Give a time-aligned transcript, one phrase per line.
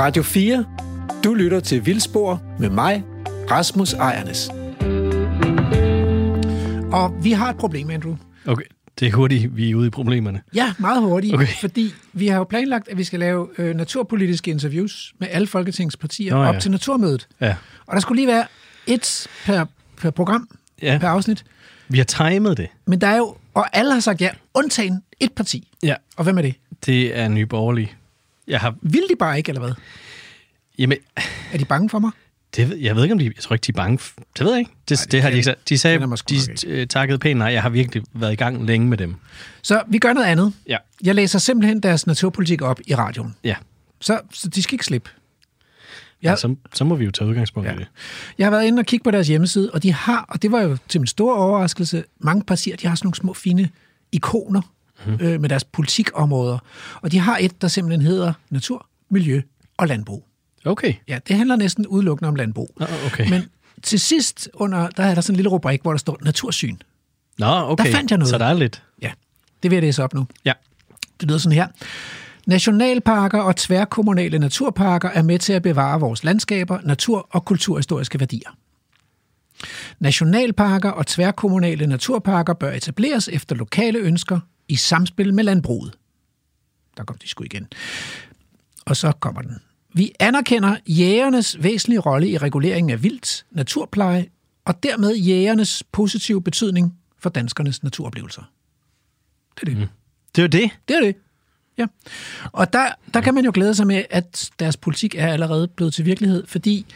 [0.00, 0.64] Radio 4.
[1.24, 3.04] Du lytter til Vildspor med mig,
[3.50, 4.48] Rasmus Ejernes.
[6.92, 8.16] Og vi har et problem, Andrew.
[8.46, 8.64] Okay,
[9.00, 10.40] det er hurtigt, vi er ude i problemerne.
[10.54, 11.46] Ja, meget hurtigt, Okay.
[11.60, 15.96] fordi vi har jo planlagt, at vi skal lave øh, naturpolitiske interviews med alle Folketingets
[15.96, 16.60] partier Nå, op ja.
[16.60, 17.28] til Naturmødet.
[17.40, 17.54] Ja.
[17.86, 18.44] Og der skulle lige være
[18.86, 19.64] et per,
[19.96, 20.48] per program,
[20.82, 20.98] Ja.
[21.00, 21.44] per afsnit.
[21.88, 22.68] Vi har timet det.
[22.86, 25.68] Men der er jo, og alle har sagt ja, undtagen et parti.
[25.82, 25.94] Ja.
[26.16, 26.54] Og hvem er det?
[26.86, 27.92] Det er Nye Borgerlige.
[28.50, 28.74] Jeg har...
[28.82, 29.72] Vil de bare ikke, eller hvad?
[30.78, 30.98] Jamen,
[31.52, 32.10] Er de bange for mig?
[32.56, 33.24] det, ved- jeg ved ikke, om de...
[33.24, 33.98] Jeg tror ikke, de er bange.
[34.38, 34.70] Det ved jeg ikke.
[34.88, 35.68] Det, Nej, det det, har de ikke sagt.
[35.68, 36.80] De sagde, de ikke.
[36.80, 37.48] øh, takkede pænt nej.
[37.48, 39.14] Jeg har virkelig været i gang længe med dem.
[39.62, 40.52] Så vi gør noget andet.
[40.68, 40.76] Ja.
[41.04, 43.34] Jeg læser simpelthen deres naturpolitik op i radioen.
[43.44, 43.56] Ja.
[44.00, 45.10] Så, så de skal ikke slippe.
[46.22, 46.30] ja.
[46.30, 46.36] Ja.
[46.36, 47.74] Så, så må vi jo tage udgangspunkt Ja.
[47.74, 47.86] i det.
[48.38, 50.60] Jeg har været inde og kigge på deres hjemmeside, og de har, og det var
[50.62, 53.70] jo til min store overraskelse, mange partier, de har sådan nogle små fine
[54.12, 54.62] ikoner.
[55.06, 55.18] Mm.
[55.20, 56.58] øh, med deres politikområder.
[57.02, 59.42] Og de har et, der simpelthen hedder natur, miljø
[59.76, 60.26] og landbrug.
[60.64, 60.94] Okay.
[61.08, 62.70] Ja, det handler næsten udelukkende om landbrug.
[62.80, 63.30] Nå, okay.
[63.30, 63.42] Men
[63.82, 66.76] til sidst, under, der er der sådan en lille rubrik, hvor der står natursyn.
[67.38, 67.84] Nå, okay.
[67.84, 68.30] Der fandt jeg noget.
[68.30, 68.82] Så der er lidt.
[69.02, 69.10] Ja,
[69.62, 70.26] det vil jeg læse op nu.
[70.44, 70.52] Ja.
[71.20, 71.66] Det lyder sådan her.
[72.46, 78.50] Nationalparker og tværkommunale naturparker er med til at bevare vores landskaber, natur og kulturhistoriske værdier.
[79.98, 85.98] Nationalparker og tværkommunale naturparker bør etableres efter lokale ønsker i samspil med landbruget.
[86.96, 87.68] Der kom de sgu igen.
[88.86, 89.58] Og så kommer den.
[89.94, 94.26] Vi anerkender jægernes væsentlige rolle i reguleringen af vildt, naturpleje
[94.64, 98.42] og dermed jægernes positive betydning for danskernes naturoplevelser.
[99.54, 99.76] Det er det.
[99.76, 99.86] Mm.
[100.36, 100.70] Det er det.
[100.88, 101.16] Det er det.
[101.78, 101.86] Ja.
[102.52, 105.94] Og der, der kan man jo glæde sig med, at deres politik er allerede blevet
[105.94, 106.86] til virkelighed, fordi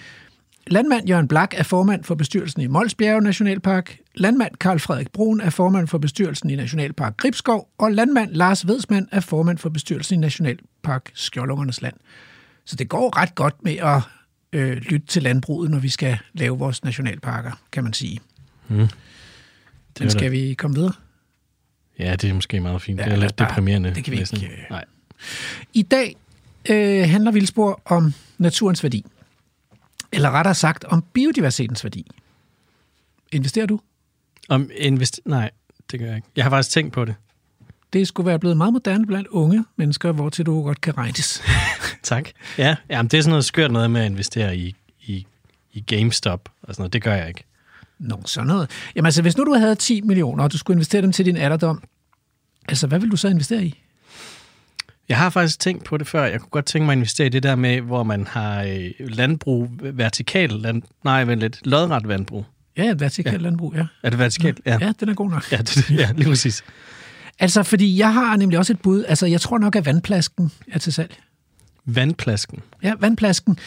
[0.67, 5.51] landmand Jørgen Blak er formand for bestyrelsen i Molsbjerge Nationalpark, landmand Karl Frederik Brun er
[5.51, 10.21] formand for bestyrelsen i Nationalpark Gribskov, og landmand Lars Vedsmand er formand for bestyrelsen i
[10.21, 11.95] Nationalpark Skjoldungernes Land.
[12.65, 14.01] Så det går ret godt med at
[14.53, 18.21] øh, lytte til landbruget, når vi skal lave vores nationalparker, kan man sige.
[18.69, 18.77] Mm.
[18.77, 18.88] Men
[20.00, 20.93] er skal da- vi komme videre?
[21.99, 23.00] Ja, det er måske meget fint.
[23.00, 23.94] Ja, det er lidt bare- deprimerende.
[23.94, 24.43] det kan vi næsten.
[24.43, 24.84] ikke, øh, Nej.
[25.75, 26.17] I dag
[26.71, 29.05] øh, handler Vildspor om naturens værdi.
[30.14, 32.10] Eller rettere sagt om biodiversitetens værdi.
[33.32, 33.80] Investerer du?
[34.48, 35.20] Om invest...
[35.25, 35.50] Nej,
[35.91, 36.28] det gør jeg ikke.
[36.36, 37.14] Jeg har faktisk tænkt på det.
[37.92, 41.42] Det skulle være blevet meget moderne blandt unge mennesker, hvor til du godt kan regnes.
[42.02, 42.28] Tak.
[42.58, 45.26] Ja, jamen, det er sådan noget skørt noget med at investere i, i,
[45.72, 46.92] i GameStop og sådan noget.
[46.92, 47.44] Det gør jeg ikke.
[47.98, 48.70] Nå, sådan noget.
[48.96, 51.36] Jamen altså, hvis nu du havde 10 millioner, og du skulle investere dem til din
[51.36, 51.82] alderdom,
[52.69, 53.84] altså hvad vil du så investere i?
[55.09, 56.25] Jeg har faktisk tænkt på det før.
[56.25, 58.91] Jeg kunne godt tænke mig at investere i det der med, hvor man har øh,
[58.98, 60.82] landbrug, vertikal land...
[61.04, 61.66] Nej, vent lidt.
[61.66, 62.44] Lodret landbrug.
[62.76, 63.38] Ja, et vertikalt ja.
[63.41, 63.87] landbrug, ja.
[64.03, 64.60] Er det vertikalt?
[64.66, 64.78] Ja.
[64.81, 65.53] Ja, den er god nok.
[65.53, 66.64] Ja, det, ja lige præcis.
[67.38, 69.04] Altså, fordi jeg har nemlig også et bud.
[69.09, 71.16] Altså, jeg tror nok, at vandplasken er til salg.
[71.87, 72.62] Vandplasken.
[72.82, 73.59] Ja, vandplasken,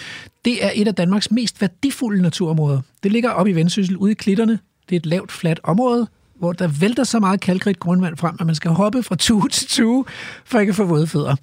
[0.45, 2.81] det er et af Danmarks mest værdifulde naturområder.
[3.03, 4.59] Det ligger oppe i Vendsyssel, ude i klitterne.
[4.89, 6.07] Det er et lavt, fladt område,
[6.39, 9.67] hvor der vælter så meget kalkrigt grundvand frem, at man skal hoppe fra tue til
[9.67, 10.05] tue,
[10.45, 11.35] for ikke at få våde fødder.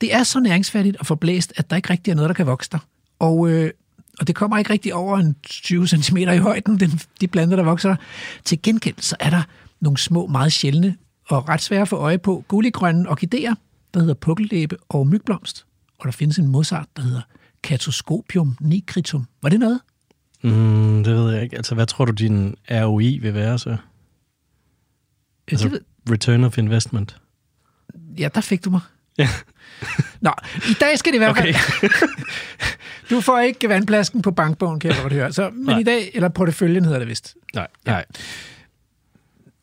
[0.00, 2.70] Det er så næringsfattigt og forblæst, at der ikke rigtig er noget, der kan vokse
[2.72, 2.78] der.
[3.18, 3.70] Og, øh,
[4.20, 7.64] og det kommer ikke rigtig over en 20 cm i højden, den, de planter, der
[7.64, 7.96] vokser der.
[8.44, 9.42] Til gengæld så er der
[9.80, 10.96] nogle små, meget sjældne
[11.28, 13.54] og ret svære at få øje på gulliggrønne orkideer,
[13.94, 15.66] der hedder pukkellæbe og mygblomst.
[15.98, 17.20] Og der findes en modsart, der hedder
[17.62, 19.26] Catoscopium nigritum.
[19.42, 19.80] Var det noget?
[20.42, 21.56] Mm, det ved jeg ikke.
[21.56, 23.76] Altså, hvad tror du, din ROI vil være så?
[25.50, 27.16] Altså, Altså, det ved, return of investment.
[28.18, 28.80] ja, der fik du mig.
[29.18, 29.28] Ja.
[30.20, 30.32] Nå,
[30.70, 31.30] i dag skal det fald...
[31.30, 31.54] Okay.
[33.10, 35.32] Du får ikke vandplasken på bankbogen, kan jeg godt høre.
[35.32, 35.78] Så, men Nej.
[35.78, 37.36] i dag, eller porteføljen hedder det vist.
[37.54, 38.04] Nej, nej.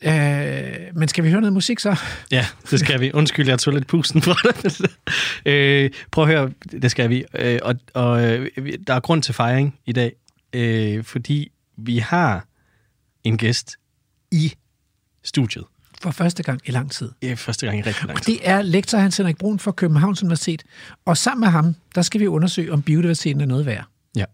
[0.02, 1.96] Øh, men skal vi høre noget musik så?
[2.32, 3.12] Ja, det skal vi.
[3.14, 4.90] Undskyld, jeg tog lidt pusten fra dig.
[5.54, 7.26] øh, prøv at høre, det skal vi.
[7.34, 8.50] Øh, og og øh,
[8.88, 10.14] der er grund til fejring i dag,
[10.54, 12.46] øh, fordi vi har
[13.24, 13.76] en gæst
[14.32, 14.54] i
[15.24, 15.66] studiet.
[16.02, 17.12] For første gang i lang tid.
[17.22, 18.34] Er første gang i rigtig lang tid.
[18.34, 20.64] Det er lektor Hans Henrik Brun fra Københavns Universitet.
[21.06, 23.86] Og sammen med ham, der skal vi undersøge, om biodiversiteten er noget værd.
[24.16, 24.26] Ja,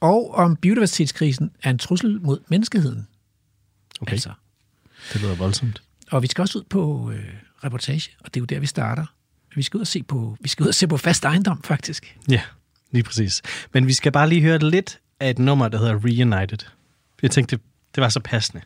[0.00, 3.06] Og om biodiversitetskrisen er en trussel mod menneskeheden.
[4.00, 4.12] okay.
[4.12, 4.32] Altså.
[5.12, 5.82] Det lyder voldsomt.
[6.10, 7.24] Og vi skal også ud på øh,
[7.64, 9.06] reportage, og det er jo der, vi starter.
[9.54, 12.16] Vi skal ud og se på, vi skal ud og se på fast ejendom, faktisk.
[12.30, 12.42] Ja,
[12.90, 13.42] lige præcis.
[13.72, 16.58] Men vi skal bare lige høre lidt af et nummer, der hedder Reunited.
[17.22, 17.64] Jeg tænkte, det,
[17.94, 18.62] det var så passende.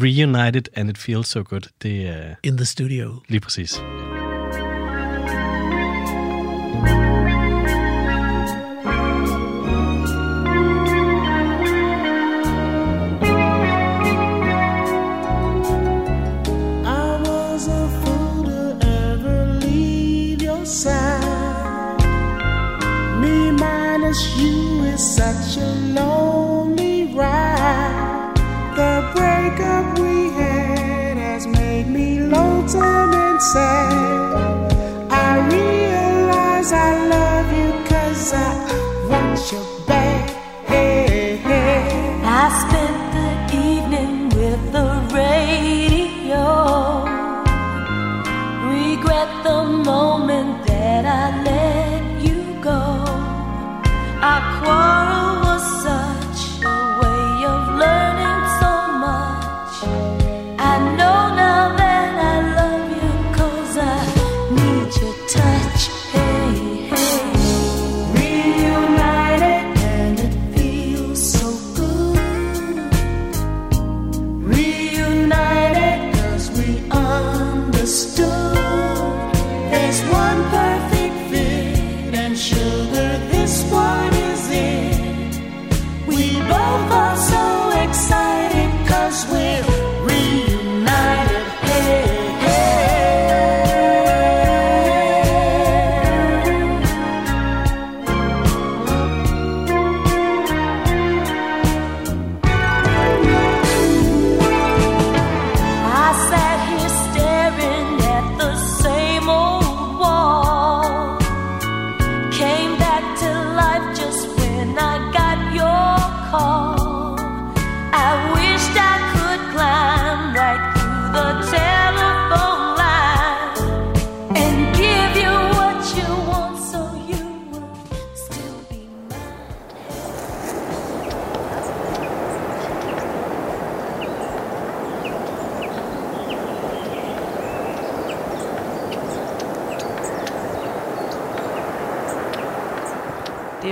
[0.00, 1.62] Reunited and it feels so good.
[1.82, 3.22] Det er In the studio.
[3.28, 3.80] lige præcis.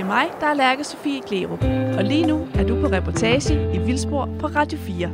[0.07, 1.63] Mig, der er Lærke Sofie Glerup,
[1.97, 5.11] og lige nu er du på reportage i Vildspor på Radio 4.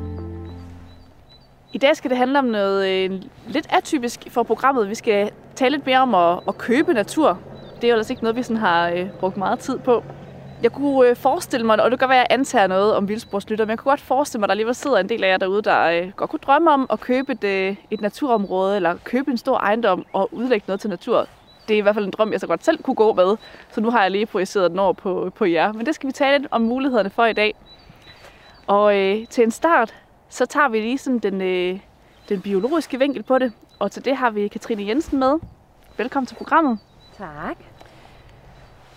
[1.74, 4.90] I dag skal det handle om noget øh, lidt atypisk for programmet.
[4.90, 7.40] Vi skal tale lidt mere om at, at købe natur.
[7.75, 10.04] Det er jo ellers ikke noget, vi sådan har øh, brugt meget tid på.
[10.63, 13.66] Jeg kunne øh, forestille mig, og det kan være, at jeg antager noget om vildsporslytter,
[13.66, 15.62] men jeg kunne godt forestille mig, at der alligevel sidder en del af jer derude,
[15.62, 19.38] der øh, godt kunne drømme om at købe et, øh, et naturområde, eller købe en
[19.38, 21.28] stor ejendom og udlægge noget til natur.
[21.68, 23.38] Det er i hvert fald en drøm, jeg så godt selv kunne gå med,
[23.69, 25.74] så nu har jeg lige projiceret den over på, på jer.
[25.74, 27.56] Men det skal vi tale lidt om mulighederne for i dag.
[28.68, 29.95] Og øh, til en start,
[30.30, 31.80] så tager vi lige sådan den, øh,
[32.30, 35.39] den biologiske vinkel på det, og til det har vi Katrine Jensen med.
[35.98, 36.80] Velkommen til programmet.
[37.18, 37.57] Tak.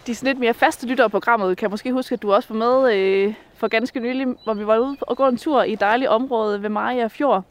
[0.06, 2.58] De sådan lidt mere faste lyttere af programmet kan måske huske, at du også var
[2.58, 5.80] med øh, for ganske nylig, hvor vi var ude og gå en tur i et
[5.80, 7.44] dejligt område ved Maria Fjord.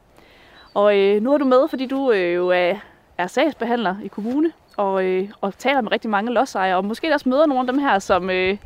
[0.74, 2.76] Og øh, nu er du med, fordi du øh, jo er,
[3.18, 7.30] er sagsbehandler i kommune og, øh, og taler med rigtig mange lodsejere, og måske også
[7.30, 8.58] møder nogle af dem her, som, øh,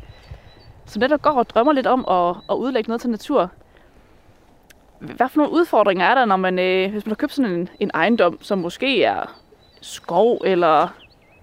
[0.86, 3.50] som netop går og drømmer lidt om at, at udlægge noget til natur.
[4.98, 7.68] Hvad for nogle udfordringer er der, når man, øh, hvis man har købt sådan en,
[7.80, 9.40] en ejendom, som måske er
[9.80, 10.88] skov eller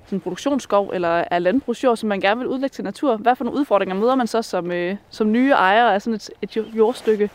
[0.06, 3.16] sådan produktionsskov eller er landbrugsjord, som man gerne vil udlægge til natur.
[3.16, 6.30] Hvad for nogle udfordringer møder man så som, øh, som nye ejere af sådan et,
[6.42, 7.30] et jordstykke?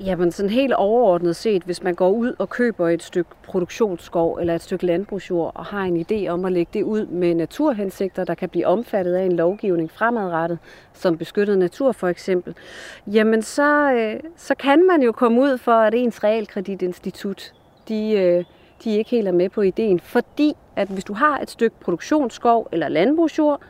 [0.00, 4.54] Jamen sådan helt overordnet set, hvis man går ud og køber et stykke produktionsskov eller
[4.54, 8.34] et stykke landbrugsjord og har en idé om at lægge det ud med naturhensigter, der
[8.34, 10.58] kan blive omfattet af en lovgivning fremadrettet,
[10.92, 12.54] som beskyttet natur for eksempel,
[13.06, 17.54] jamen så, øh, så kan man jo komme ud for, at ens realkreditinstitut,
[17.88, 18.44] de, øh,
[18.84, 22.68] de ikke helt er med på ideen, fordi at hvis du har et stykke produktionsskov
[22.72, 23.60] eller landbrugsjord,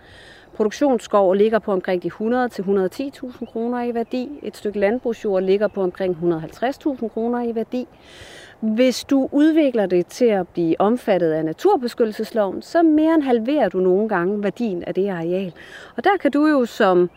[0.59, 4.29] produktionsskov ligger på omkring de 100 til 110.000 kroner i værdi.
[4.43, 7.87] Et stykke landbrugsjord ligger på omkring 150.000 kroner i værdi.
[8.61, 13.81] Hvis du udvikler det til at blive omfattet af naturbeskyttelsesloven, så mere end halverer du
[13.81, 15.53] nogle gange værdien af det areal.
[15.97, 17.11] Og der kan du jo som,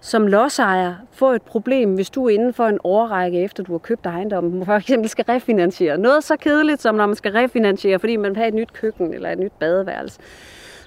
[0.00, 4.06] som lodsejer få et problem, hvis du inden for en årrække efter du har købt
[4.06, 5.98] ejendommen, for eksempel skal refinansiere.
[5.98, 9.14] Noget så kedeligt som når man skal refinansiere, fordi man vil have et nyt køkken
[9.14, 10.20] eller et nyt badeværelse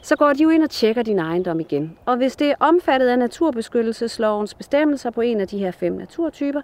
[0.01, 1.98] så går de jo ind og tjekker din ejendom igen.
[2.06, 6.62] Og hvis det er omfattet af naturbeskyttelseslovens bestemmelser på en af de her fem naturtyper,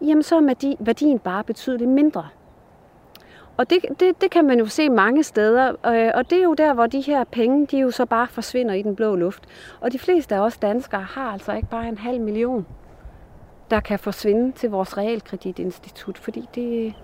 [0.00, 2.28] jamen så er værdien bare betydeligt mindre.
[3.56, 6.54] Og det, det, det kan man jo se mange steder, øh, og det er jo
[6.54, 9.42] der, hvor de her penge, de jo så bare forsvinder i den blå luft.
[9.80, 12.66] Og de fleste af os danskere har altså ikke bare en halv million,
[13.70, 16.94] der kan forsvinde til vores realkreditinstitut, fordi det,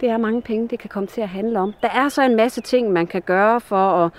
[0.00, 1.74] det er mange penge, det kan komme til at handle om.
[1.82, 4.12] Der er så en masse ting, man kan gøre for at,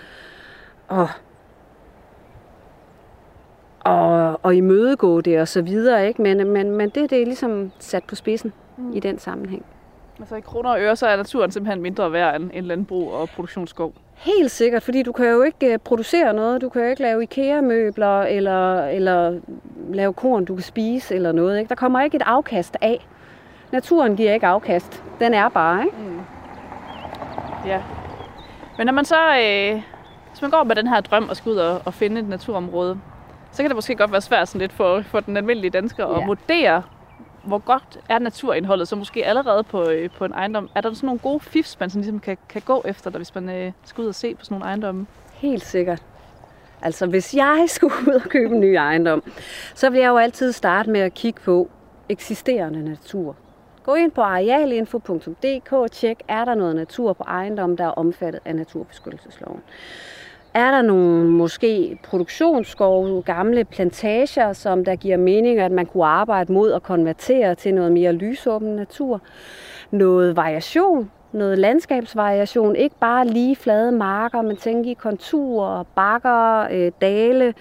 [0.92, 1.22] at,
[3.86, 6.22] at, at imødegå det og så videre, ikke?
[6.22, 8.94] Men, men, men det, det er ligesom sat på spidsen mm.
[8.94, 9.66] i den sammenhæng.
[10.20, 13.30] Altså i kroner og øre, så er naturen simpelthen mindre værd end, end landbrug og
[13.30, 13.94] produktionsskov.
[14.14, 16.62] Helt sikkert, fordi du kan jo ikke øh, producere noget.
[16.62, 19.40] Du kan jo ikke lave IKEA-møbler eller, eller
[19.90, 21.60] lave korn, du kan spise eller noget.
[21.60, 21.70] Ikke?
[21.70, 23.08] Der kommer ikke et afkast af.
[23.72, 25.04] Naturen giver ikke afkast.
[25.20, 25.98] Den er bare, ikke?
[27.66, 27.82] Ja.
[28.78, 29.82] Men når man så, øh,
[30.40, 33.00] hvis man går med den her drøm og skal ud og, og finde et naturområde,
[33.52, 36.22] så kan det måske godt være svært sådan lidt for, for den almindelige dansker at
[36.22, 36.26] Ja.
[36.26, 36.84] vurdere,
[37.44, 40.70] hvor godt er naturindholdet, så måske allerede på, øh, på en ejendom.
[40.76, 43.36] Er der sådan nogle gode fifs, man sådan ligesom kan, kan gå efter, der, hvis
[43.36, 45.08] man øh, skal ud og se på sådan nogle ejendomme?
[45.34, 46.04] Helt sikkert.
[46.82, 49.24] Altså, hvis jeg skulle ud og købe en ny ejendom,
[49.76, 51.70] så vil jeg jo altid starte med at kigge på
[52.10, 53.36] eksisterende natur.
[53.84, 58.40] Gå ind på arealinfo.dk og tjek, er der noget natur på ejendommen, der er omfattet
[58.46, 59.62] af naturbeskyttelsesloven.
[60.54, 66.54] Er der nogle måske produktionsskove, gamle plantager, som der giver mening, at man kunne arbejde
[66.54, 69.22] mod at konvertere til noget mere lysåben natur?
[69.92, 76.92] Noget variation, noget landskabsvariation, ikke bare lige flade marker, men tænk i konturer, bakker, øh,
[77.02, 77.54] dale.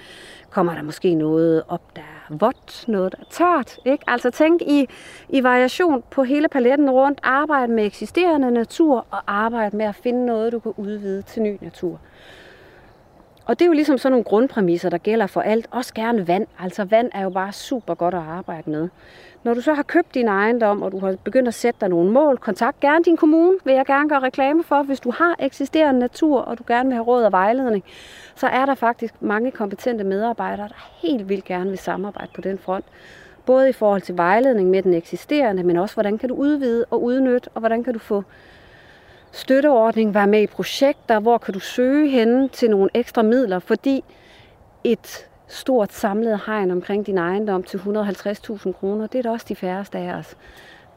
[0.51, 3.79] Kommer der måske noget op, der er vådt, noget, der er tørt.
[3.85, 4.05] Ikke?
[4.07, 4.87] Altså tænk i,
[5.29, 7.21] i variation på hele paletten rundt.
[7.23, 11.59] Arbejde med eksisterende natur og arbejde med at finde noget, du kan udvide til ny
[11.61, 12.01] natur.
[13.49, 15.67] Og det er jo ligesom sådan nogle grundpræmisser, der gælder for alt.
[15.71, 16.47] Også gerne vand.
[16.59, 18.89] Altså vand er jo bare super godt at arbejde med.
[19.45, 22.13] Når du så har købt din ejendom, og du har begyndt at sætte dig nogle
[22.13, 24.83] mål, kontakt gerne din kommune, vil jeg gerne gøre reklame for.
[24.83, 27.85] Hvis du har eksisterende natur, og du gerne vil have råd og vejledning,
[28.35, 32.59] så er der faktisk mange kompetente medarbejdere, der helt vildt gerne vil samarbejde på den
[32.59, 32.85] front.
[33.47, 37.03] Både i forhold til vejledning med den eksisterende, men også hvordan kan du udvide og
[37.03, 38.25] udnytte, og hvordan kan du få
[39.33, 44.05] støtteordning, være med i projekter, hvor kan du søge hen til nogle ekstra midler, fordi
[44.85, 49.57] et stort samlet hegn omkring din ejendom til 150.000 kroner, det er da også de
[49.57, 50.37] færreste af os,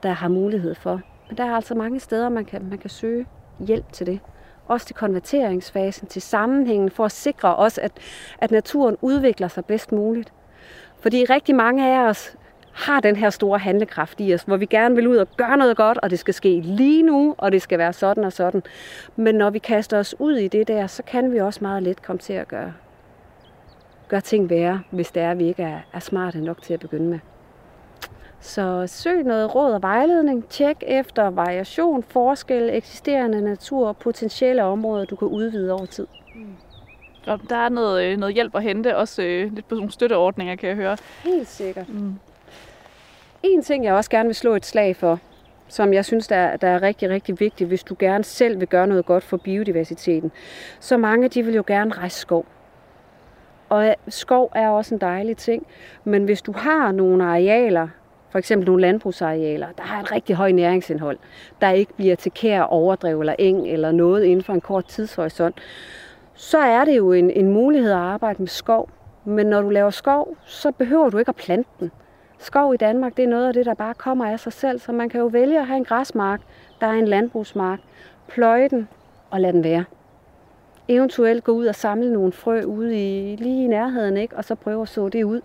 [0.04, 1.02] der har mulighed for.
[1.28, 3.26] Men der er altså mange steder, man kan, man kan søge
[3.60, 4.20] hjælp til det.
[4.68, 7.92] Også til konverteringsfasen, til sammenhængen, for at sikre os, at,
[8.38, 10.34] at naturen udvikler sig bedst muligt.
[11.00, 12.36] Fordi rigtig mange af os
[12.74, 15.78] har den her store handlekraft i os, hvor vi gerne vil ud og gøre noget
[15.78, 18.64] godt, og det skal ske lige nu, og det skal være sådan og sådan.
[19.16, 22.02] Men når vi kaster os ud i det der, så kan vi også meget let
[22.02, 22.74] komme til at gøre,
[24.08, 26.80] gøre ting værre, hvis det er, at vi ikke er, er smarte nok til at
[26.80, 27.20] begynde med.
[28.40, 30.48] Så søg noget råd og vejledning.
[30.50, 36.08] Tjek efter variation, forskel, eksisterende natur og potentielle områder, du kan udvide over tid.
[37.28, 40.56] Og der er noget, øh, noget hjælp at hente, også øh, lidt på nogle støtteordninger,
[40.56, 40.98] kan jeg høre.
[41.24, 41.90] Helt sikkert.
[41.90, 42.16] Mm.
[43.44, 45.20] En ting, jeg også gerne vil slå et slag for,
[45.68, 48.68] som jeg synes, der er, der er rigtig, rigtig vigtigt, hvis du gerne selv vil
[48.68, 50.32] gøre noget godt for biodiversiteten.
[50.80, 52.46] Så mange, de vil jo gerne rejse skov.
[53.70, 55.68] Og øh, skov er også en dejlig ting,
[56.04, 57.88] men hvis du har nogle arealer,
[58.30, 61.18] for eksempel nogle landbrugsarealer, der har et rigtig højt næringsindhold,
[61.62, 65.62] der ikke bliver til kær, overdrev eller eng eller noget inden for en kort tidshorisont,
[66.34, 68.90] så er det jo en, en mulighed at arbejde med skov.
[69.26, 71.92] Men når du laver skov, så behøver du ikke at plante den.
[72.42, 74.92] Skov i Danmark, det er noget af det, der bare kommer af sig selv, så
[74.92, 76.42] man kan jo vælge at have en græsmark,
[76.80, 77.80] der er en landbrugsmark,
[78.28, 78.88] pløje den
[79.30, 79.84] og lade den være.
[80.88, 84.38] Eventuelt gå ud og samle nogle frø ude i, lige i nærheden, ikke?
[84.38, 85.42] og så prøve at så det ud.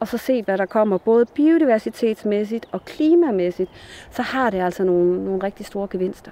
[0.00, 3.70] Og så se, hvad der kommer, både biodiversitetsmæssigt og klimamæssigt,
[4.10, 6.30] så har det altså nogle, nogle rigtig store gevinster.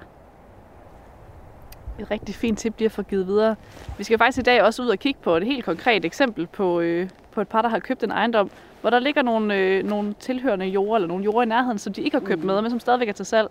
[1.99, 3.55] Et rigtig fint tip bliver for givet videre.
[3.97, 6.79] Vi skal faktisk i dag også ud og kigge på et helt konkret eksempel på,
[6.79, 8.49] øh, på et par, der har købt en ejendom,
[8.85, 12.01] hvor der ligger nogle, øh, nogle tilhørende jorder, eller nogle jorder i nærheden, som de
[12.01, 13.49] ikke har købt med, men som stadigvæk er til salg.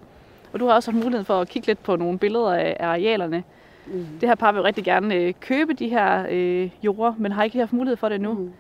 [0.53, 2.87] Og du har også haft mulighed for at kigge lidt på nogle billeder af, af
[2.87, 3.43] arealerne.
[3.87, 4.07] Mm.
[4.21, 7.59] Det her par vil rigtig gerne øh, købe de her øh, jorder, men har ikke
[7.59, 8.33] haft mulighed for det endnu.
[8.33, 8.53] Mm.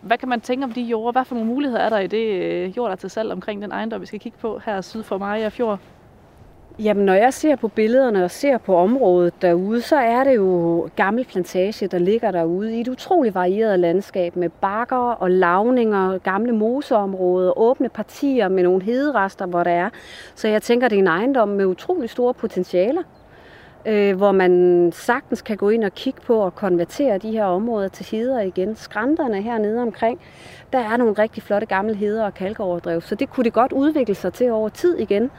[0.00, 1.12] Hvad kan man tænke om de jorder?
[1.12, 3.62] Hvad for nogle muligheder er der i det øh, jord, der er til salg omkring
[3.62, 5.78] den ejendom, vi skal kigge på her syd for Maja Fjord?
[6.78, 10.88] Jamen, når jeg ser på billederne og ser på området derude, så er det jo
[10.96, 16.52] gammel plantage, der ligger derude i et utroligt varieret landskab med bakker og lavninger, gamle
[16.52, 19.90] moseområder, åbne partier med nogle hederester, hvor der er.
[20.34, 23.02] Så jeg tænker, det er en ejendom med utrolig store potentialer,
[23.86, 27.88] øh, hvor man sagtens kan gå ind og kigge på og konvertere de her områder
[27.88, 28.76] til heder igen.
[28.76, 30.20] Skrænterne hernede omkring,
[30.72, 34.14] der er nogle rigtig flotte gamle heder og kalkoverdrev, så det kunne det godt udvikle
[34.14, 35.30] sig til over tid igen.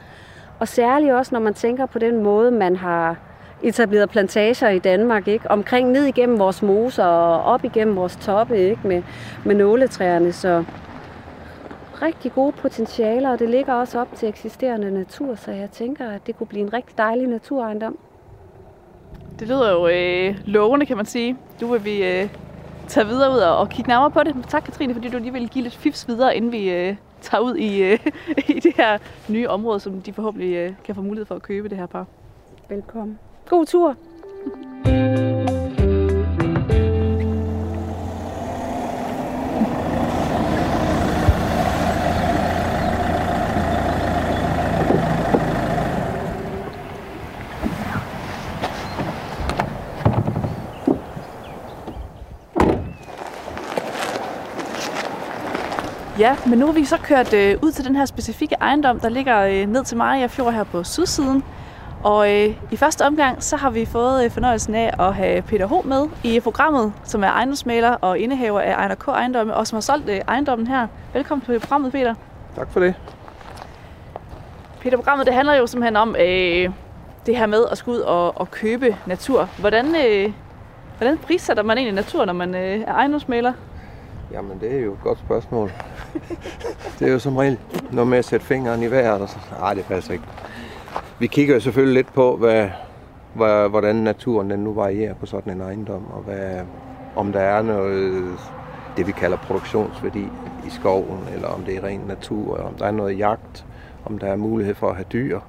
[0.62, 3.16] Og særligt også, når man tænker på den måde, man har
[3.62, 5.50] etableret plantager i Danmark, ikke?
[5.50, 8.88] omkring ned igennem vores moser og op igennem vores toppe ikke?
[8.88, 9.02] Med,
[9.44, 10.32] med nåletræerne.
[10.32, 10.64] Så
[12.02, 16.26] rigtig gode potentialer, og det ligger også op til eksisterende natur, så jeg tænker, at
[16.26, 17.98] det kunne blive en rigtig dejlig naturejendom.
[19.38, 21.36] Det lyder jo øh, lovende, kan man sige.
[21.60, 22.28] Du vil vi øh,
[22.88, 24.34] tage videre ud og, og kigge nærmere på det.
[24.48, 27.54] Tak, Katrine, fordi du lige vil give lidt fifs videre, inden vi øh, tager ud
[27.54, 27.98] i, øh,
[28.56, 28.98] i det her
[29.28, 32.06] nye område, som de forhåbentlig øh, kan få mulighed for at købe det her par.
[32.68, 33.18] Velkommen.
[33.48, 33.96] God tur!
[56.22, 59.08] Ja, men nu er vi så kørt øh, ud til den her specifikke ejendom, der
[59.08, 61.44] ligger øh, ned til Maria Fjord her på sydsiden.
[62.04, 65.66] Og øh, i første omgang, så har vi fået øh, fornøjelsen af at have Peter
[65.66, 69.08] Ho med i programmet, som er ejendomsmaler og indehaver af Ejner K.
[69.08, 70.86] Ejendomme, og som har solgt øh, ejendommen her.
[71.12, 72.14] Velkommen til programmet, Peter.
[72.56, 72.94] Tak for det.
[74.80, 76.70] Peter, programmet det handler jo simpelthen om øh,
[77.26, 79.48] det her med at skulle ud og, og købe natur.
[79.58, 80.32] Hvordan, øh,
[80.98, 83.52] hvordan prissætter man egentlig natur, når man øh, er ejendomsmaler?
[84.32, 85.72] Jamen, det er jo et godt spørgsmål.
[86.98, 87.58] det er jo som regel
[87.92, 89.20] noget med at sætte fingeren i vejret.
[89.20, 89.38] Og så...
[89.58, 90.24] Nej, det passer ikke.
[91.18, 92.68] Vi kigger jo selvfølgelig lidt på, hvad,
[93.34, 96.60] hvad, hvordan naturen den nu varierer på sådan en ejendom, og hvad,
[97.16, 98.38] om der er noget,
[98.96, 100.28] det vi kalder produktionsværdi
[100.66, 103.66] i skoven, eller om det er ren natur, om der er noget jagt,
[104.04, 105.40] om der er mulighed for at have dyr,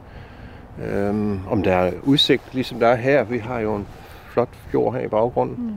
[0.86, 3.24] øhm, om der er udsigt, ligesom der er her.
[3.24, 3.88] Vi har jo en
[4.30, 5.74] flot fjord her i baggrunden, mm.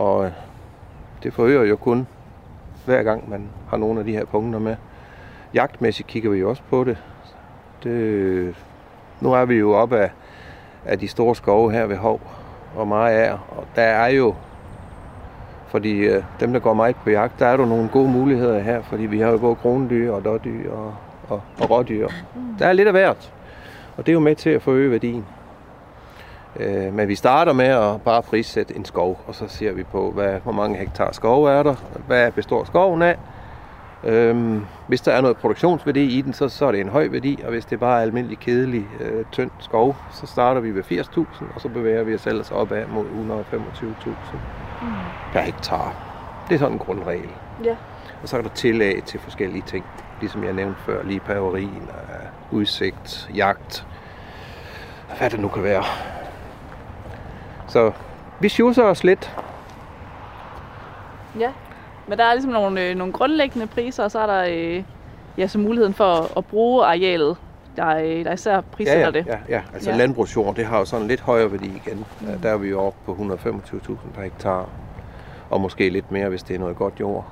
[0.00, 0.30] og
[1.22, 2.06] det forøger jo kun
[2.86, 4.76] hver gang man har nogle af de her punkter med.
[5.54, 6.96] Jagtmæssigt kigger vi jo også på det.
[7.82, 8.54] det
[9.20, 10.10] nu er vi jo op af,
[10.84, 12.20] af de store skove her ved Hov
[12.76, 14.34] og meget af, og der er jo,
[15.68, 18.82] fordi øh, dem, der går meget på jagt, der er der nogle gode muligheder her,
[18.82, 20.94] fordi vi har jo både krondyr og dårdyr og,
[21.28, 22.08] og, og rådyr.
[22.58, 23.32] Der er lidt af hvert,
[23.96, 25.24] og det er jo med til at forøge værdien.
[26.60, 30.10] Øh, men vi starter med at bare prissætte en skov, og så ser vi på,
[30.10, 31.74] hvad, hvor mange hektar skov er der,
[32.06, 33.16] hvad består skoven af.
[34.04, 37.40] Øhm, hvis der er noget produktionsværdi i den, så, så er det en høj værdi,
[37.44, 41.54] og hvis det bare er almindelig kedelig, øh, tynd skov, så starter vi ved 80.000,
[41.54, 44.08] og så bevæger vi os ellers opad mod 125.000
[44.82, 44.88] mm.
[45.32, 45.94] per hektar.
[46.48, 47.30] Det er sådan en grundregel.
[47.64, 47.76] Ja.
[48.22, 49.84] Og så er der tillæg til forskellige ting,
[50.20, 51.88] ligesom jeg nævnte før, lige pavorin,
[52.50, 53.86] udsigt, jagt,
[55.18, 55.84] hvad det nu kan være.
[57.68, 57.92] Så
[58.40, 59.36] vi sjusser os lidt.
[61.38, 61.52] Ja,
[62.06, 64.82] men der er ligesom nogle, øh, nogle grundlæggende priser, og så er der øh,
[65.38, 67.36] ja, så muligheden for at, at bruge arealet,
[67.76, 69.26] der, øh, der især prissætter ja, ja, det.
[69.26, 69.62] Ja, ja.
[69.74, 69.96] altså Ja.
[69.96, 72.06] landbrugsjord, det har jo sådan lidt højere værdi igen.
[72.20, 72.26] Mm.
[72.42, 74.68] Der er vi jo oppe på 125.000 per hektar,
[75.50, 77.26] og måske lidt mere, hvis det er noget godt jord.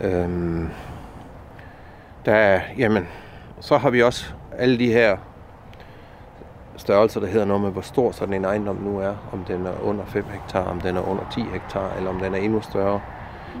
[0.00, 0.68] Øhm,
[2.24, 3.08] der er, jamen,
[3.60, 5.16] så har vi også alle de her
[6.76, 9.14] størrelser, der hedder noget med, hvor stor sådan en ejendom nu er.
[9.32, 12.34] Om den er under 5 hektar, om den er under 10 hektar, eller om den
[12.34, 13.00] er endnu større.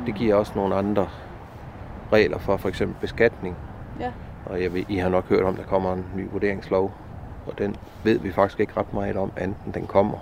[0.06, 1.08] Det giver også nogle andre
[2.12, 3.56] regler for for eksempel beskatning.
[4.00, 4.12] Ja.
[4.46, 6.92] Og jeg ved, I har nok hørt om, der kommer en ny vurderingslov.
[7.46, 10.18] Og den ved vi faktisk ikke ret meget om, enten den kommer.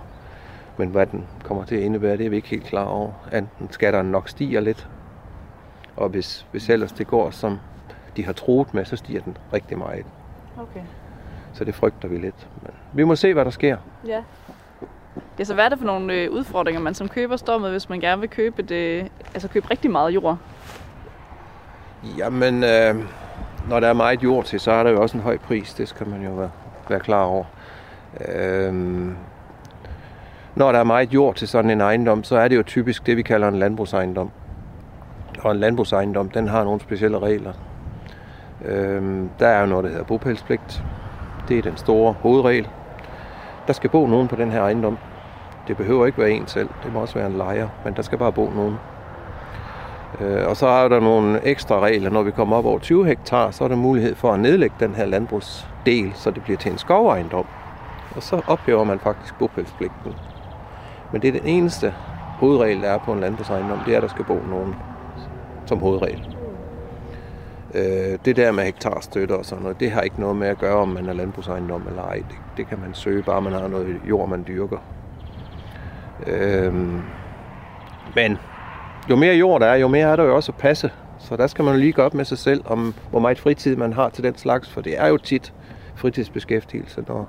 [0.76, 3.12] Men hvad den kommer til at indebære, det er vi ikke helt klar over.
[3.32, 4.88] Enten skatterne nok stiger lidt.
[5.96, 7.58] Og hvis, hvis ellers det går, som
[8.16, 10.06] de har troet med, så stiger den rigtig meget.
[10.58, 10.80] Okay.
[11.52, 12.48] Så det frygter vi lidt.
[12.62, 13.76] Men vi må se, hvad der sker.
[14.06, 14.22] Ja.
[15.38, 17.88] Ja, så hvad er det for nogle øh, udfordringer, man som køber står med, hvis
[17.88, 19.04] man gerne vil købe, et, øh,
[19.34, 20.38] altså købe rigtig meget jord?
[22.18, 22.94] Jamen, øh,
[23.68, 25.74] når der er meget jord til, så er der jo også en høj pris.
[25.74, 26.50] Det skal man jo være,
[26.88, 27.44] være klar over.
[28.28, 28.74] Øh,
[30.54, 33.16] når der er meget jord til sådan en ejendom, så er det jo typisk det,
[33.16, 34.30] vi kalder en landbrugsejendom.
[35.40, 37.52] Og en landbrugsejendom, den har nogle specielle regler.
[38.64, 40.82] Øh, der er jo noget, der hedder bopælspligt.
[41.48, 42.68] Det er den store hovedregel.
[43.66, 44.98] Der skal bo nogen på den her ejendom.
[45.68, 46.68] Det behøver ikke være en selv.
[46.84, 48.76] Det må også være en lejer, men der skal bare bo nogen.
[50.20, 52.10] Øh, Og så er der nogle ekstra regler.
[52.10, 54.94] Når vi kommer op over 20 hektar, så er der mulighed for at nedlægge den
[54.94, 57.46] her landbrugsdel, så det bliver til en skovejendom.
[58.16, 60.12] Og så ophæver man faktisk bopælspligten.
[61.12, 61.94] Men det er den eneste
[62.38, 64.74] hovedregel, der er på en landbrugsejendom, det er, at der skal bo nogen
[65.66, 66.36] som hovedregel.
[67.74, 70.76] Øh, Det der med hektarstøtter og sådan noget, det har ikke noget med at gøre,
[70.76, 72.16] om man er landbrugsejendom eller ej.
[72.16, 74.78] Det, det kan man søge, bare man har noget jord, man dyrker.
[76.26, 76.74] Øh,
[78.14, 78.38] men
[79.10, 80.90] jo mere jord der er, jo mere er der jo også at passe.
[81.18, 83.76] Så der skal man jo lige gå op med sig selv, om hvor meget fritid
[83.76, 85.52] man har til den slags, for det er jo tit
[85.94, 87.28] fritidsbeskæftigelse, når,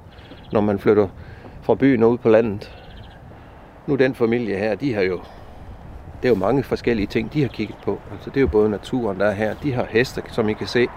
[0.52, 1.08] når man flytter
[1.62, 2.76] fra byen og ud på landet.
[3.88, 5.20] Nu den familie her, de har jo,
[6.26, 8.00] det er jo mange forskellige ting, de har kigget på.
[8.12, 10.68] Altså det er jo både naturen, der er her, de har heste, som I kan
[10.68, 10.88] se.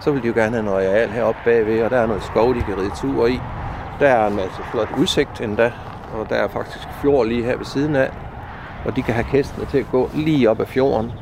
[0.00, 2.54] Så vil de jo gerne have noget areal heroppe bagved, og der er noget skov,
[2.54, 3.40] de kan ride tur i.
[4.00, 5.72] Der er en masse flot udsigt endda,
[6.14, 8.10] og der er faktisk fjord lige her ved siden af.
[8.84, 11.12] Og de kan have hestene til at gå lige op ad fjorden.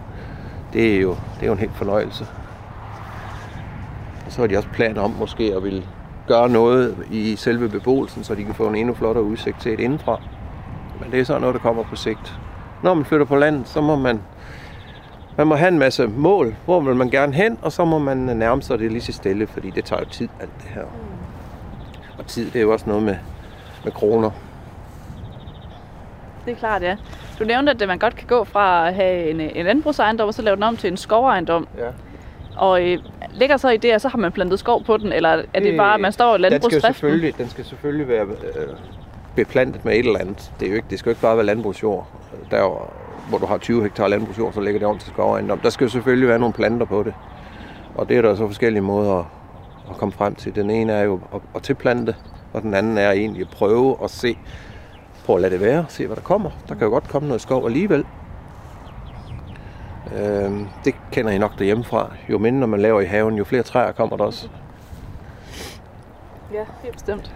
[0.73, 2.27] Det er jo, det er jo en helt fornøjelse.
[4.27, 5.83] Og så har de også planer om måske at ville
[6.29, 9.81] gøre noget i selve beboelsen, så de kan få en endnu flottere udsigt til et
[9.81, 10.21] indenfra.
[11.01, 12.39] Men det er sådan noget, der kommer på sigt.
[12.85, 14.21] Når man flytter på landet, så må man,
[15.37, 16.55] man må have en masse mål.
[16.65, 19.47] Hvor vil man gerne hen, og så må man nærme sig det lige så stille,
[19.47, 20.83] fordi det tager jo tid, alt det her.
[22.19, 23.17] Og tid, det er jo også noget med,
[23.85, 24.31] med kroner.
[26.45, 26.97] Det er klart, ja.
[27.39, 30.43] Du nævnte, at man godt kan gå fra at have en, en landbrugsejendom, og så
[30.43, 31.69] lave den om til en skovejendom.
[31.79, 31.89] Ja.
[32.57, 32.99] Og øh,
[33.33, 35.63] ligger så i det, og så har man plantet skov på den, eller er det,
[35.63, 36.95] det bare, at man står og den skal, landbrugsdriften?
[36.95, 38.75] selvfølgelig, den skal selvfølgelig være øh,
[39.37, 40.53] beplantet med et eller andet.
[40.61, 42.09] Det, er jo ikke, det skal jo ikke bare være landbrugsjord.
[42.51, 42.91] Der,
[43.29, 45.59] hvor du har 20 hektar landbrugsjord, så ligger det om til skovejendom.
[45.59, 47.15] Der skal jo selvfølgelig være nogle planter på det.
[47.95, 49.25] Og det er der så forskellige måder at,
[49.91, 50.55] at komme frem til.
[50.55, 52.17] Den ene er jo at, at tilplante,
[52.53, 54.39] og den anden er egentlig at prøve at se,
[55.25, 56.51] prøve at lade det være, se hvad der kommer.
[56.69, 58.05] Der kan jo godt komme noget skov alligevel.
[60.17, 62.11] Øhm, det kender I nok derhjemmefra.
[62.29, 64.49] Jo mindre man laver i haven, jo flere træer kommer der også.
[66.53, 67.35] Ja, helt bestemt.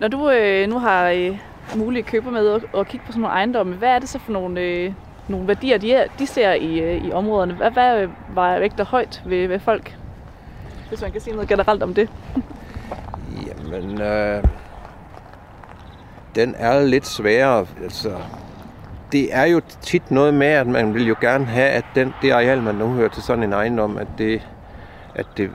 [0.00, 1.38] Når du øh, nu har øh,
[1.76, 4.60] mulige køber med og, kigge på sådan nogle ejendomme, hvad er det så for nogle,
[4.60, 4.92] øh,
[5.28, 7.54] nogle værdier, de, er, de ser i, øh, i områderne?
[7.54, 9.96] Hvad, hvad var vægter højt ved, ved folk?
[10.88, 12.08] Hvis man kan sige noget generelt om det.
[13.46, 14.44] Jamen, øh,
[16.34, 17.66] den er lidt sværere.
[17.82, 18.16] Altså,
[19.12, 22.30] det er jo tit noget med, at man vil jo gerne have, at den, det
[22.30, 24.42] areal, man nu hører til sådan en ejendom, at det,
[25.14, 25.50] at det,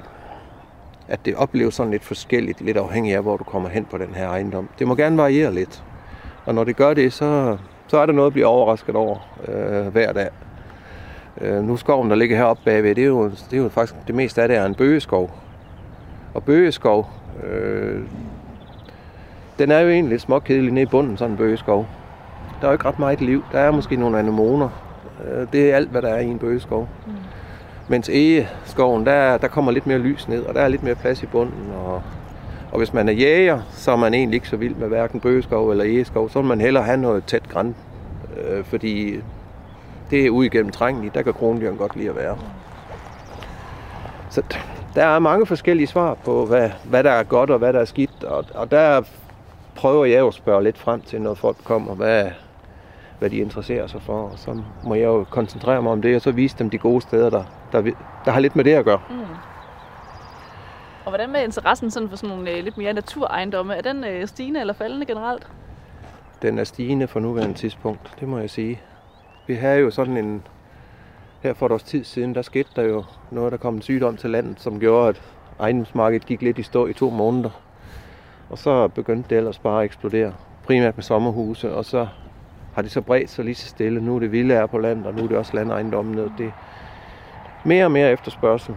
[1.08, 4.16] at det opleves sådan lidt forskelligt, lidt afhængig af, hvor du kommer hen på den
[4.16, 4.70] her ejendom.
[4.80, 5.84] Det må gerne variere lidt.
[6.46, 9.88] Og når det gør det, så, så er der noget at blive overrasket over øh,
[9.88, 10.30] hver dag.
[11.42, 14.16] Øh, nu skoven, der ligger heroppe bagved, det er, jo, det er jo faktisk det
[14.16, 15.32] meste af det er en bøgeskov.
[16.34, 17.10] Og bøgeskov,
[17.44, 18.02] øh,
[19.60, 21.88] den er jo egentlig lidt småkedelig nede i bunden, sådan en bøgeskov.
[22.62, 23.44] Der er jo ikke ret meget liv.
[23.52, 24.70] Der er måske nogle anemoner.
[25.28, 26.90] Øh, det er alt, hvad der er i en bøgeskov.
[27.08, 27.14] Mm.
[27.88, 31.24] Mens egeskoven, der, der kommer lidt mere lys ned, og der er lidt mere plads
[31.24, 31.72] i bunden.
[31.86, 32.02] Og,
[32.76, 35.72] og hvis man er jæger, så er man egentlig ikke så vild med hverken bøgeskov
[35.72, 36.30] eller egeskov.
[36.30, 37.76] Så vil man hellere have noget tæt græn,
[38.38, 39.16] øh, fordi
[40.10, 41.16] det er uigennemtrængeligt.
[41.16, 42.38] Der kan krondyren godt lide at være.
[44.30, 44.42] Så
[44.96, 47.86] der er mange forskellige svar på, hvad, hvad der er godt og hvad der er
[47.86, 48.24] skidt.
[48.24, 49.02] Og, og der
[49.76, 52.26] prøver jeg jo at spørge lidt frem til, når folk kommer, hvad,
[53.20, 54.22] hvad de interesserer sig for.
[54.22, 57.02] Og så må jeg jo koncentrere mig om det, og så vise dem de gode
[57.02, 57.82] steder, der, der,
[58.26, 59.00] der har lidt med det at gøre.
[59.10, 59.16] Mm.
[61.06, 63.76] Og hvordan med interessen sådan for sådan nogle øh, lidt mere naturejendomme?
[63.76, 65.48] Er den øh, stigende eller faldende generelt?
[66.42, 68.82] Den er stigende for nuværende tidspunkt, det må jeg sige.
[69.48, 70.48] Vi havde jo sådan en...
[71.44, 74.18] Her for et års tid siden, der skete der jo noget, der kom en sygdom
[74.18, 75.22] til landet, som gjorde, at
[75.60, 77.50] ejendomsmarkedet gik lidt i stå i to måneder.
[78.50, 80.34] Og så begyndte det ellers bare at eksplodere.
[80.64, 82.08] Primært med sommerhuse, og så
[82.74, 84.02] har det så bredt sig lige så stille.
[84.02, 86.18] Nu er det vilde er på landet, og nu er det også landejendommen.
[86.18, 86.52] Det er
[87.64, 88.76] mere og mere efterspørgsel.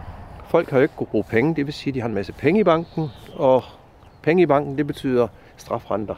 [0.49, 2.33] Folk har jo ikke kunnet bruge penge, det vil sige, at de har en masse
[2.33, 3.63] penge i banken, og
[4.21, 6.15] penge i banken, det betyder strafrenter.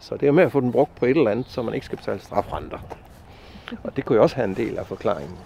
[0.00, 1.86] Så det er med at få den brugt på et eller andet, så man ikke
[1.86, 2.78] skal betale strafrenter.
[3.84, 5.36] Og det kunne jo også have en del af forklaringen.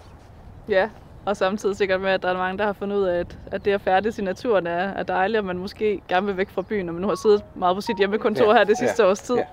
[0.69, 0.89] Ja,
[1.25, 3.65] og samtidig sikkert med, at der er mange, der har fundet ud af, at, at
[3.65, 6.63] det at færdes i naturen er, er dejligt, og man måske gerne vil væk fra
[6.63, 9.09] byen, og man nu har siddet meget på sit hjemmekontor Ja, her det sidste ja,
[9.11, 9.35] års tid.
[9.37, 9.45] ja.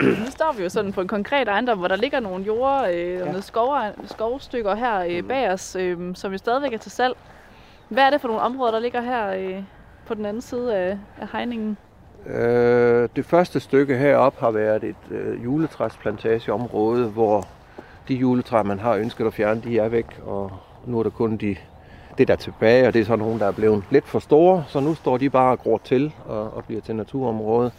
[0.00, 2.88] Nu står vi jo sådan på en konkret ejendom, hvor der ligger nogle jorder øh,
[2.90, 3.24] og Ja.
[3.24, 3.76] nogle skov,
[4.06, 7.16] skovstykker her øh, bag os, øh, som jo stadigvæk er til salg.
[7.88, 9.62] Hvad er det for nogle områder, der ligger her øh,
[10.06, 11.76] på den anden side af, af hegningen?
[12.26, 17.46] Øh, det første stykke heroppe har været et øh, juletræsplantageområde, hvor
[18.08, 20.52] de juletræer, man har ønsket at fjerne, de er væk, og
[20.86, 21.56] nu er der kun de,
[22.18, 24.64] det, der er tilbage, og det er så nogle, der er blevet lidt for store,
[24.68, 27.70] så nu står de bare og gror til og, og bliver til naturområde.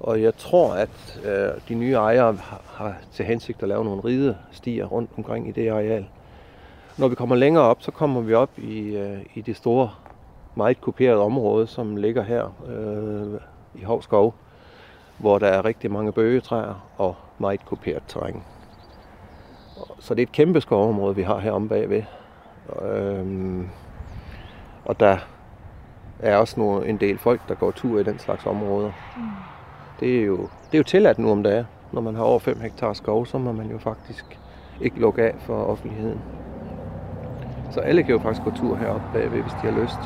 [0.00, 4.02] Og jeg tror, at øh, de nye ejere har, har til hensigt at lave nogle
[4.04, 6.06] ridestier rundt omkring i det areal.
[6.98, 9.90] Når vi kommer længere op, så kommer vi op i, øh, i det store,
[10.54, 13.40] meget kuperede område, som ligger her øh,
[13.80, 14.34] i Hovskov,
[15.18, 18.42] hvor der er rigtig mange bøgetræer og meget kuperet terræn.
[19.98, 22.02] Så det er et kæmpe skovområde, vi har her om bagved.
[22.82, 23.68] Øhm,
[24.84, 25.18] og der
[26.18, 28.92] er også nogle, en del folk, der går tur i den slags områder.
[29.16, 29.55] Mm.
[30.00, 31.66] Det, er jo, det er jo tilladt nu om dagen.
[31.92, 34.38] Når man har over 5 hektar skov, så må man jo faktisk
[34.80, 36.20] ikke lukke af for offentligheden.
[37.70, 39.98] Så alle kan jo faktisk gå tur heroppe bagved, hvis de har lyst.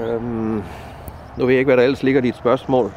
[0.00, 0.62] Øhm,
[1.36, 2.84] nu ved jeg ikke, hvad der ellers ligger i dit spørgsmål.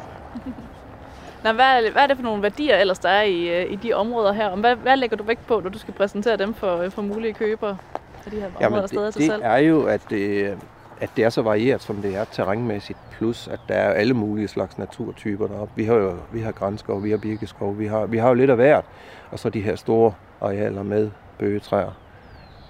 [1.44, 3.76] Nå, hvad, er, hvad er det for nogle værdier ellers, der er i, øh, i
[3.76, 4.56] de områder her?
[4.56, 7.32] Hvad, hvad lægger du vægt på, når du skal præsentere dem for, øh, for mulige
[7.32, 7.76] købere
[8.24, 9.42] af de her områder, er det, til det salg?
[9.44, 10.58] er jo, at det,
[11.00, 14.48] at det er så varieret, som det er terrænmæssigt, plus at der er alle mulige
[14.48, 15.72] slags naturtyper deroppe.
[15.76, 18.50] Vi har jo vi har grænskov, vi har birkeskov, vi har, vi har jo lidt
[18.50, 18.84] af hvert,
[19.30, 21.90] og så de her store arealer med bøgetræer.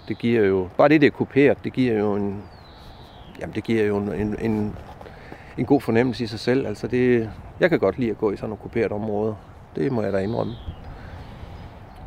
[0.09, 2.43] Det giver jo, bare det, det er kuperet, det giver jo en,
[3.41, 4.77] jamen det giver jo en, en, en,
[5.59, 6.67] en god fornemmelse i sig selv.
[6.67, 9.35] Altså det, jeg kan godt lide at gå i sådan nogle kuperede områder.
[9.77, 10.53] Det må jeg da indrømme.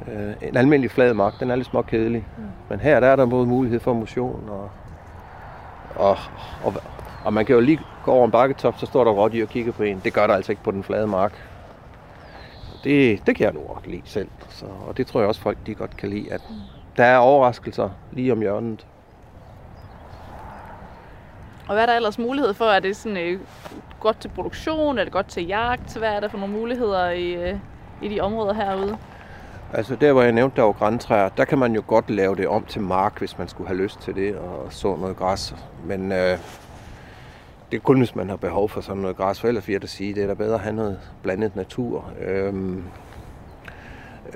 [0.08, 2.26] Øh, en almindelig flad mark, den er lidt småkedelig.
[2.38, 2.44] Mm.
[2.70, 4.70] Men her der er der både mulighed for motion og,
[5.96, 6.18] og,
[6.64, 6.74] og,
[7.26, 9.72] og man kan jo lige gå over en bakketop, så står der rådyr og kigger
[9.72, 10.02] på en.
[10.04, 11.34] Det gør der altså ikke på den flade mark.
[12.84, 14.30] Det, det kan jeg nu godt lide selv.
[14.50, 16.42] Så, og det tror jeg også folk de godt kan lide, at
[16.98, 18.88] der er overraskelser lige om hjørnet.
[21.68, 22.66] Og hvad er der ellers mulighed for?
[22.66, 23.40] Er det sådan øh,
[24.00, 24.98] godt til produktion?
[24.98, 25.98] Er det godt til jagt?
[25.98, 27.60] Hvad er der for nogle muligheder i, øh,
[28.02, 28.98] i de områder herude?
[29.76, 32.48] Altså der, hvor jeg nævnte, der var græntræer, der kan man jo godt lave det
[32.48, 35.56] om til mark, hvis man skulle have lyst til det, og så noget græs.
[35.86, 36.38] Men øh,
[37.72, 39.82] det er kun, hvis man har behov for sådan noget græs, for ellers vil jeg
[39.82, 42.12] da sige, det er da bedre at have noget blandet natur.
[42.22, 42.84] Øhm,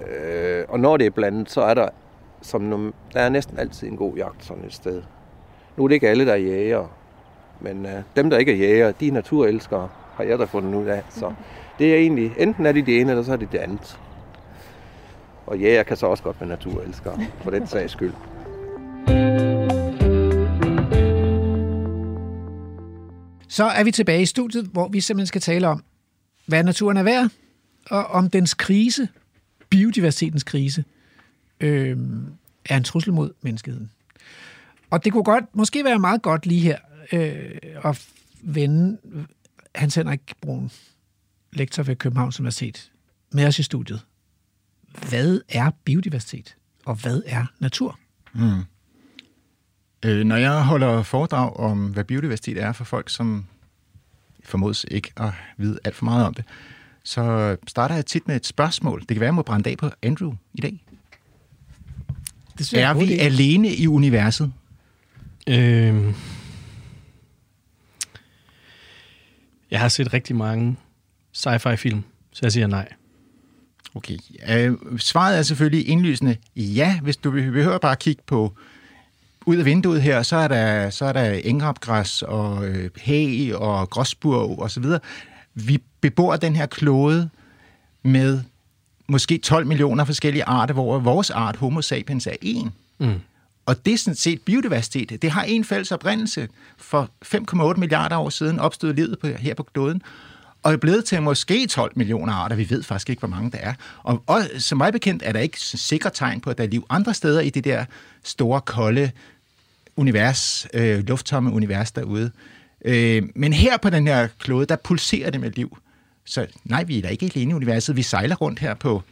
[0.07, 1.89] øh, og når det er blandet, så er der,
[2.41, 5.01] som der er næsten altid en god jagt sådan et sted.
[5.77, 6.85] Nu er det ikke alle, der er jæger,
[7.59, 10.85] men øh, dem, der ikke er jæger, de er naturelskere, har jeg da fundet ud
[10.85, 11.03] af.
[11.09, 11.33] Så
[11.79, 13.99] det er egentlig, enten er de det ene, eller så er det det andet.
[15.47, 18.13] Og ja, jeg kan så også godt være naturelsker, for den sags skyld.
[23.47, 25.83] Så er vi tilbage i studiet, hvor vi simpelthen skal tale om,
[26.45, 27.29] hvad naturen er værd,
[27.89, 29.07] og om dens krise,
[29.69, 30.83] biodiversitetens krise,
[31.59, 31.97] øh,
[32.69, 33.91] er en trussel mod menneskeheden.
[34.89, 36.77] Og det kunne godt, måske være meget godt lige her
[37.11, 38.07] øh, at
[38.41, 38.97] vende
[39.75, 40.71] Hans Henrik Brun,
[41.53, 42.91] lektor ved Københavns Universitet,
[43.31, 44.05] med os i studiet.
[45.09, 47.99] Hvad er biodiversitet, og hvad er natur?
[48.33, 48.61] Mm.
[50.05, 53.45] Øh, når jeg holder foredrag om, hvad biodiversitet er for folk, som
[54.43, 56.45] formodes ikke at vide alt for meget om det,
[57.03, 58.99] så starter jeg tit med et spørgsmål.
[58.99, 60.83] Det kan være, at jeg må brænde af på Andrew i dag.
[62.57, 63.21] Det synes jeg Er god vi idé.
[63.21, 64.53] alene i universet?
[65.47, 66.13] Øh,
[69.71, 70.77] jeg har set rigtig mange
[71.37, 72.93] sci-fi film, så jeg siger nej.
[73.97, 74.17] Okay.
[74.49, 78.53] Øh, svaret er selvfølgelig indlysende ja, hvis du behøver bare at kigge på
[79.45, 83.89] ud af vinduet her, så er der, så er der engopgræs og øh, hæg og
[83.89, 84.99] gråsburg og så videre.
[85.53, 87.29] Vi bebor den her klode
[88.03, 88.41] med
[89.07, 92.73] måske 12 millioner forskellige arter, hvor vores art, Homo sapiens, er en.
[92.97, 93.13] Mm.
[93.65, 95.21] Og det er sådan set biodiversitet.
[95.21, 96.47] Det har en fælles oprindelse.
[96.77, 100.01] For 5,8 milliarder år siden opstod livet på, her på kloden,
[100.67, 102.55] og er blevet til måske 12 millioner arter.
[102.55, 103.73] Vi ved faktisk ikke, hvor mange der er.
[104.03, 106.85] Og, og som mig bekendt er der ikke sikre tegn på, at der er liv
[106.89, 107.85] andre steder i det der
[108.23, 109.11] store, kolde
[109.95, 112.31] univers, øh, lufttomme univers derude.
[112.85, 115.77] Øh, men her på den her klode, der pulserer det med liv.
[116.25, 117.95] Så nej, vi er da ikke alene i universet.
[117.95, 119.03] Vi sejler rundt her på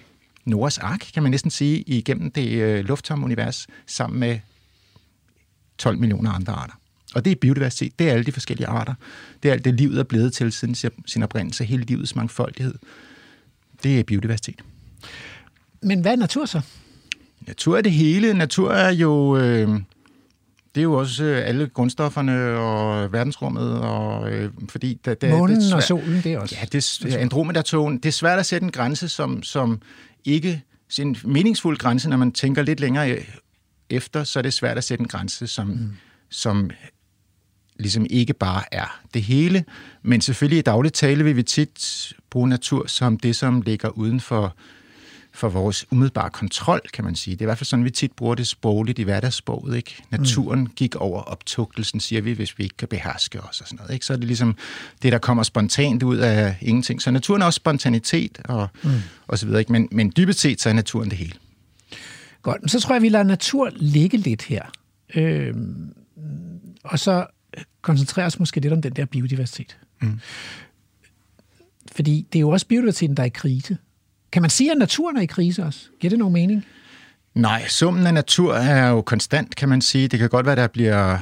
[0.46, 4.40] Noras ark, kan man næsten sige, igennem det øh, lufttomme univers, sammen med
[5.78, 6.74] 12 millioner andre arter.
[7.16, 8.00] Og det er biodiversitet.
[8.00, 8.94] Det er alle de forskellige arter.
[9.44, 10.76] Det er alt det, livet er blevet til siden
[11.06, 11.64] sin- oprindelse.
[11.66, 12.76] Hele livets mangfoldighed.
[13.84, 14.62] Det er biodiversitet.
[15.82, 16.62] Men hvad er natur så?
[17.48, 18.34] Natur er det hele.
[18.34, 19.38] Natur er jo...
[19.38, 19.68] Øh,
[20.76, 25.00] det er jo også øh, alle grundstofferne og verdensrummet, og øh, fordi...
[25.06, 26.56] Der, der, Månen det er og svært- solen, det er også.
[26.62, 27.98] Ja, det er Andromeda-tågen.
[27.98, 29.82] Det er svært at sætte en grænse, som, som
[30.26, 30.62] ikke...
[31.00, 33.26] En meningsfuld grænse, når man tænker lidt længere øh,
[33.90, 35.90] efter, så er det svært at sætte en grænse, som, mm.
[36.30, 36.70] som
[37.80, 39.66] ligesom ikke bare er det hele.
[40.04, 44.20] Men selvfølgelig i dagligt tale vil vi tit bruge natur som det, som ligger uden
[44.20, 44.56] for,
[45.32, 47.36] for vores umiddelbare kontrol, kan man sige.
[47.36, 49.78] Det er i hvert fald sådan, vi tit bruger det sprogligt i hverdagssproget.
[49.78, 50.04] Ikke?
[50.12, 50.72] Naturen mm.
[50.76, 53.94] gik over optugtelsen, siger vi, hvis vi ikke kan beherske os og sådan noget.
[53.94, 54.06] Ikke?
[54.06, 54.56] Så er det ligesom
[55.02, 57.02] det, der kommer spontant ud af ingenting.
[57.02, 58.90] Så naturen er også spontanitet og, mm.
[59.28, 59.60] og så videre.
[59.60, 59.72] Ikke?
[59.72, 61.34] Men, men dybest set, så er naturen det hele.
[62.42, 64.64] Godt, så tror jeg, vi lader natur ligge lidt her.
[65.16, 65.94] Øhm,
[66.84, 67.26] og så
[67.82, 69.78] koncentrerer os måske lidt om den der biodiversitet.
[70.02, 70.20] Mm.
[71.92, 73.78] Fordi det er jo også biodiversiteten, der er i krise.
[74.32, 75.80] Kan man sige, at naturen er i krise også?
[76.00, 76.66] Giver det nogen mening?
[77.34, 80.08] Nej, summen af natur er jo konstant, kan man sige.
[80.08, 81.18] Det kan godt være, der bliver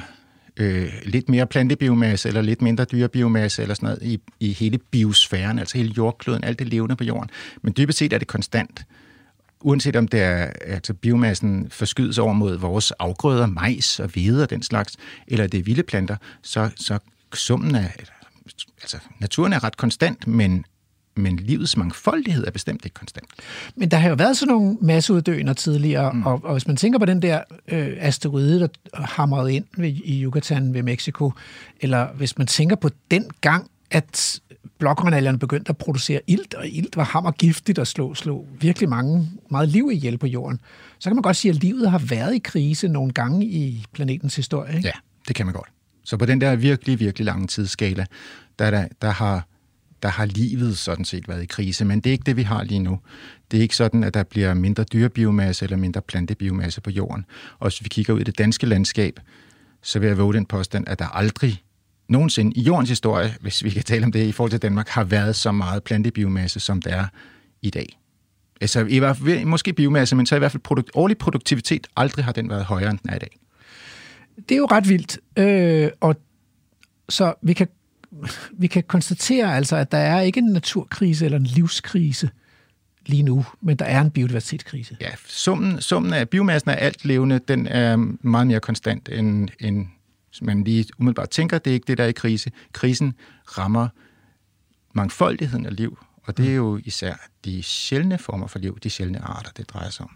[0.56, 5.58] øh, lidt mere plantebiomasse eller lidt mindre dyrebiomasse eller sådan noget i, i hele biosfæren,
[5.58, 7.30] altså hele jordkloden, alt det levende på jorden.
[7.62, 8.84] Men dybest set er det konstant.
[9.64, 14.50] Uanset om det er, altså biomassen forskydes over mod vores afgrøder, majs og hvede og
[14.50, 14.96] den slags,
[15.28, 16.98] eller det er vilde planter, så, så
[17.34, 18.04] summen af,
[18.82, 20.64] altså naturen er ret konstant, men,
[21.16, 23.26] men livets mangfoldighed er bestemt ikke konstant.
[23.76, 26.26] Men der har jo været sådan nogle masseuddøender tidligere, mm.
[26.26, 30.24] og, og hvis man tænker på den der øh, asteroide, der hamrede ind ved, i
[30.24, 31.32] Yucatan ved Mexico,
[31.80, 34.40] eller hvis man tænker på den gang, at
[34.78, 39.68] blågrønalgerne begyndte at producere ilt, og ilt var hammergiftigt og slå, slå virkelig mange, meget
[39.68, 40.60] liv ihjel på jorden,
[40.98, 44.36] så kan man godt sige, at livet har været i krise nogle gange i planetens
[44.36, 44.76] historie.
[44.76, 44.88] Ikke?
[44.88, 44.92] Ja,
[45.28, 45.68] det kan man godt.
[46.04, 48.06] Så på den der virkelig, virkelig lange tidsskala,
[48.58, 49.46] der, der, der, har,
[50.02, 52.64] der har livet sådan set været i krise, men det er ikke det, vi har
[52.64, 52.98] lige nu.
[53.50, 57.24] Det er ikke sådan, at der bliver mindre dyrebiomasse eller mindre plantebiomasse på jorden.
[57.58, 59.20] Og hvis vi kigger ud i det danske landskab,
[59.82, 61.62] så vil jeg våge den påstand, at der aldrig
[62.08, 65.04] nogensinde i jordens historie, hvis vi kan tale om det i forhold til Danmark, har
[65.04, 67.06] været så meget plantebiomasse, som der er
[67.62, 67.98] i dag.
[68.60, 72.24] Altså i hvert fald, måske biomasse, men så i hvert fald produkt, årlig produktivitet, aldrig
[72.24, 73.38] har den været højere, end den er i dag.
[74.48, 75.18] Det er jo ret vildt.
[75.36, 76.16] Øh, og
[77.08, 77.68] så vi kan,
[78.52, 82.30] vi kan konstatere altså, at der er ikke en naturkrise eller en livskrise
[83.06, 84.96] lige nu, men der er en biodiversitetskrise.
[85.00, 89.86] Ja, summen, summen af biomassen af alt levende, den er meget mere konstant, end, end
[90.42, 91.58] man lige umiddelbart tænker.
[91.58, 92.50] Det er ikke det, der er i krise.
[92.72, 93.88] Krisen rammer
[94.92, 99.18] mangfoldigheden af liv, og det er jo især de sjældne former for liv, de sjældne
[99.18, 100.10] arter, det drejer sig om.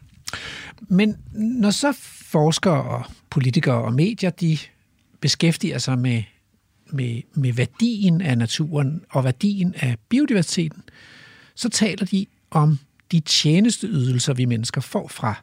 [0.80, 4.58] Men når så forskere og politikere og medier, de
[5.20, 6.22] beskæftiger sig med,
[6.92, 10.82] med, med værdien af naturen og værdien af biodiversiteten,
[11.54, 12.78] så taler de om
[13.12, 15.34] de tjenesteydelser, vi mennesker får fra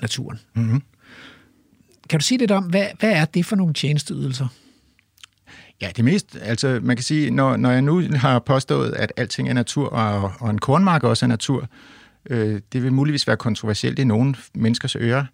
[0.00, 0.38] naturen.
[0.54, 0.82] Mm-hmm.
[2.08, 4.46] Kan du sige lidt om, hvad, hvad er det for nogle tjenesteydelser?
[5.80, 9.48] Ja, det mest, altså man kan sige, når, når jeg nu har påstået, at alting
[9.48, 11.68] er natur, og, og en kornmark også er natur,
[12.30, 15.24] øh, det vil muligvis være kontroversielt i nogle menneskers ører,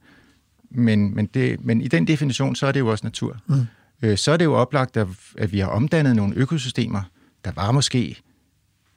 [0.71, 3.37] men, men, det, men i den definition, så er det jo også natur.
[3.47, 3.67] Mm.
[4.03, 5.07] Øh, så er det jo oplagt, at,
[5.39, 7.03] at vi har omdannet nogle økosystemer,
[7.45, 8.17] der var måske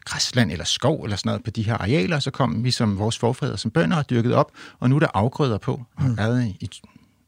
[0.05, 3.17] græsland eller skov eller sådan noget på de her arealer, så kom vi som vores
[3.17, 6.55] forfædre som bønder og dyrket op, og nu er der afgrøder på, og har været
[6.59, 6.69] i,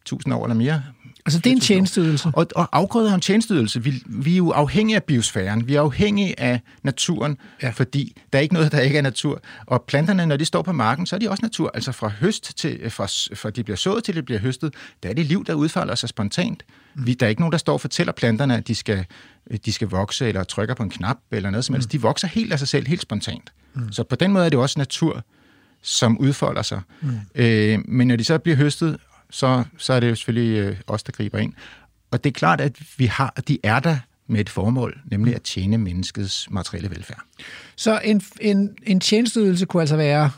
[0.09, 0.83] i tusind år eller mere.
[1.25, 2.29] Altså, det er en tjenesteydelse.
[2.33, 3.83] Og, og afgrøder er en tjenesteydelse.
[3.83, 5.67] Vi, vi er jo afhængige af biosfæren.
[5.67, 7.69] Vi er afhængige af naturen, ja.
[7.69, 9.41] fordi der er ikke noget, der ikke er natur.
[9.65, 11.71] Og planterne, når de står på marken, så er de også natur.
[11.73, 15.13] Altså fra høst til, fra, fra de bliver sået til de bliver høstet, der er
[15.13, 16.63] det liv, der udfolder sig spontant.
[16.95, 17.05] Mm.
[17.05, 19.05] Vi, der er ikke nogen, der står og fortæller planterne, at de skal,
[19.65, 21.87] de skal vokse, eller trykker på en knap, eller noget som helst.
[21.87, 21.91] Mm.
[21.91, 23.53] De vokser helt af sig selv, helt spontant.
[23.73, 23.91] Mm.
[23.91, 25.23] Så på den måde er det også natur,
[25.81, 26.81] som udfolder sig.
[27.01, 27.09] Mm.
[27.35, 28.97] Øh, men når de så bliver høstet
[29.29, 31.53] så, så er det jo selvfølgelig øh, os, der griber ind.
[32.11, 35.41] Og det er klart, at vi har, de er der med et formål, nemlig at
[35.41, 37.21] tjene menneskets materielle velfærd.
[37.75, 40.31] Så en, en, en tjenesteydelse kunne altså være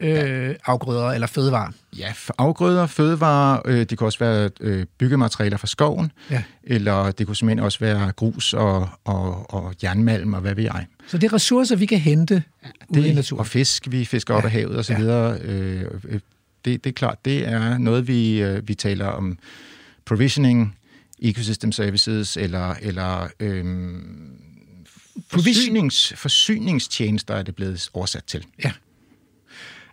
[0.00, 0.52] øh, ja.
[0.64, 1.72] afgrøder eller fødevarer?
[1.98, 6.42] Ja, afgrøder, fødevarer, øh, det kunne også være øh, byggematerialer fra skoven, ja.
[6.64, 10.86] eller det kunne simpelthen også være grus og, og, og jernmalm og hvad ved jeg.
[11.06, 13.40] Så det er ressourcer, vi kan hente ja, det, ude i naturen?
[13.40, 14.38] Og fisk, vi fisker ja.
[14.38, 15.00] op af havet osv.
[15.00, 15.36] Ja.
[15.36, 16.20] Øh, øh,
[16.66, 19.38] det, det er klart, det er noget, vi, øh, vi taler om
[20.04, 20.78] provisioning,
[21.18, 24.36] ecosystem services, eller, eller øhm,
[25.30, 28.46] forsynings, forsyningstjenester er det blevet oversat til.
[28.64, 28.72] Ja.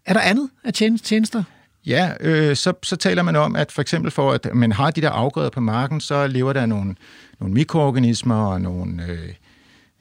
[0.05, 1.43] Er der andet af tjenester?
[1.85, 5.01] Ja, øh, så, så taler man om, at for eksempel for, at man har de
[5.01, 6.95] der afgrøder på marken, så lever der nogle,
[7.39, 9.33] nogle mikroorganismer og nogle, øh,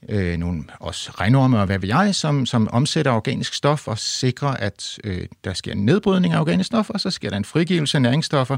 [0.09, 4.49] øh, nogle også regnorme og hvad ved jeg, som, som omsætter organisk stof og sikrer,
[4.49, 7.99] at øh, der sker en nedbrydning af organisk stof, og så sker der en frigivelse
[7.99, 8.57] af næringsstoffer,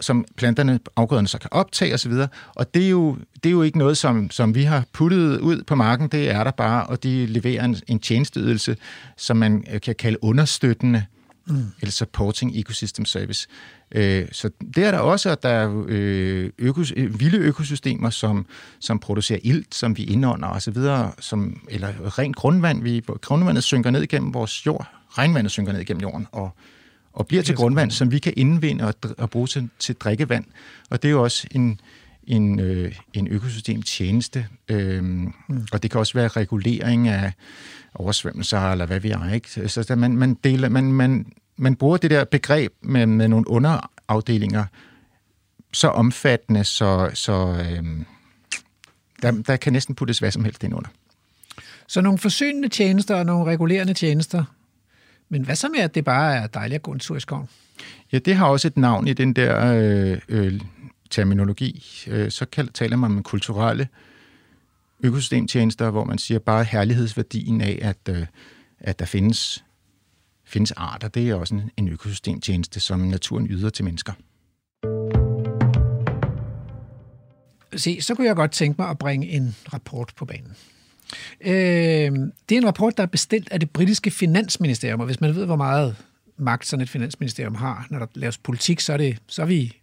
[0.00, 2.12] som planterne, afgrøderne så kan optage osv.
[2.54, 5.62] Og det er jo, det er jo ikke noget, som, som vi har puttet ud
[5.62, 8.76] på marken, det er der bare, og de leverer en, en tjenesteydelse,
[9.16, 11.04] som man øh, kan kalde understøttende,
[11.48, 11.66] mm.
[11.80, 13.48] eller supporting ecosystem service.
[13.92, 18.46] Øh, så det er der også, at der er øh, økos, øh, vilde økosystemer, som,
[18.80, 20.76] som producerer ilt, som vi indånder osv.,
[21.20, 22.82] som, eller rent grundvand.
[22.82, 26.50] Vi, grundvandet synker ned igennem vores jord, regnvandet synker ned igennem jorden, og,
[27.12, 30.44] og bliver til grundvand, som vi kan indvinde og, og bruge til, til drikkevand.
[30.90, 31.80] Og det er jo også en,
[32.28, 35.32] en, øh, en økosystemtjeneste, øh, mm.
[35.72, 37.32] og det kan også være regulering af
[37.94, 39.68] oversvømmelser, eller hvad vi er, ikke?
[39.68, 41.26] Så man, man, deler, man, man
[41.58, 44.64] man bruger det der begreb med, med nogle underafdelinger
[45.72, 48.04] så omfattende, så, så øhm,
[49.22, 50.88] der, der kan næsten puttes hvad som helst ind under.
[51.86, 54.44] Så nogle forsynende tjenester og nogle regulerende tjenester.
[55.28, 57.48] Men hvad så med, at det bare er dejligt at gå en tur i skoven?
[58.12, 60.60] Ja, det har også et navn i den der øh, øh,
[61.10, 61.84] terminologi.
[62.06, 63.88] Øh, så kan, taler man om kulturelle
[65.04, 68.26] økosystemtjenester, hvor man siger bare herlighedsværdien af, at, øh,
[68.80, 69.64] at der findes
[70.44, 71.08] findes arter.
[71.08, 74.12] Det er også en, en økosystemtjeneste, som naturen yder til mennesker.
[77.76, 80.56] Se, så kunne jeg godt tænke mig at bringe en rapport på banen.
[81.40, 85.34] Øh, det er en rapport, der er bestilt af det britiske finansministerium, og hvis man
[85.34, 85.96] ved, hvor meget
[86.36, 89.76] magt sådan et finansministerium har, når der laves politik, så er, det, så er vi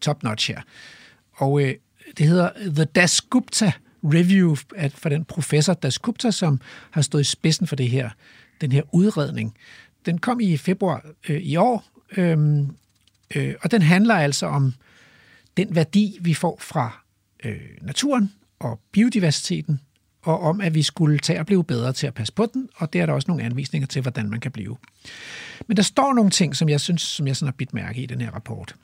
[0.00, 0.60] top-notch her.
[1.32, 1.74] Og øh,
[2.18, 3.72] det hedder The Dasgupta
[4.04, 4.54] Review
[4.94, 8.10] for den professor Dasgupta, som har stået i spidsen for det her,
[8.60, 9.56] den her udredning
[10.06, 11.84] den kom i februar øh, i år,
[12.16, 12.38] øh,
[13.34, 14.74] øh, og den handler altså om
[15.56, 17.04] den værdi, vi får fra
[17.44, 19.80] øh, naturen og biodiversiteten,
[20.22, 22.92] og om, at vi skulle tage og blive bedre til at passe på den, og
[22.92, 24.76] der er der også nogle anvisninger til, hvordan man kan blive.
[25.66, 28.06] Men der står nogle ting, som jeg synes, som jeg sådan har bidt mærke i
[28.06, 28.74] den her rapport.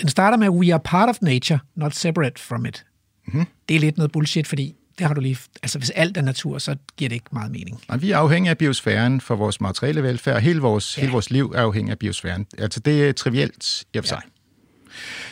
[0.00, 2.86] Den starter med, we are part of nature, not separate from it.
[3.26, 3.46] Mm-hmm.
[3.68, 5.38] Det er lidt noget bullshit, fordi det har du lige...
[5.62, 7.80] Altså, hvis alt er natur, så giver det ikke meget mening.
[7.88, 10.42] Og vi er afhængige af biosfæren for vores materielle velfærd.
[10.42, 11.00] Hele vores, ja.
[11.00, 12.46] hele vores liv er afhængig af biosfæren.
[12.58, 14.22] Altså, det er trivielt i og for sig.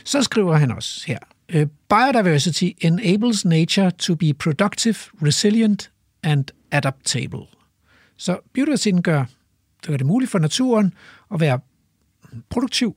[0.05, 5.91] Så skriver han også her, "Øh, Biodiversity enables nature to be productive, resilient
[6.23, 7.41] and adaptable.
[8.17, 9.19] Så biodiversiteten gør,
[9.81, 10.95] det gør det muligt for naturen
[11.35, 11.61] at være
[12.51, 12.97] produktiv,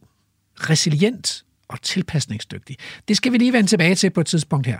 [0.56, 2.78] resilient og tilpasningsdygtig.
[3.08, 4.80] Det skal vi lige vende tilbage til på et tidspunkt her.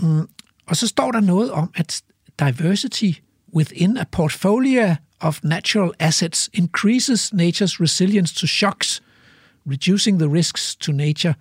[0.00, 0.28] Mm,
[0.66, 2.02] og så står der noget om, at
[2.38, 3.10] diversity
[3.54, 9.02] within a portfolio of natural assets increases nature's resilience to shocks,
[9.66, 11.34] reducing the risks to nature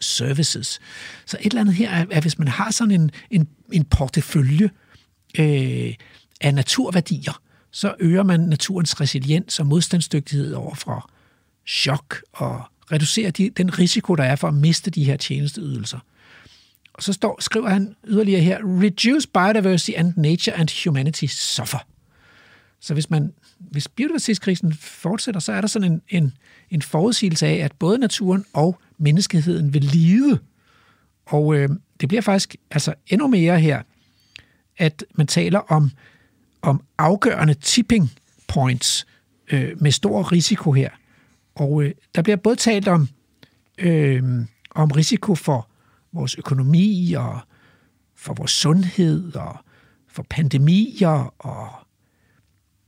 [0.00, 0.80] services.
[1.26, 4.70] Så et eller andet her er, at hvis man har sådan en, en, en portefølje
[5.38, 5.94] øh,
[6.40, 11.10] af naturværdier, så øger man naturens resiliens og modstandsdygtighed over for
[11.66, 15.98] chok og reducerer de, den risiko, der er for at miste de her tjenesteydelser.
[16.92, 21.78] Og så står, skriver han yderligere her, reduce biodiversity and nature and humanity suffer.
[22.80, 26.32] Så hvis, man, hvis biodiversitetskrisen fortsætter, så er der sådan en, en,
[26.70, 30.38] en forudsigelse af, at både naturen og menneskeheden vil lide.
[31.26, 31.68] Og øh,
[32.00, 33.82] det bliver faktisk altså endnu mere her,
[34.78, 35.90] at man taler om,
[36.62, 38.12] om afgørende tipping
[38.48, 39.06] points
[39.52, 40.90] øh, med stor risiko her.
[41.56, 43.08] Og øh, der bliver både talt om,
[43.78, 44.22] øh,
[44.70, 45.68] om risiko for
[46.12, 47.40] vores økonomi og
[48.14, 49.56] for vores sundhed og
[50.08, 51.70] for pandemier og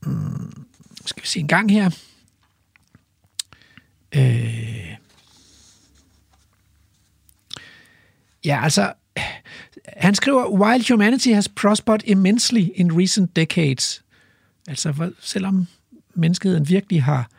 [0.05, 0.65] mm,
[1.05, 1.89] skal vi se en gang her.
[4.15, 4.95] Øh,
[8.45, 8.93] ja, altså,
[9.87, 14.03] han skriver, while humanity has prospered immensely in recent decades,
[14.67, 15.67] altså selvom
[16.15, 17.29] menneskeheden virkelig har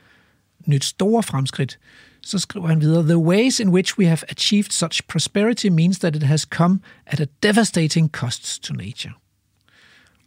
[0.70, 1.78] nyt store fremskridt,
[2.22, 6.16] så skriver han videre, The ways in which we have achieved such prosperity means that
[6.16, 9.12] it has come at a devastating cost to nature.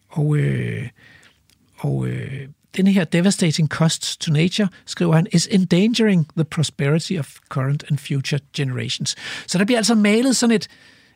[0.10, 0.90] Og, øh,
[1.78, 7.36] og øh, den her devastating cost to nature, skriver han, is endangering the prosperity of
[7.50, 9.16] current and future generations.
[9.48, 10.68] Så der bliver altså malet sådan et,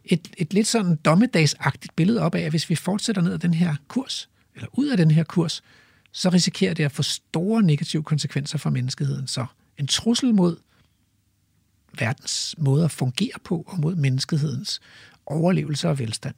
[0.06, 3.54] et, et lidt sådan dommedagsagtigt billede op af, at hvis vi fortsætter ned ad den
[3.54, 5.64] her kurs, eller ud af den her kurs,
[6.18, 9.28] så risikerer det at få store negative konsekvenser for menneskeheden.
[9.28, 9.46] Så
[9.78, 10.58] en trussel mod
[12.00, 14.80] verdens måde at fungere på, og mod menneskehedens
[15.26, 16.36] overlevelse og velstand.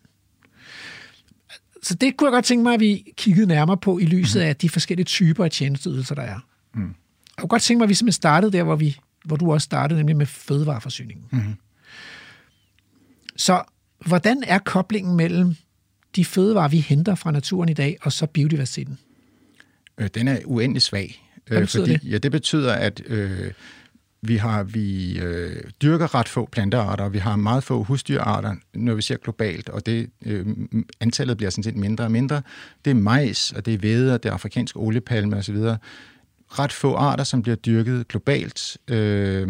[1.84, 4.56] Så det kunne jeg godt tænke mig, at vi kiggede nærmere på i lyset af
[4.56, 6.40] de forskellige typer af tjenesteydelser, der er.
[6.74, 6.82] Mm.
[6.82, 6.94] Jeg
[7.38, 10.00] kunne godt tænke mig, at vi simpelthen startede der, hvor, vi, hvor du også startede,
[10.00, 11.26] nemlig med fødevareforsyningen.
[11.32, 11.56] Mhm.
[13.36, 13.64] Så
[14.06, 15.56] hvordan er koblingen mellem
[16.16, 19.00] de fødevarer, vi henter fra naturen i dag, og så biodiversiteten?
[20.00, 21.26] Øh, den er uendelig svag.
[21.48, 22.12] Hvad betyder fordi, det?
[22.12, 23.52] Ja, det betyder, at øh,
[24.22, 28.94] vi har vi øh, dyrker ret få plantearter, og vi har meget få husdyrarter, når
[28.94, 30.46] vi ser globalt, og det øh,
[31.00, 32.42] antallet bliver sådan set mindre og mindre.
[32.86, 35.58] Det er majs, og det er hvede, og det er afrikansk oliepalme osv.
[36.50, 39.48] Ret få arter, som bliver dyrket globalt, øh,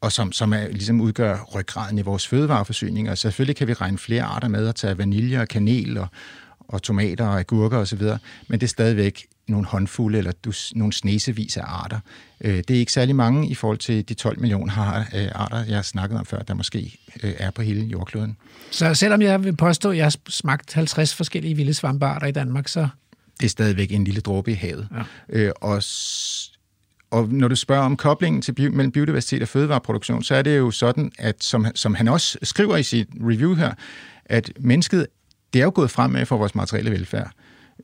[0.00, 3.10] og som, som er, ligesom udgør ryggraden i vores fødevareforsyning.
[3.10, 6.08] Og selvfølgelig kan vi regne flere arter med at tage vanilje og kanel og,
[6.70, 8.02] og tomater og agurker osv.,
[8.48, 12.00] men det er stadigvæk nogle håndfulde eller dus, nogle snesevis af arter.
[12.40, 15.76] Øh, det er ikke særlig mange i forhold til de 12 millioner øh, arter, jeg
[15.76, 18.36] har snakket om før, der måske øh, er på hele jordkloden.
[18.70, 22.68] Så selvom jeg vil påstå, at jeg har smagt 50 forskellige vilde svampearter i Danmark,
[22.68, 22.88] så
[23.40, 24.88] Det er stadigvæk en lille dråbe i havet.
[24.94, 25.02] Ja.
[25.38, 25.82] Øh, og,
[27.10, 30.58] og når du spørger om koblingen til bio, mellem biodiversitet og fødevareproduktion, så er det
[30.58, 33.72] jo sådan, at som, som han også skriver i sit review her,
[34.24, 35.06] at mennesket,
[35.52, 37.30] det er jo gået fremad for vores materielle velfærd.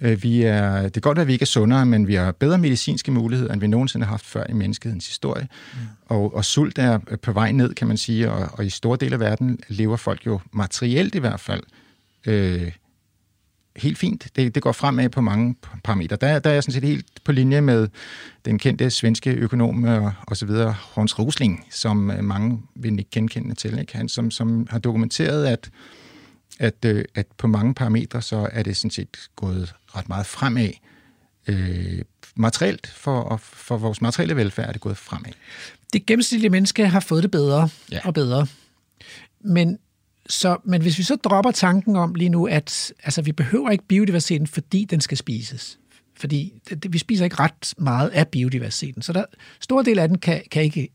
[0.00, 2.32] Øh, Vi er, det kan godt være, at vi ikke er sundere, men vi har
[2.32, 5.48] bedre medicinske muligheder, end vi nogensinde har haft før i menneskehedens historie.
[5.72, 5.78] Mm.
[6.06, 9.14] Og, og sult er på vej ned, kan man sige, og, og i store dele
[9.14, 11.62] af verden lever folk jo materielt i hvert fald
[12.26, 12.72] øh,
[13.76, 14.28] helt fint.
[14.36, 16.16] Det, det går fremad på mange parametre.
[16.16, 17.88] Der, der er jeg sådan set helt på linje med
[18.44, 23.10] den kendte svenske økonom og, og så videre, Hans Rosling, som øh, mange vil ikke
[23.10, 23.78] genkende til.
[23.78, 23.96] Ikke?
[23.96, 25.70] Han, som, som har dokumenteret, at,
[26.58, 30.70] at, øh, at på mange parametre, så er det sådan set gået ret meget fremad.
[31.48, 32.02] Øh,
[32.36, 35.32] materielt, for, for vores materielle velfærd er det gået fremad.
[35.92, 38.00] det gennemsnitlige menneske har fået det bedre Ja.
[38.04, 38.46] og bedre.
[39.40, 39.78] Men,
[40.28, 43.84] så, men hvis vi så dropper tanken om lige nu, at altså, vi behøver ikke
[43.88, 45.78] biodiversiteten, fordi den skal spises.
[46.16, 49.02] Fordi det, det, vi spiser ikke ret meget af biodiversiteten.
[49.02, 49.24] Så der,
[49.60, 50.88] store del af den kan, kan ikke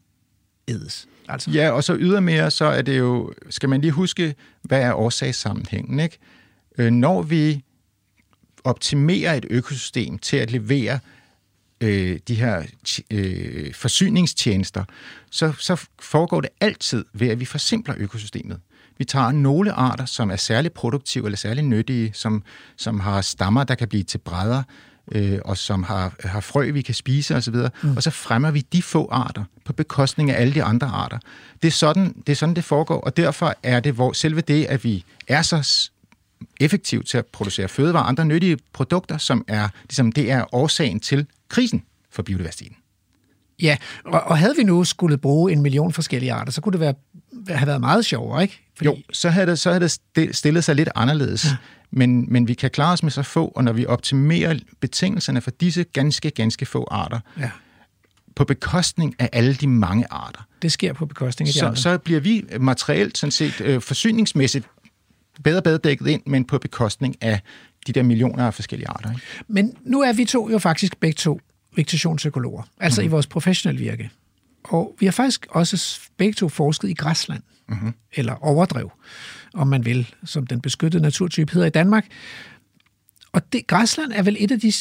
[0.72, 1.08] ædes.
[1.28, 4.94] Altså, Ja, og så ydermere, så er det jo, skal man lige huske, hvad er
[4.94, 6.18] årsagssammenhængen, ikke?
[6.78, 7.64] Øh, Når vi
[8.64, 11.00] optimerer et økosystem til at levere
[11.82, 12.64] øh, de her
[13.12, 14.84] øh, forsyningstjenester,
[15.32, 18.60] så, så foregår det altid ved, at vi forsimpler økosystemet.
[18.98, 22.44] Vi tager nogle arter, som er særligt produktive eller særligt nyttige, som,
[22.78, 24.64] som har stammer, der kan blive til brædder,
[25.12, 27.96] øh, og som har, har frø, vi kan spise osv., mm.
[27.96, 31.18] og så fremmer vi de få arter på bekostning af alle de andre arter.
[31.62, 34.66] Det er sådan, det, er sådan, det foregår, og derfor er det hvor selve det,
[34.66, 35.90] at vi er så
[36.60, 41.00] effektivt til at producere fødevarer og andre nyttige produkter, som er, ligesom, det er årsagen
[41.00, 42.76] til krisen for biodiversiteten.
[43.62, 46.80] Ja, og, og havde vi nu skulle bruge en million forskellige arter, så kunne det
[46.80, 46.94] være,
[47.48, 48.68] have været meget sjovere, ikke?
[48.78, 48.90] Fordi...
[48.90, 51.46] Jo, så havde, det, så havde det sti- stillet sig lidt anderledes.
[51.92, 55.52] Men, men vi kan klare os med så få, og når vi optimerer betingelserne for
[55.52, 57.50] disse ganske, ganske få arter, Ja.
[58.36, 61.78] på bekostning af alle de mange arter, Det sker på bekostning af de så, andre.
[61.78, 64.68] så bliver vi materielt sådan set øh, forsyningsmæssigt
[65.44, 67.40] bedre og bedre dækket ind, men på bekostning af
[67.88, 69.10] de der millioner af forskellige arter.
[69.12, 69.22] Ikke?
[69.48, 71.40] Men nu er vi to jo faktisk begge to
[71.76, 73.06] vegetationsøkologer, altså mm.
[73.06, 74.10] i vores professionelle virke.
[74.64, 77.94] Og vi har faktisk også begge to forsket i græsland, mm-hmm.
[78.14, 78.92] eller overdrev,
[79.54, 82.08] om man vil, som den beskyttede naturtype hedder i Danmark.
[83.32, 84.74] Og det, græsland er vel et af, de,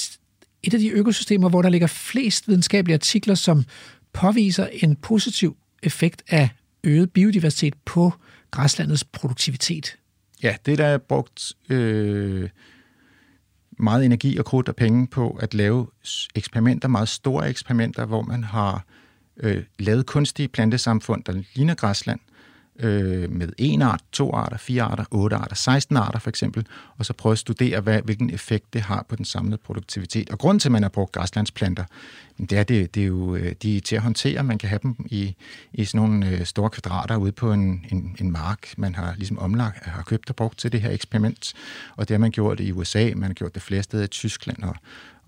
[0.62, 3.64] et af de økosystemer, hvor der ligger flest videnskabelige artikler, som
[4.12, 6.48] påviser en positiv effekt af
[6.84, 8.12] øget biodiversitet på
[8.50, 9.96] græslandets produktivitet.
[10.42, 12.48] Ja, det der er brugt øh,
[13.78, 15.86] meget energi og krudt og penge på at lave
[16.34, 18.84] eksperimenter, meget store eksperimenter, hvor man har
[19.36, 22.20] øh, lavet kunstige plantesamfund, der ligner græsland,
[22.80, 26.66] øh, med en art, to arter, fire arter, otte arter, 16 arter for eksempel,
[26.98, 30.30] og så prøve at studere, hvad, hvilken effekt det har på den samlede produktivitet.
[30.30, 31.84] Og grunden til, at man har brugt græslandsplanter,
[32.38, 34.42] det er, det, det er jo øh, de er til at håndtere.
[34.42, 35.34] Man kan have dem i,
[35.72, 38.74] i sådan nogle øh, store kvadrater ude på en, en, en mark.
[38.76, 41.54] Man har ligesom omlagt, har købt og brugt til det her eksperiment,
[41.96, 44.62] og det har man gjort i USA, man har gjort det flere steder i Tyskland,
[44.62, 44.76] og,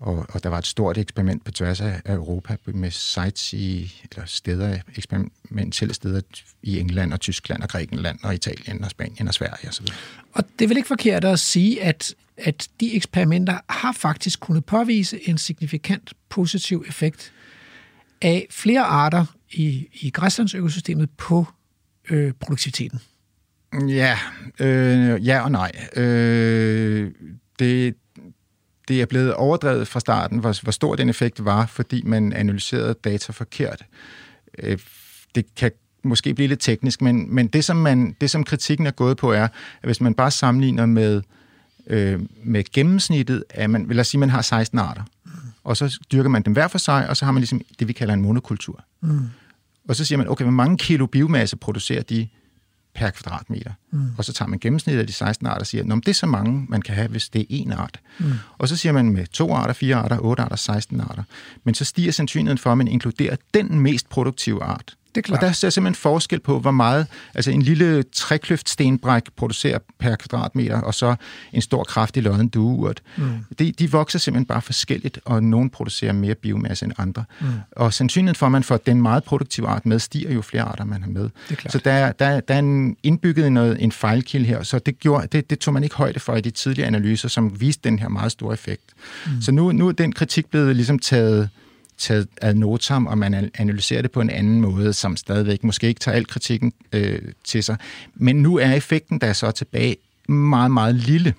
[0.03, 4.25] og, og der var et stort eksperiment på tværs af Europa med sites i, eller
[4.25, 6.21] steder, eksperimentelle steder
[6.63, 9.85] i England og Tyskland og Grækenland og Italien og Spanien og Sverige osv.
[10.33, 14.65] Og det er vel ikke forkert at sige, at, at de eksperimenter har faktisk kunnet
[14.65, 17.33] påvise en signifikant positiv effekt
[18.21, 21.45] af flere arter i, i græslandsøkosystemet på
[22.09, 22.99] øh, produktiviteten.
[23.87, 24.17] Ja,
[24.59, 25.71] øh, ja og nej.
[25.95, 27.11] Øh,
[27.59, 27.95] det,
[28.87, 32.95] det er blevet overdrevet fra starten, hvor, hvor stor den effekt var, fordi man analyserede
[33.03, 33.85] data forkert.
[34.59, 34.79] Øh,
[35.35, 35.71] det kan
[36.03, 39.31] måske blive lidt teknisk, men, men det, som man, det, som kritikken er gået på,
[39.31, 39.49] er, at
[39.83, 41.21] hvis man bare sammenligner med,
[41.87, 45.03] øh, med gennemsnittet, af, man, vil jeg sige, man har 16 arter,
[45.63, 47.93] og så dyrker man dem hver for sig, og så har man ligesom det, vi
[47.93, 48.83] kalder en monokultur.
[49.01, 49.19] Mm.
[49.87, 52.27] Og så siger man, okay, hvor mange kilo biomasse producerer de
[52.95, 53.71] per kvadratmeter.
[53.91, 54.07] Mm.
[54.17, 56.25] Og så tager man gennemsnittet af de 16 arter og siger, men det er så
[56.25, 57.99] mange, man kan have, hvis det er en art.
[58.19, 58.31] Mm.
[58.57, 61.23] Og så siger man med to arter, fire arter, otte arter, 16 arter.
[61.63, 64.95] Men så stiger sandsynligheden for, at man inkluderer den mest produktive art.
[65.15, 65.43] Det er klart.
[65.43, 70.81] Og der ser simpelthen forskel på, hvor meget altså en lille trækløftstenbræk producerer per kvadratmeter,
[70.81, 71.15] og så
[71.53, 73.01] en stor kraftig lodden dueurt.
[73.17, 73.23] Mm.
[73.59, 77.23] De, de vokser simpelthen bare forskelligt, og nogen producerer mere biomasse end andre.
[77.41, 77.47] Mm.
[77.71, 80.85] Og sandsynligheden for, at man får den meget produktive art med, stiger jo flere arter,
[80.85, 81.29] man har med.
[81.49, 81.69] Er.
[81.69, 85.49] Så der, der, der er en indbygget noget, en fejlkilde her, så det, gjorde, det,
[85.49, 88.31] det tog man ikke højde for i de tidligere analyser, som viste den her meget
[88.31, 88.83] store effekt.
[89.25, 89.41] Mm.
[89.41, 91.49] Så nu, nu er den kritik blevet ligesom taget
[91.97, 95.99] taget ad notam, og man analyserer det på en anden måde, som stadigvæk måske ikke
[95.99, 97.77] tager al kritikken øh, til sig.
[98.15, 99.95] Men nu er effekten, der er så tilbage,
[100.29, 101.33] meget, meget lille.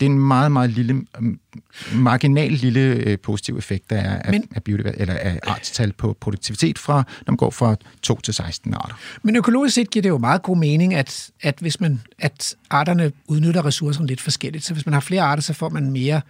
[0.00, 1.02] Det er en meget, meget lille,
[1.94, 6.16] marginal lille øh, positiv effekt, der er af, Men- af, biodiver- eller af artstal på
[6.20, 8.94] produktivitet, fra, når man går fra 2 til 16 arter.
[9.22, 13.12] Men økologisk set giver det jo meget god mening, at, at hvis man at arterne
[13.26, 14.64] udnytter ressourcerne lidt forskelligt.
[14.64, 16.20] Så hvis man har flere arter, så får man mere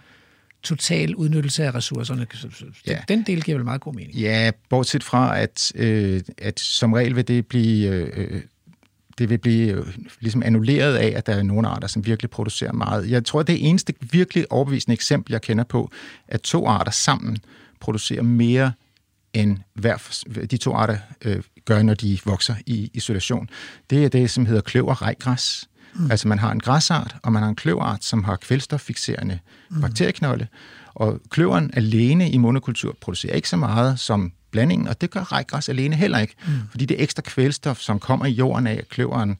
[0.65, 2.27] total udnyttelse af ressourcerne.
[2.87, 2.99] Ja.
[3.07, 4.15] Den, del giver vel meget god mening.
[4.15, 7.87] Ja, bortset fra, at, øh, at som regel vil det blive...
[7.89, 8.41] Øh,
[9.17, 9.85] det vil blive øh,
[10.19, 13.09] ligesom annulleret af, at der er nogle arter, som virkelig producerer meget.
[13.09, 15.91] Jeg tror, det eneste virkelig overbevisende eksempel, jeg kender på,
[16.27, 17.37] at to arter sammen
[17.79, 18.71] producerer mere
[19.33, 19.97] end hver
[20.51, 23.49] de to arter øh, gør, når de vokser i isolation.
[23.89, 25.01] Det er det, som hedder kløver
[25.95, 26.11] Mm.
[26.11, 29.39] Altså man har en græsart, og man har en kløverart, som har kvælstoffixerende
[29.69, 29.81] mm.
[29.81, 30.47] bakterieknolde.
[30.93, 35.69] Og kløveren alene i monokultur producerer ikke så meget som blandingen, og det gør rejgræs
[35.69, 36.35] alene heller ikke.
[36.47, 36.53] Mm.
[36.69, 39.37] Fordi det ekstra kvælstof, som kommer i jorden af, at kløveren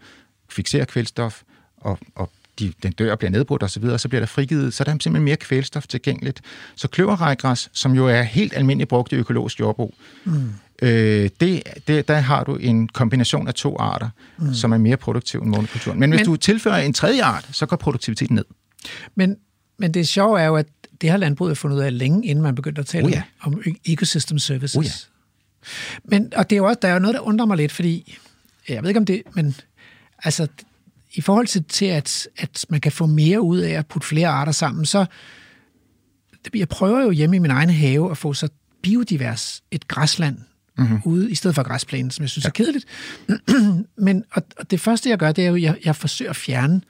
[0.50, 1.42] fixerer kvælstof,
[1.78, 4.84] og, og de, den dør og bliver nedbrudt osv., og så bliver der frigivet, så
[4.84, 6.42] er der simpelthen mere kvælstof tilgængeligt.
[6.76, 10.54] Så kløverrejgræs, som jo er helt almindeligt brugt i økologisk jordbrug, mm.
[10.82, 14.54] Øh, det, det, der har du en kombination af to arter, mm.
[14.54, 16.00] som er mere produktiv end monokulturen.
[16.00, 18.46] Men hvis Men- du tilføjer en tredje art, så går produktiviteten ned.
[19.16, 19.38] Men,
[19.78, 20.68] men det sjove er jo, at
[21.02, 23.24] det har landbruget fundet ud af længe, inden man begyndte at tale Oh ja.
[23.42, 24.76] om ecosystem services.
[24.76, 24.92] Oh ja.
[26.04, 28.18] Men, og det er jo også, der er jo noget, der undrer mig lidt, fordi,
[28.70, 29.56] jeg ved ikke om det, men
[30.24, 30.48] altså,
[31.14, 34.28] i forhold til, til at, at man kan få mere ud af at putte flere
[34.28, 35.06] arter sammen, så
[36.56, 38.50] jeg prøver jo hjemme i min egen have at få så
[38.82, 40.38] biodivers et græsland
[40.78, 41.02] mm-hmm.
[41.06, 42.50] ude, i stedet for græsplænen, som jeg synes ja.
[42.50, 42.86] er kedeligt.
[44.06, 46.36] Men, og, og det første, jeg gør, det er jo, at jeg, jeg forsøger at
[46.36, 46.82] fjerne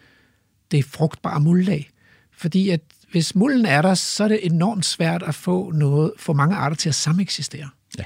[0.71, 1.89] det frugtbare muldlag.
[2.31, 2.81] Fordi at
[3.11, 6.75] hvis mulden er der, så er det enormt svært at få noget, få mange arter
[6.75, 7.69] til at sameksistere.
[7.97, 8.03] Ja.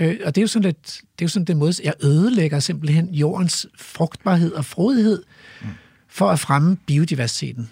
[0.00, 2.60] Øh, og det er jo sådan lidt, det er jo sådan den måde, jeg ødelægger
[2.60, 5.22] simpelthen jordens frugtbarhed og frodighed
[5.62, 5.68] mm.
[6.08, 7.70] for at fremme biodiversiteten.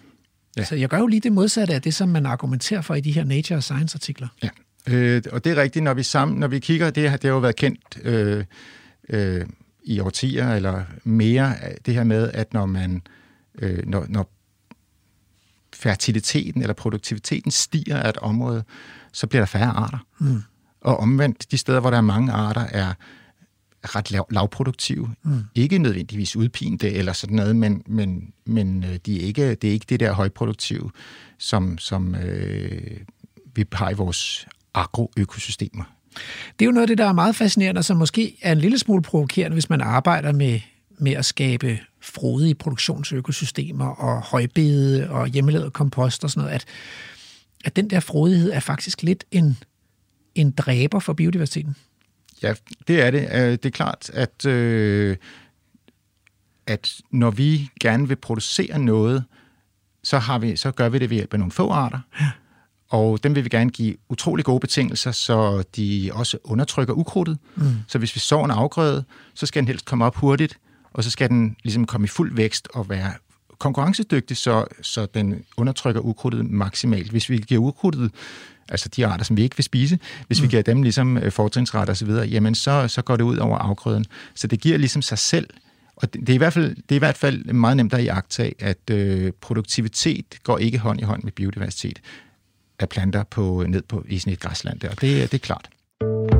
[0.56, 0.64] Ja.
[0.64, 3.12] Så jeg gør jo lige det modsatte af det, som man argumenterer for i de
[3.12, 4.28] her Nature og Science-artikler.
[4.42, 4.48] Ja,
[4.90, 7.38] øh, og det er rigtigt, når vi, sammen, når vi kigger, det, det har jo
[7.38, 8.44] været kendt øh,
[9.08, 9.46] øh,
[9.84, 11.54] i årtier eller mere,
[11.86, 13.02] det her med, at når man
[13.58, 14.30] øh, når, når
[15.74, 18.64] fertiliteten eller produktiviteten stiger af et område,
[19.12, 19.98] så bliver der færre arter.
[20.18, 20.42] Mm.
[20.80, 22.94] Og omvendt, de steder, hvor der er mange arter, er
[23.82, 25.14] ret lav, lavproduktive.
[25.22, 25.44] Mm.
[25.54, 29.72] Ikke nødvendigvis udpinte eller sådan noget, men, men, men øh, de er ikke, det er
[29.72, 30.90] ikke det der højproduktive,
[31.38, 33.00] som, som øh,
[33.54, 35.84] vi har i vores agroøkosystemer.
[36.58, 38.78] Det er jo noget af det, der er meget fascinerende, som måske er en lille
[38.78, 40.60] smule provokerende, hvis man arbejder med,
[40.98, 46.64] med at skabe frodige produktionsøkosystemer og højbede og hjemmelavet kompost og sådan noget, at,
[47.64, 49.56] at den der frodighed er faktisk lidt en,
[50.34, 51.76] en dræber for biodiversiteten.
[52.42, 52.54] Ja,
[52.88, 53.28] det er det.
[53.32, 55.16] Øh, det er klart, at, øh,
[56.66, 59.24] at når vi gerne vil producere noget,
[60.02, 62.00] så, har vi, så gør vi det ved hjælp af nogle få arter.
[62.90, 67.38] Og dem vil vi gerne give utrolig gode betingelser, så de også undertrykker ukrudtet.
[67.56, 67.64] Mm.
[67.88, 70.58] Så hvis vi sår en afgrøde, så skal den helst komme op hurtigt,
[70.92, 73.12] og så skal den ligesom komme i fuld vækst og være
[73.58, 77.10] konkurrencedygtig, så, så den undertrykker ukrudtet maksimalt.
[77.10, 78.10] Hvis vi giver ukrudtet,
[78.68, 80.42] altså de arter, som vi ikke vil spise, hvis mm.
[80.42, 83.36] vi giver dem ligesom øh, fortrinsret og så videre, jamen så, så går det ud
[83.36, 84.04] over afgrøden.
[84.34, 85.48] Så det giver ligesom sig selv,
[85.96, 88.00] og det, det, er, i hvert fald, det er i hvert fald meget nemt at
[88.00, 92.00] iagtage, at øh, produktivitet går ikke hånd i hånd med biodiversitet
[92.82, 95.68] af planter på, ned på i sådan et græsland der, og det, det er klart.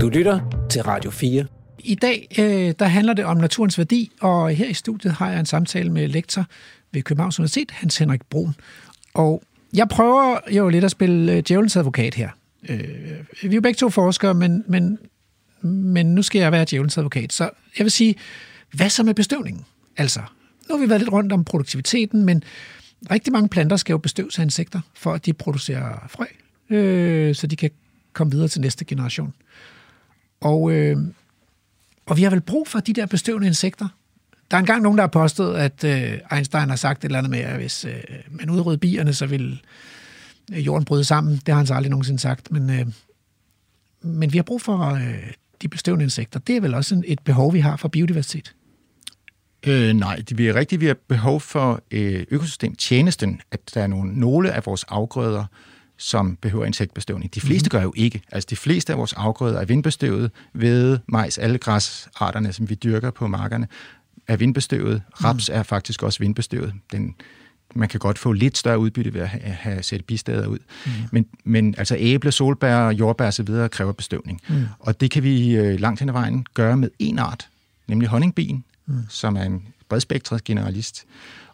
[0.00, 1.44] Du lytter til Radio 4.
[1.78, 5.40] I dag øh, der handler det om naturens værdi, og her i studiet har jeg
[5.40, 6.46] en samtale med lektor
[6.92, 8.54] ved Københavns Universitet, Hans Henrik Brun.
[9.14, 9.42] Og
[9.74, 12.28] jeg prøver jo lidt at spille øh, djævelens advokat her.
[12.68, 12.78] Øh,
[13.42, 14.98] vi er jo begge to forskere, men, men,
[15.62, 17.32] men nu skal jeg være djævelens advokat.
[17.32, 18.14] Så jeg vil sige,
[18.72, 19.64] hvad så med bestøvningen?
[19.96, 20.20] Altså,
[20.68, 22.42] nu har vi været lidt rundt om produktiviteten, men
[23.10, 26.24] rigtig mange planter skal jo bestøves af insekter, for at de producerer frø,
[26.70, 27.70] øh, så de kan
[28.12, 29.34] komme videre til næste generation.
[30.40, 30.96] Og øh,
[32.10, 33.88] og vi har vel brug for de der bestøvende insekter.
[34.50, 37.30] Der er engang nogen, der har påstået, at øh, Einstein har sagt et eller andet
[37.30, 37.92] med, at hvis øh,
[38.30, 39.62] man udrydde bierne, så vil
[40.52, 41.32] øh, jorden bryde sammen.
[41.32, 42.52] Det har han så aldrig nogensinde sagt.
[42.52, 42.86] Men, øh,
[44.02, 45.32] men vi har brug for øh,
[45.62, 46.40] de bestøvende insekter.
[46.40, 48.54] Det er vel også en, et behov, vi har for biodiversitet.
[49.66, 50.80] Øh, nej, det vi er rigtigt.
[50.80, 55.44] Vi har behov for øh, økosystemtjenesten, at der er nogle, nogle af vores afgrøder,
[55.96, 57.34] som behøver insektbestøvning.
[57.34, 57.70] De fleste mm.
[57.70, 58.22] gør jo ikke.
[58.32, 63.10] Altså de fleste af vores afgrøder er vindbestøvet ved majs, alle græsarterne, som vi dyrker
[63.10, 63.68] på markerne,
[64.28, 65.02] er vindbestøvet.
[65.24, 65.54] Raps mm.
[65.54, 66.74] er faktisk også vindbestøvet.
[66.92, 67.14] Den,
[67.74, 70.58] man kan godt få lidt større udbytte ved at have, have sætte bistader ud.
[70.86, 70.92] Mm.
[71.12, 73.48] Men, men altså æble, solbær, jordbær osv.
[73.70, 74.40] kræver bestøvning.
[74.48, 74.64] Mm.
[74.78, 77.48] Og det kan vi øh, langt hen ad vejen gøre med en art,
[77.88, 79.04] nemlig honningbien, mm.
[79.08, 81.04] som er en bredspektret generalist.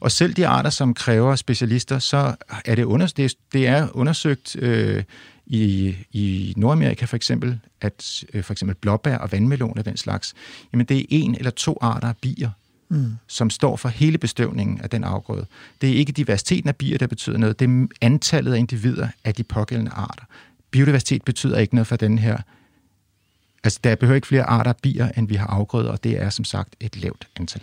[0.00, 2.34] Og selv de arter, som kræver specialister, så
[2.64, 5.02] er det, under, det, det er undersøgt øh,
[5.46, 10.34] i, i Nordamerika for eksempel, at øh, for eksempel blåbær og vandmelon og den slags,
[10.72, 12.50] jamen det er en eller to arter af bier,
[12.88, 13.12] mm.
[13.26, 15.46] som står for hele bestøvningen af den afgrøde.
[15.80, 19.34] Det er ikke diversiteten af bier, der betyder noget, det er antallet af individer af
[19.34, 20.24] de pågældende arter.
[20.70, 22.38] Biodiversitet betyder ikke noget for den her
[23.66, 26.30] Altså, der behøver ikke flere arter af bier, end vi har afgrøder, og det er
[26.30, 27.62] som sagt et lavt antal.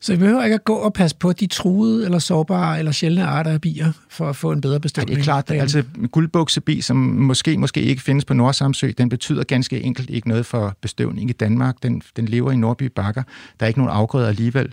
[0.00, 3.24] Så vi behøver ikke at gå og passe på de truede eller sårbare eller sjældne
[3.24, 4.80] arter af bier for at få en bedre.
[4.96, 5.48] Ja, det er klart.
[5.48, 5.62] Derhjemme.
[5.62, 5.82] Altså
[6.12, 10.76] guldbuksebi, som måske, måske ikke findes på Nordsamsø, den betyder ganske enkelt ikke noget for
[10.80, 11.76] bestøvning i Danmark.
[11.82, 13.22] Den, den lever i Nordby Bakker.
[13.60, 14.72] Der er ikke nogen afgrøder alligevel.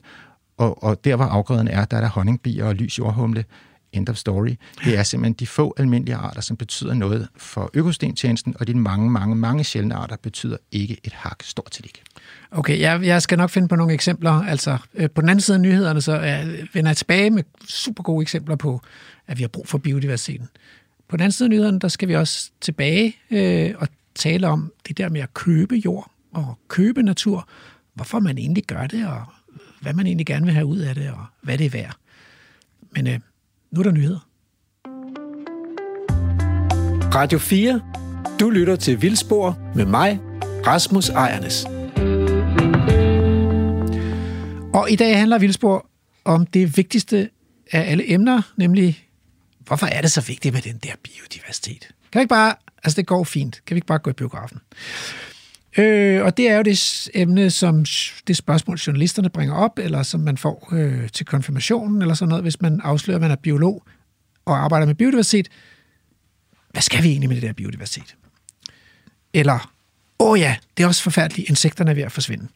[0.57, 3.45] Og, og der, hvor afgrøden er, der er der honningbier og lys jordhumle.
[3.93, 4.55] End of story.
[4.85, 9.09] Det er simpelthen de få almindelige arter, som betyder noget for økosystemtjenesten, og de mange,
[9.11, 12.01] mange, mange sjældne arter betyder ikke et hak stort set ikke.
[12.51, 14.31] Okay, jeg, jeg skal nok finde på nogle eksempler.
[14.31, 18.03] Altså, øh, på den anden side af nyhederne, så øh, vender jeg tilbage med super
[18.03, 18.81] gode eksempler på,
[19.27, 20.47] at vi har brug for biodiversiteten.
[21.07, 24.71] På den anden side af nyhederne, der skal vi også tilbage øh, og tale om
[24.87, 27.47] det der med at købe jord og købe natur.
[27.93, 29.23] Hvorfor man egentlig gør det, og
[29.81, 31.95] hvad man egentlig gerne vil have ud af det, og hvad det er værd.
[32.91, 33.19] Men øh,
[33.73, 34.19] nu er der nyheder.
[37.15, 37.81] Radio 4.
[38.39, 40.19] Du lytter til Vildspor med mig,
[40.67, 41.65] Rasmus Ejernes.
[44.73, 45.89] Og i dag handler Vildspor
[46.25, 47.29] om det vigtigste
[47.71, 49.07] af alle emner, nemlig
[49.59, 51.87] hvorfor er det så vigtigt med den der biodiversitet?
[52.11, 54.59] Kan vi ikke bare, altså det går fint, kan vi ikke bare gå i biografen?
[55.77, 57.85] Øh, og det er jo det emne, som
[58.27, 62.43] det spørgsmål, journalisterne bringer op, eller som man får øh, til konfirmationen, eller sådan noget,
[62.43, 63.83] hvis man afslører, at man er biolog
[64.45, 65.49] og arbejder med biodiversitet.
[66.71, 68.15] Hvad skal vi egentlig med det der biodiversitet?
[69.33, 69.71] Eller,
[70.19, 72.47] åh ja, det er også forfærdeligt, insekterne er ved at forsvinde.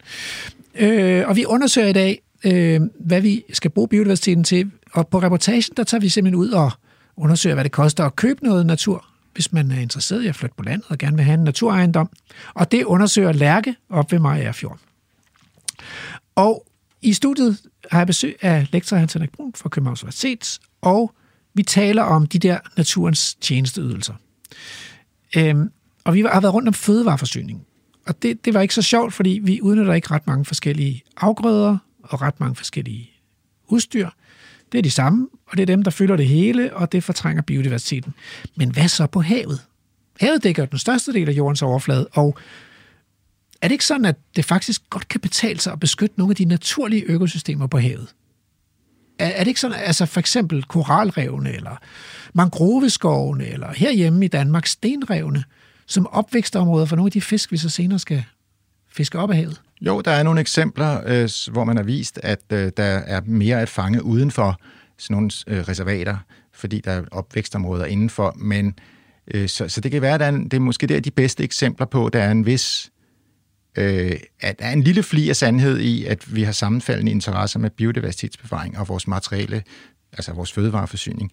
[0.76, 5.20] Øh, og vi undersøger i dag, øh, hvad vi skal bruge biodiversiteten til, og på
[5.20, 6.72] reportagen, der tager vi simpelthen ud og
[7.18, 9.06] undersøger, hvad det koster at købe noget natur,
[9.38, 12.10] hvis man er interesseret i at flytte på landet og gerne vil have en naturejendom.
[12.54, 14.80] Og det undersøger Lærke op ved Mariafjord.
[16.36, 16.68] Og
[17.02, 17.58] i studiet
[17.92, 21.14] har jeg besøg af lektor Hans Henrik Brun fra Københavns Universitet, og
[21.54, 24.14] vi taler om de der naturens tjenesteydelser.
[25.38, 25.72] Øhm,
[26.04, 27.66] og vi har været rundt om fødevareforsyning.
[28.08, 31.78] Og det, det var ikke så sjovt, fordi vi udnytter ikke ret mange forskellige afgrøder
[32.04, 33.12] og ret mange forskellige
[33.68, 34.10] udstyr.
[34.72, 37.42] Det er de samme, og det er dem, der fylder det hele, og det fortrænger
[37.42, 38.14] biodiversiteten.
[38.56, 39.62] Men hvad så på havet?
[40.20, 42.38] Havet dækker den største del af jordens overflade, og
[43.62, 46.36] er det ikke sådan, at det faktisk godt kan betale sig at beskytte nogle af
[46.36, 48.08] de naturlige økosystemer på havet?
[49.20, 51.78] Er, er det ikke sådan, altså for eksempel koralrevne, eller
[52.34, 55.44] mangroveskovene, eller herhjemme i Danmark stenrevne,
[55.86, 58.24] som opvækstområder for nogle af de fisk, vi så senere skal
[58.90, 59.62] fiske op af havet?
[59.82, 63.62] Jo, der er nogle eksempler, øh, hvor man har vist, at øh, der er mere
[63.62, 64.60] at fange udenfor
[64.98, 66.18] sådan nogle øh, reservater,
[66.54, 68.34] fordi der er opvækstområder indenfor.
[68.38, 68.80] Men
[69.34, 71.12] øh, så, så det kan være, at der er en, det er måske der de
[71.12, 72.92] bedste eksempler på, der er en vis
[73.78, 77.60] øh, at der er en lille fli af sandhed i, at vi har sammenfaldende interesser
[77.60, 79.64] med biodiversitetsbevaring og vores materiale,
[80.14, 81.32] altså vores fødevareforsyning.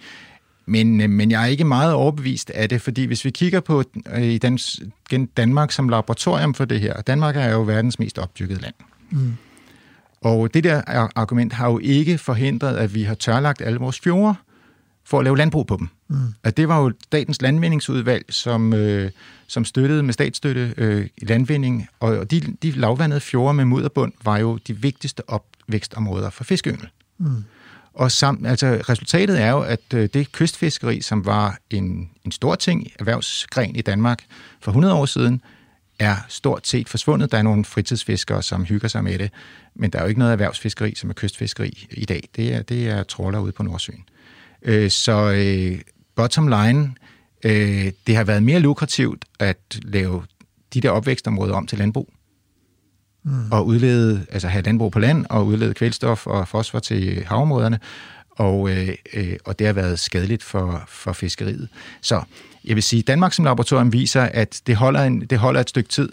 [0.66, 3.84] Men, øh, men jeg er ikke meget overbevist af det, fordi hvis vi kigger på
[4.14, 4.58] øh, i Dan,
[5.10, 8.74] gen- Danmark som laboratorium for det her, Danmark er jo verdens mest opdyrkede land.
[9.10, 9.32] Mm.
[10.24, 14.00] Og det der ar- argument har jo ikke forhindret, at vi har tørlagt alle vores
[14.00, 14.34] fjorde
[15.04, 15.88] for at lave landbrug på dem.
[16.08, 16.16] Mm.
[16.44, 19.10] At det var jo statens landvindingsudvalg, som, øh,
[19.46, 24.58] som støttede med statsstøtte øh, landvinding, og de, de lavvandede fjorde med mudderbund var jo
[24.66, 26.88] de vigtigste opvækstområder for fiskeyngel.
[27.18, 27.44] Mm.
[27.94, 32.54] Og sam, altså, resultatet er jo, at øh, det kystfiskeri, som var en, en stor
[32.54, 34.24] ting, erhvervsgren i Danmark
[34.60, 35.40] for 100 år siden,
[35.98, 37.32] er stort set forsvundet.
[37.32, 39.30] Der er nogle fritidsfiskere, som hygger sig med det,
[39.74, 42.28] men der er jo ikke noget erhvervsfiskeri, som er kystfiskeri i dag.
[42.36, 44.04] Det er, det er tråler ude på Nordsøen.
[44.62, 45.80] Øh, så øh,
[46.14, 46.94] bottom line,
[47.44, 50.22] øh, det har været mere lukrativt at lave
[50.74, 52.12] de der opvækstområder om til landbrug.
[53.22, 53.52] Mm.
[53.52, 57.78] Og udlede, altså have landbrug på land og udlede kvælstof og fosfor til havområderne.
[58.36, 61.68] Og, øh, øh, og det har været skadeligt for, for fiskeriet.
[62.00, 62.22] Så
[62.64, 65.68] jeg vil sige, at Danmark som laboratorium viser, at det holder, en, det holder et
[65.68, 66.08] stykke tid,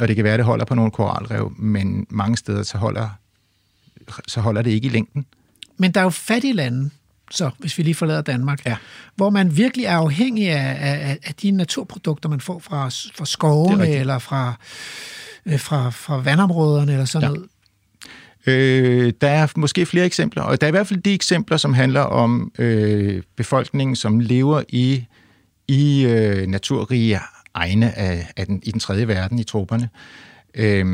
[0.00, 3.08] og det kan være, at det holder på nogle koralrev, men mange steder så holder,
[4.28, 5.26] så holder det ikke i længden.
[5.76, 6.90] Men der er jo fattige lande,
[7.30, 8.76] så hvis vi lige forlader Danmark, Ja.
[9.16, 10.76] hvor man virkelig er afhængig af,
[11.10, 14.54] af, af de naturprodukter, man får fra, fra skovene eller fra,
[15.46, 17.34] øh, fra, fra vandområderne eller sådan Ja.
[17.34, 17.48] noget.
[18.46, 21.74] Øh, der er måske flere eksempler, og der er i hvert fald de eksempler, som
[21.74, 25.06] handler om øh, befolkningen, som lever i,
[25.68, 27.20] i øh, naturrige
[27.54, 29.88] egne af, af den, i den tredje verden, i troberne.
[30.54, 30.86] Øh,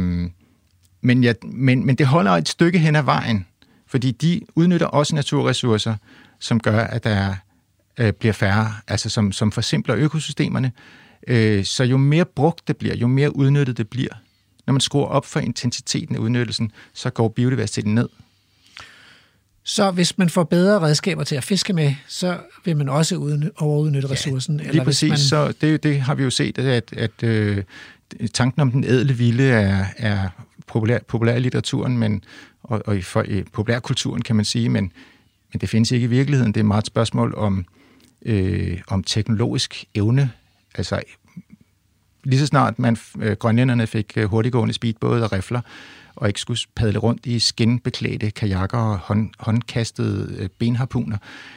[1.02, 3.46] men, ja, men, men det holder et stykke hen ad vejen,
[3.86, 5.94] fordi de udnytter også naturressourcer,
[6.38, 7.34] som gør, at der
[7.98, 10.72] øh, bliver færre, altså som, som forsimpler økosystemerne.
[11.28, 14.14] Øh, så jo mere brugt det bliver, jo mere udnyttet det bliver,
[14.70, 18.08] når man skruer op for intensiteten af udnyttelsen, så går biodiversiteten ned.
[19.64, 23.50] Så hvis man får bedre redskaber til at fiske med, så vil man også udny-
[23.56, 24.56] overudnytte ja, ressourcen.
[24.56, 27.64] Lige hvis præcis, man, så det, det har vi jo set, at, at øh,
[28.34, 30.28] tanken om den ædle vilde er, er
[30.66, 32.24] populær, populær i litteraturen, men,
[32.62, 34.92] og, og i, for, i populærkulturen kan man sige, men,
[35.52, 36.54] men det findes ikke i virkeligheden.
[36.54, 37.64] Det er meget et spørgsmål om,
[38.22, 40.30] øh, om teknologisk evne.
[40.74, 41.02] Altså
[42.24, 45.60] lige så snart man, øh, grønlænderne fik øh, hurtiggående speedbåde og rifler,
[46.16, 51.16] og ikke skulle padle rundt i skinbeklædte kajakker og hånd, håndkastede øh, benharpuner,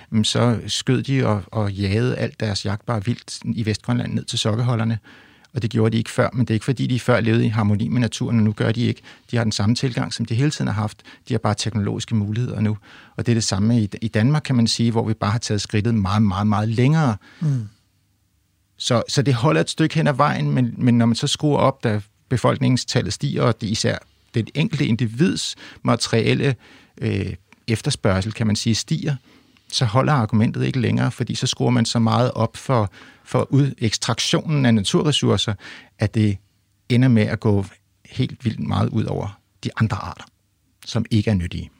[0.09, 4.39] mm, så skød de og, og jagede alt deres jagtbare vildt i Vestgrønland ned til
[4.39, 4.99] sokkeholderne.
[5.53, 7.47] Og det gjorde de ikke før, men det er ikke fordi, de før levede i
[7.47, 9.01] harmoni med naturen, og nu gør de ikke.
[9.31, 11.01] De har den samme tilgang, som de hele tiden har haft.
[11.27, 12.77] De har bare teknologiske muligheder nu.
[13.15, 15.39] Og det er det samme i, i Danmark, kan man sige, hvor vi bare har
[15.39, 17.17] taget skridtet meget, meget, meget længere.
[17.41, 17.67] Mm.
[18.77, 21.57] Så, så det holder et stykke hen ad vejen, men, men når man så skruer
[21.57, 23.97] op, da befolkningstallet stiger, og det især
[24.33, 26.55] det enkelte individs materielle
[27.01, 27.33] øh,
[27.67, 29.15] efterspørgsel, kan man sige, stiger,
[29.71, 32.91] så holder argumentet ikke længere, fordi så skruer man så meget op for,
[33.23, 35.53] for ud, ekstraktionen af naturressourcer,
[35.99, 36.37] at det
[36.89, 37.65] ender med at gå
[38.05, 40.23] helt vildt meget ud over de andre arter.
[40.85, 41.71] som ikke er nyttige.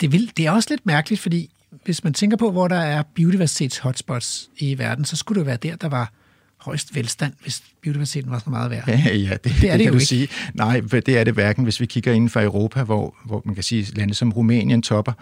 [0.00, 1.50] Det, vil, det er også lidt mærkeligt, fordi
[1.84, 5.56] hvis man tænker på, hvor der er biodiversitets-hotspots i verden, så skulle det jo være
[5.62, 6.12] der, der var
[6.60, 8.88] højst velstand, hvis biodiversiteten var så meget værd.
[8.88, 10.06] Ja, ja det, Det er det kan jo du ikke.
[10.06, 10.28] sige.
[10.54, 13.64] Nej, det er det hverken, hvis vi kigger inden for Europa, hvor, hvor man kan
[13.64, 15.12] sige, lande som Rumænien topper,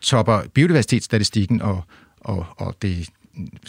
[0.00, 1.82] topper biodiversitetsstatistikken, og,
[2.20, 3.08] og, og det,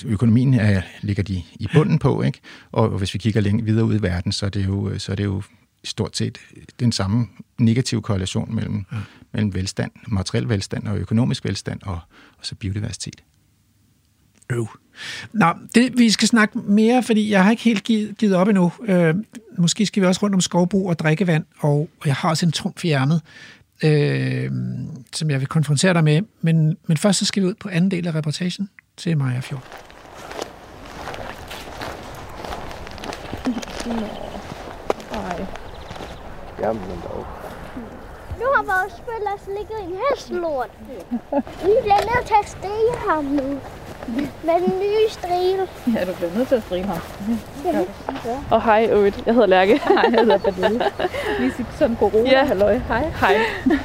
[0.06, 2.40] økonomien er, ligger de i bunden på, ikke?
[2.72, 5.16] Og hvis vi kigger længere videre ud i verden, så er det jo, så er
[5.16, 5.42] det jo
[5.84, 6.38] stort set
[6.80, 7.28] den samme
[7.58, 8.98] negative korrelation mellem, ja.
[9.32, 12.00] mellem velstand, materiel velstand og økonomisk velstand og,
[12.38, 13.24] og så biodiversitet.
[14.50, 14.68] Øv.
[15.34, 18.72] Nå, det, vi skal snakke mere, fordi jeg har ikke helt givet, givet op endnu.
[18.86, 19.16] Øh,
[19.58, 22.52] måske skal vi også rundt om skovbrug og drikkevand, og, og jeg har også en
[22.52, 22.96] trumf i
[23.84, 24.52] øh,
[25.14, 26.22] som jeg vil konfrontere dig med.
[26.42, 29.64] Men, men først så skal vi ud på anden del af reportagen til Maja Fjord.
[36.62, 37.26] Jamen dog.
[38.40, 40.70] Nu har vores spiller ligget i en hestelort.
[41.64, 43.44] Vi bliver nødt til at stege ham nu.
[44.44, 45.60] Med den nye stril.
[45.96, 46.98] Ja, du bliver nødt til at strile ham.
[48.52, 49.24] Og hej, Øvrigt.
[49.26, 49.82] Jeg hedder Lærke.
[49.88, 50.84] Hej, jeg hedder Pernille.
[51.40, 52.44] Lige sige sådan corona, ja.
[52.46, 52.78] halløj.
[52.78, 53.12] Hej.
[53.20, 53.36] Hej.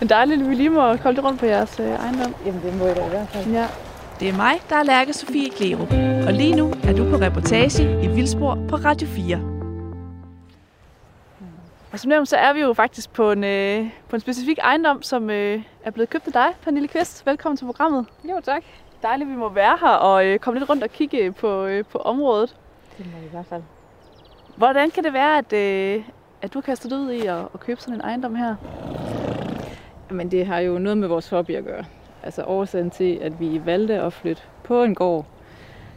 [0.00, 2.34] Men dejligt, at vi lige må komme lidt rundt på jeres øh, ejendom.
[2.46, 3.46] Jamen, det må jeg da i hvert fald.
[3.46, 3.66] Ja.
[4.20, 5.92] Det er mig, der er Lærke Sofie Klerup.
[6.26, 9.55] Og lige nu er du på reportage i Vildspor på Radio 4.
[11.96, 15.02] Og som nævnt, så er vi jo faktisk på en, øh, på en specifik ejendom,
[15.02, 17.26] som øh, er blevet købt af dig, Pernille Kvist.
[17.26, 18.06] Velkommen til programmet.
[18.24, 18.62] Jo, tak.
[19.02, 21.98] Dejligt, vi må være her og øh, komme lidt rundt og kigge på, øh, på
[21.98, 22.56] området.
[22.98, 23.62] Det må i hvert fald.
[24.56, 26.04] Hvordan kan det være, at, øh,
[26.42, 28.54] at du har kastet ud i at, at købe sådan en ejendom her?
[30.10, 31.84] Men det har jo noget med vores hobby at gøre.
[32.22, 35.26] Altså årsagen til, at vi valgte at flytte på en gård,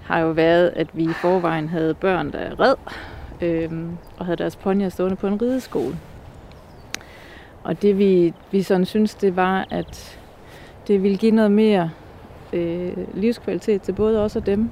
[0.04, 2.76] har jo været, at vi i forvejen havde børn, der red,
[3.42, 5.96] øhm, og havde deres ponyer stående på en rideskole.
[7.64, 10.20] Og det vi, vi sådan synes, det var, at
[10.88, 11.92] det ville give noget mere
[12.54, 14.70] øh, livskvalitet til både os og dem,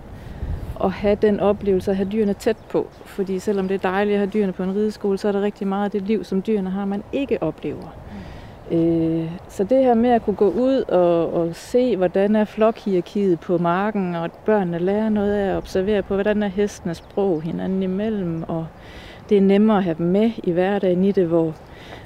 [0.83, 2.87] at have den oplevelse at have dyrene tæt på.
[3.05, 5.67] Fordi selvom det er dejligt at have dyrene på en rideskole, så er der rigtig
[5.67, 7.95] meget af det liv, som dyrene har, man ikke oplever.
[8.71, 13.39] Øh, så det her med at kunne gå ud og, og se, hvordan er flokhierarkiet
[13.39, 17.41] på marken, og at børnene lærer noget af at observere på, hvordan er hestenes sprog
[17.41, 18.67] hinanden imellem, og
[19.29, 21.53] det er nemmere at have dem med i hverdagen i det, hvor,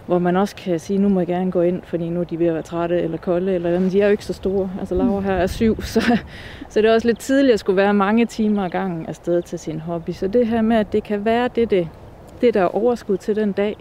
[0.05, 2.39] hvor man også kan sige, nu må jeg gerne gå ind, fordi nu er de
[2.39, 4.71] ved at være trætte eller kolde, eller men de er jo ikke så store.
[4.79, 6.01] Altså Laura her er syv, så,
[6.69, 9.59] så det er også lidt tidligt at skulle være mange timer ad gangen afsted til
[9.59, 10.11] sin hobby.
[10.11, 11.87] Så det her med, at det kan være det, det,
[12.41, 13.77] det der er overskud til den dag,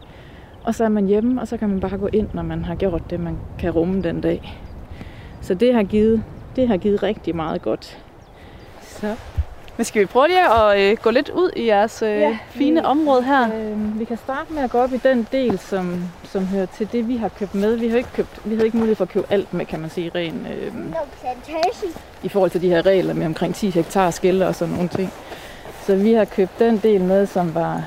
[0.64, 2.74] og så er man hjemme, og så kan man bare gå ind, når man har
[2.74, 4.58] gjort det, man kan rumme den dag.
[5.40, 6.22] Så det har givet,
[6.56, 7.98] det har givet rigtig meget godt.
[8.82, 9.14] Så.
[9.76, 12.80] Men skal vi prøve lige at øh, gå lidt ud i jeres øh, Ja, fine
[12.80, 13.54] vi- område her?
[13.54, 16.92] Øh, vi kan starte med at gå op i den del, som, som hører til
[16.92, 17.76] det, vi har købt med.
[17.76, 19.90] Vi har ikke, købt, vi havde ikke mulighed for at købe alt med, kan man
[19.90, 20.72] sige, ren, øh,
[22.22, 25.12] i forhold til de her regler med omkring 10 hektar skille og sådan nogle ting.
[25.86, 27.82] Så vi har købt den del med, som var,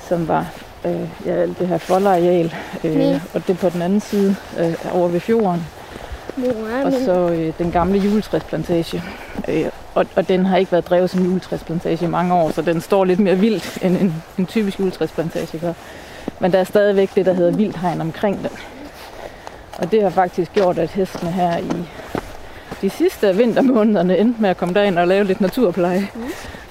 [0.00, 0.46] som var
[0.86, 5.08] øh, ja, alt det her foldareal, øh, og det på den anden side øh, over
[5.08, 5.66] ved fjorden.
[6.36, 6.48] Mor,
[6.84, 9.02] Og så øh, den gamle juletræsplantage.
[9.48, 12.80] Øh, og, og den har ikke været drevet som juletræsplantage i mange år, så den
[12.80, 15.72] står lidt mere vildt, end en, en typisk juletræsplantage gør.
[16.40, 18.50] Men der er stadigvæk det, der hedder vildhegn omkring den.
[19.78, 21.72] Og det har faktisk gjort, at hestene her i
[22.82, 26.08] de sidste vintermånederne endte med at komme derind og lave lidt naturpleje.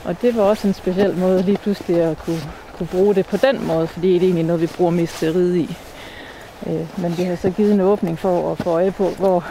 [0.04, 2.42] Og det var også en speciel måde lige pludselig at kunne,
[2.78, 5.26] kunne bruge det på den måde, fordi det er egentlig noget, vi bruger mest til
[5.26, 5.78] at ride i.
[6.68, 9.44] Øh, men det har så givet en åbning for at få øje på, hvor,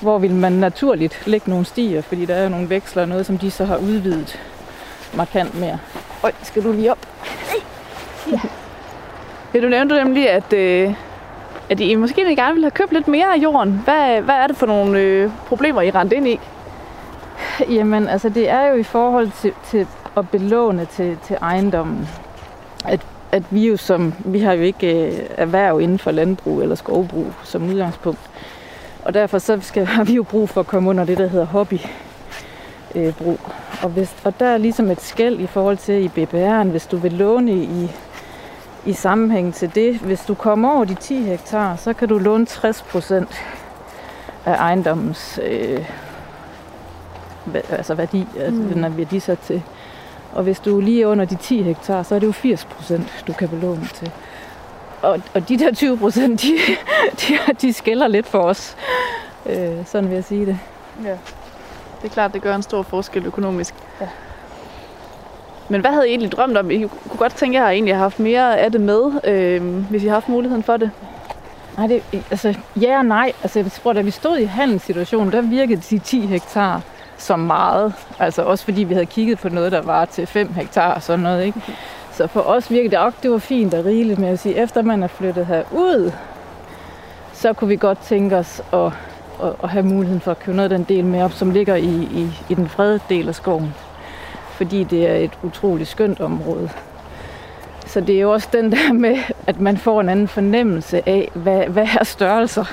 [0.00, 3.26] hvor vil man naturligt lægge nogle stier, fordi der er jo nogle veksler og noget,
[3.26, 4.40] som de så har udvidet
[5.16, 5.78] markant mere.
[6.22, 7.08] Øj, skal du lige op?
[9.54, 10.94] Ja, du nævnte nemlig, at, øh,
[11.70, 13.80] at I måske gerne ville have købt lidt mere af jorden.
[13.84, 16.40] Hvad, hvad er det for nogle øh, problemer, I rendte ind i?
[17.68, 19.86] Jamen, altså det er jo i forhold til, til
[20.16, 22.08] at belåne til, til ejendommen,
[22.84, 23.00] at,
[23.32, 27.26] at vi jo som, vi har jo ikke øh, erhverv inden for landbrug eller skovbrug
[27.44, 28.20] som udgangspunkt.
[29.04, 31.46] Og derfor så skal, har vi jo brug for at komme under det, der hedder
[31.46, 31.90] hobbybrug.
[32.94, 33.14] Øh,
[33.82, 36.96] og, hvis, og der er ligesom et skæld i forhold til i BBR'en, hvis du
[36.96, 37.90] vil låne i,
[38.86, 39.98] i sammenhæng til det.
[39.98, 43.42] Hvis du kommer over de 10 hektar, så kan du låne 60 procent
[44.46, 45.86] af ejendommens øh,
[47.70, 48.66] altså værdi, altså Mm.
[48.66, 48.72] mm.
[48.72, 49.62] den er værdisat til.
[50.32, 53.24] Og hvis du er lige under de 10 hektar, så er det jo 80 procent,
[53.26, 54.10] du kan belåne til.
[55.02, 56.58] Og, og de der 20 procent, de,
[57.20, 58.76] de, de skælder lidt for os.
[59.46, 60.58] Øh, sådan vil jeg sige det.
[61.04, 61.16] Ja.
[62.02, 63.74] Det er klart, det gør en stor forskel økonomisk.
[64.00, 64.08] Ja.
[65.68, 66.70] Men hvad havde I egentlig drømt om?
[66.70, 70.02] I kunne godt tænke, at jeg egentlig har haft mere af det med, øh, hvis
[70.02, 70.90] I har haft muligheden for det.
[71.76, 73.32] Nej, det, altså, ja og nej.
[73.42, 76.80] Altså, jeg tror, da vi stod i handelssituationen, der virkede de 10 hektar
[77.22, 77.92] som meget.
[78.18, 81.20] Altså også fordi vi havde kigget på noget, der var til 5 hektar og sådan
[81.20, 81.44] noget.
[81.44, 81.62] Ikke?
[82.12, 84.56] Så for os virkede det også, det var fint og rigeligt, men jeg vil sige,
[84.56, 86.12] efter man er flyttet herud,
[87.32, 88.86] så kunne vi godt tænke os at,
[89.42, 91.74] at, at have muligheden for at købe noget af den del med op, som ligger
[91.74, 93.74] i, i, i den fredede del af skoven.
[94.50, 96.70] Fordi det er et utroligt skønt område.
[97.86, 99.16] Så det er jo også den der med,
[99.46, 102.64] at man får en anden fornemmelse af, hvad, hvad er størrelser,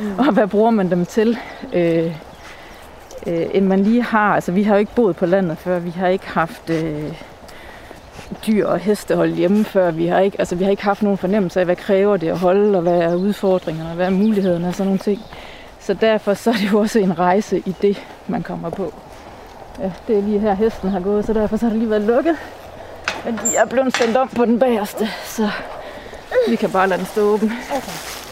[0.00, 0.18] mm.
[0.18, 1.38] og hvad bruger man dem til,
[1.72, 2.16] øh,
[3.26, 4.34] øh, end man lige har.
[4.34, 7.12] Altså vi har jo ikke boet på landet før, vi har ikke haft øh,
[8.46, 11.60] dyr og hestehold hjemme før, vi har, ikke, altså, vi har ikke haft nogen fornemmelse
[11.60, 14.74] af, hvad kræver det at holde, og hvad er udfordringerne, og hvad er mulighederne og
[14.74, 15.20] sådan nogle ting.
[15.80, 18.94] Så derfor så er det jo også en rejse i det, man kommer på.
[19.80, 22.02] Ja, det er lige her, hesten har gået, så derfor så har det lige været
[22.02, 22.36] lukket.
[23.24, 25.50] Men de er blevet sendt om på den bagerste, så
[26.48, 27.52] vi kan bare lade den stå åben.
[27.70, 28.23] Okay.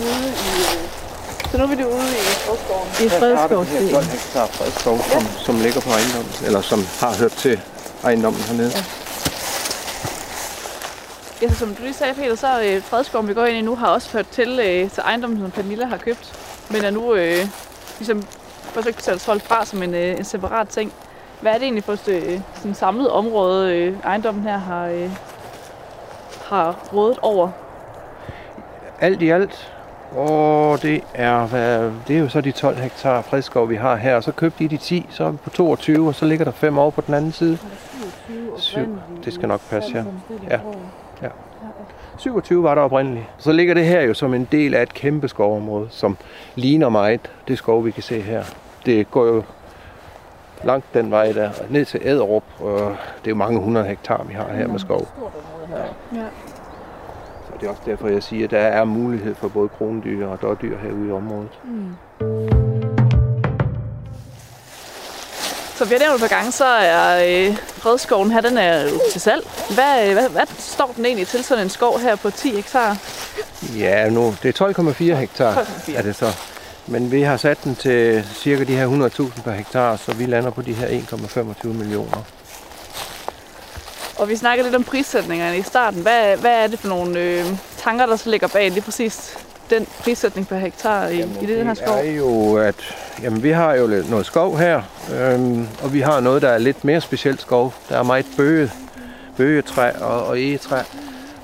[0.00, 0.50] Ude i...
[0.60, 2.88] øh, Så nu er vi ude i Fredskoven.
[3.00, 6.60] I Her starter den Fredskov her 12 hektar fredskov, som, som ligger på ejendommen, eller
[6.60, 7.60] som har hørt til
[8.04, 8.72] ejendommen hernede.
[8.76, 8.84] Ja.
[11.42, 13.74] Ja, så som du lige sagde, Peter, så øh, Fredskoven, vi går ind i nu,
[13.76, 16.32] har også hørt til, øh, til ejendommen, som Pernille har købt.
[16.70, 17.46] Men er nu øh,
[17.98, 18.22] ligesom
[18.64, 20.92] forsøgt at solgt fra som en, øh, en separat ting.
[21.40, 25.10] Hvad er det egentlig for et øh, sådan samlet område, øh, ejendommen her har, øh,
[26.44, 27.50] har rådet over?
[29.00, 29.72] Alt i alt,
[30.16, 34.16] og det er, hvad, det er jo så de 12 hektar fredskov, vi har her.
[34.16, 36.52] Og så købte de de 10, så er vi på 22, og så ligger der
[36.52, 37.58] 5 over på den anden side.
[38.56, 38.80] 7,
[39.24, 40.04] Det skal nok passe, ja.
[40.50, 40.60] ja.
[41.22, 41.28] ja.
[42.18, 43.24] 27 var der oprindeligt.
[43.38, 46.16] Så ligger det her jo som en del af et kæmpe skovområde, som
[46.54, 48.44] ligner meget det skov, vi kan se her.
[48.86, 49.42] Det går jo
[50.64, 52.44] langt den vej der, ned til Æderup.
[52.60, 52.78] Og
[53.18, 55.08] det er jo mange hundrede hektar, vi har her med skov.
[56.14, 56.20] Ja.
[57.60, 60.78] Det er også derfor, jeg siger, at der er mulighed for både krondyr og dårdyr
[60.78, 61.50] herude i området.
[65.74, 69.00] Så vi har nævnt et par gange, så er øh, Fredskoven her, den er jo
[69.12, 69.42] til salg.
[69.74, 72.96] Hvad, øh, hvad, hvad står den egentlig til sådan en skov her på 10 hektar?
[73.76, 74.66] Ja, nu, det er
[75.12, 75.98] 12,4 hektar 12,4.
[75.98, 76.26] er det så.
[76.86, 80.50] Men vi har sat den til cirka de her 100.000 per hektar, så vi lander
[80.50, 82.24] på de her 1,25 millioner.
[84.20, 86.02] Og vi snakker lidt om prissætningerne i starten.
[86.02, 87.44] Hvad, hvad er det for nogle øh,
[87.78, 89.38] tanker, der så ligger bag lige præcis
[89.70, 91.96] den prissætning per hektar i, i det her skov?
[91.96, 92.74] Det er jo, at
[93.22, 94.82] jamen, vi har jo lidt- noget skov her,
[95.14, 97.74] øhm, og vi har noget, der er lidt mere specielt skov.
[97.88, 98.72] Der er meget bøge,
[99.36, 100.82] bøgetræ og, og egetræ.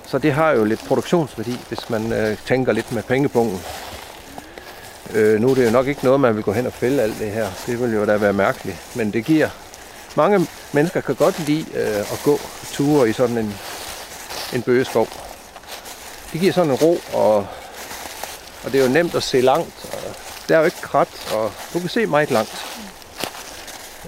[0.07, 3.61] Så det har jo lidt produktionsværdi, hvis man øh, tænker lidt med pengebungen.
[5.15, 7.19] Øh, nu er det jo nok ikke noget, man vil gå hen og fælde alt
[7.19, 7.47] det her.
[7.67, 8.77] Det vil jo da være mærkeligt.
[8.97, 9.49] Men det giver...
[10.17, 12.41] Mange mennesker kan godt lide øh, at gå
[12.73, 13.55] ture i sådan en,
[14.53, 15.09] en bøgeskov.
[16.33, 17.37] Det giver sådan en ro, og,
[18.65, 19.87] og det er jo nemt at se langt.
[19.93, 20.15] Og
[20.49, 22.67] der er jo ikke krat, og du kan se meget langt.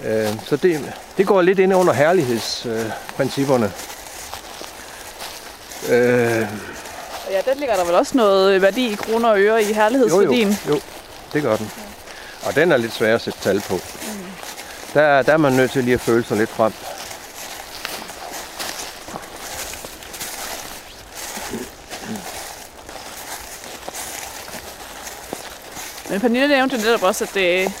[0.05, 3.71] Øh, så det, det går lidt ind under herlighedsprincipperne.
[5.89, 6.47] Øh,
[7.31, 9.75] Ja, den ligger der vel også noget værdi i kroner og øre i jo, jo,
[9.75, 10.57] herlighedsværdien.
[10.69, 10.79] jo,
[11.33, 11.71] det gør den.
[12.45, 13.79] Og den er lidt svær at sætte tal på.
[14.93, 16.73] Der, er- der er man nødt til lige at føle sig lidt frem.
[26.09, 27.71] Men Pernille nævnte netop også, at, det,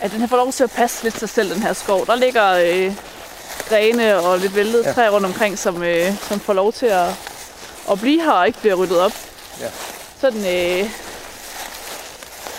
[0.00, 2.06] at den her får lov til at passe lidt sig selv, den her skov.
[2.06, 2.92] Der ligger øh,
[3.68, 4.92] grene og lidt væltede ja.
[4.92, 7.08] træer rundt omkring, som, øh, som får lov til at,
[7.90, 9.12] at blive her og ikke bliver ryddet op.
[9.60, 9.66] Ja.
[10.20, 10.40] Sådan,
[10.80, 10.90] øh,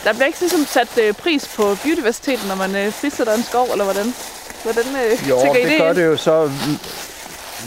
[0.06, 3.68] der bliver ikke ligesom sat øh, pris på biodiversiteten, når man øh, frisætter en skov,
[3.72, 4.14] eller hvordan?
[4.64, 5.80] Hvordan øh, Jo, tænker I det det?
[5.80, 6.52] gør det jo så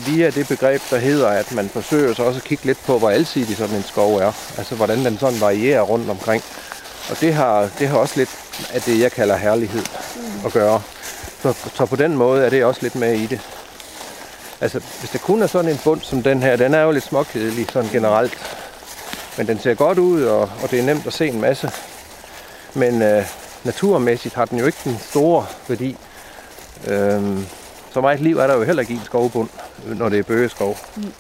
[0.07, 3.11] via det begreb, der hedder, at man forsøger så også at kigge lidt på, hvor
[3.11, 4.33] alsidig sådan en skov er.
[4.59, 6.43] Altså, hvordan den sådan varierer rundt omkring.
[7.11, 8.31] Og det har, det har også lidt
[8.73, 9.83] af det, jeg kalder herlighed
[10.47, 10.83] at gøre.
[11.43, 13.41] Så, så på den måde er det også lidt med i det.
[14.61, 17.05] Altså, hvis det kun er sådan en bund som den her, den er jo lidt
[17.05, 18.39] småkedelig sådan generelt.
[19.37, 21.71] Men den ser godt ud, og, og det er nemt at se en masse.
[22.75, 23.25] Men øh,
[23.65, 25.97] naturmæssigt har den jo ikke den store værdi.
[26.87, 27.47] Øhm,
[27.91, 29.49] så meget liv er der jo heller ikke i en skovbund,
[29.85, 30.79] når det er bøgeskov.
[30.97, 31.13] Mm.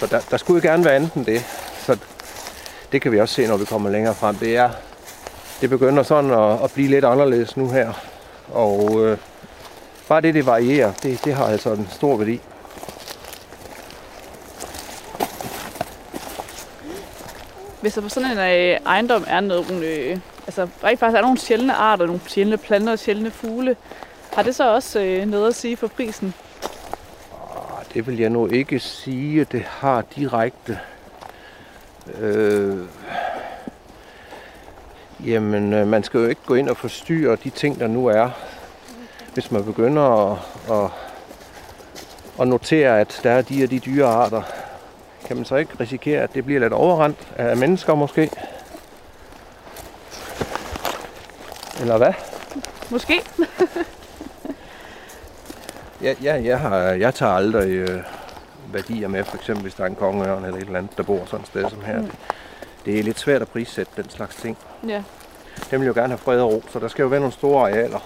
[0.00, 1.44] Så der, der skulle jo gerne være andet end det.
[1.86, 1.96] Så
[2.92, 4.36] det kan vi også se, når vi kommer længere frem.
[4.36, 4.70] Det er,
[5.60, 7.92] det begynder sådan at, at blive lidt anderledes nu her.
[8.52, 9.18] Og øh,
[10.08, 12.40] bare det, det varierer, det, det har altså en stor værdi.
[17.80, 21.38] Hvis der på sådan en øh, ejendom er nogle, øh, altså rent faktisk er nogle
[21.38, 23.76] sjældne arter, nogle sjældne planter og sjældne fugle,
[24.32, 26.34] har det så også øh, noget at sige for prisen?
[27.32, 30.78] Ah, det vil jeg nu ikke sige, det har direkte.
[32.20, 32.78] Øh,
[35.26, 38.30] jamen, øh, man skal jo ikke gå ind og forstyrre de ting, der nu er.
[39.34, 40.38] Hvis man begynder at,
[40.70, 40.90] at,
[42.40, 44.42] at notere, at der er de og de dyrearter,
[45.28, 48.30] kan man så ikke risikere, at det bliver lidt overrendt af mennesker måske?
[51.80, 52.12] Eller hvad?
[52.90, 53.20] Måske.
[56.02, 58.02] Ja, ja jeg, har, jeg tager aldrig øh,
[58.72, 61.24] værdier med, for eksempel hvis der er en kongeørn eller et eller andet, der bor
[61.24, 61.98] sådan et sted som her.
[62.00, 62.06] Mm.
[62.06, 62.16] Det,
[62.84, 64.58] det er lidt svært at prissætte den slags ting.
[64.88, 65.02] Ja.
[65.70, 67.70] Den vil jo gerne have fred og ro, så der skal jo være nogle store
[67.70, 67.98] arealer.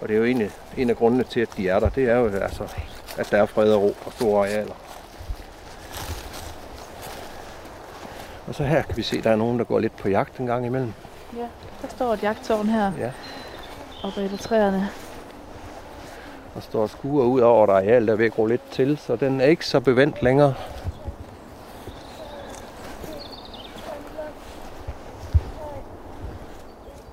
[0.00, 1.88] Og det er jo egentlig en af grundene til, at de er der.
[1.88, 2.64] Det er jo altså,
[3.16, 4.74] at der er fred og ro og store arealer.
[8.48, 10.38] Og så her kan vi se, at der er nogen, der går lidt på jagt
[10.38, 10.92] en gang imellem.
[11.36, 11.46] Ja,
[11.82, 13.10] der står et jagttårn her Ja.
[14.04, 14.88] oppe i træerne.
[16.54, 18.98] Og står og skuer ud over et areal, der er ved at gro lidt til,
[18.98, 20.54] så den er ikke så bevendt længere.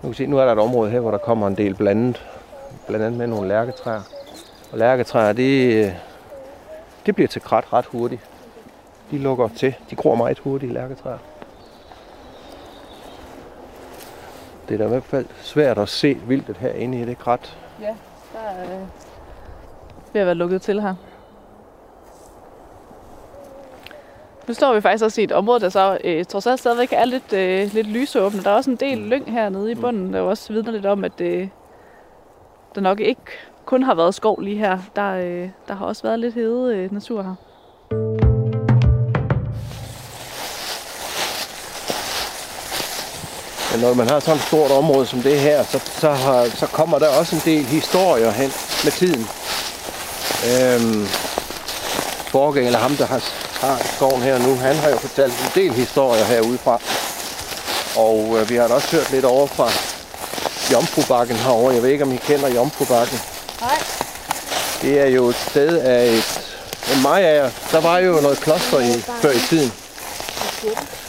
[0.03, 2.25] Nu kan se, nu er der et område her, hvor der kommer en del blandet.
[2.87, 4.01] Blandt andet med nogle lærketræer.
[4.71, 5.95] Og lærketræer, det,
[7.05, 8.21] det bliver til krat ret hurtigt.
[9.11, 9.75] De lukker til.
[9.89, 11.17] De gror meget hurtigt, lærketræer.
[14.69, 17.57] Det er da i hvert fald svært at se vildtet herinde i det krat.
[17.81, 17.95] Ja,
[18.33, 18.87] der er øh,
[20.13, 20.95] ved at være lukket til her.
[24.47, 27.05] Nu står vi faktisk også i et område, der så øh, trods alt stadigvæk er
[27.05, 28.43] lidt, øh, lidt lysåbent.
[28.43, 31.21] Der er også en del lyng hernede i bunden, der også vidner lidt om, at
[31.21, 31.47] øh,
[32.75, 33.21] der nok ikke
[33.65, 34.79] kun har været skov lige her.
[34.95, 37.35] Der, øh, der har også været lidt hede øh, natur her.
[43.75, 46.67] Men når man har sådan et stort område som det her, så, så, har, så
[46.67, 48.53] kommer der også en del historier hen
[48.83, 49.27] med tiden.
[50.49, 51.07] Øhm,
[52.31, 53.21] Borge, eller ham, der har,
[53.61, 56.79] har skoven her nu, han har jo fortalt en del historier herudefra.
[57.95, 59.69] Og øh, vi har da også hørt lidt over fra
[60.71, 61.73] Jomfrubakken herovre.
[61.73, 63.19] Jeg ved ikke, om I kender Jomfrubakken.
[63.61, 63.83] Nej.
[64.81, 66.41] Det er jo et sted af et...
[66.89, 69.71] Men mig er, der var jo noget kloster i, før i tiden.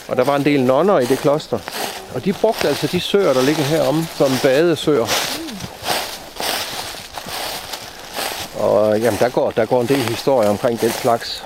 [0.09, 1.59] Og der var en del nonner i det kloster.
[2.15, 5.07] Og de brugte altså de søer, der ligger heromme, som badesøer.
[8.59, 11.45] Og jamen, der går, der går en del historie omkring den slags.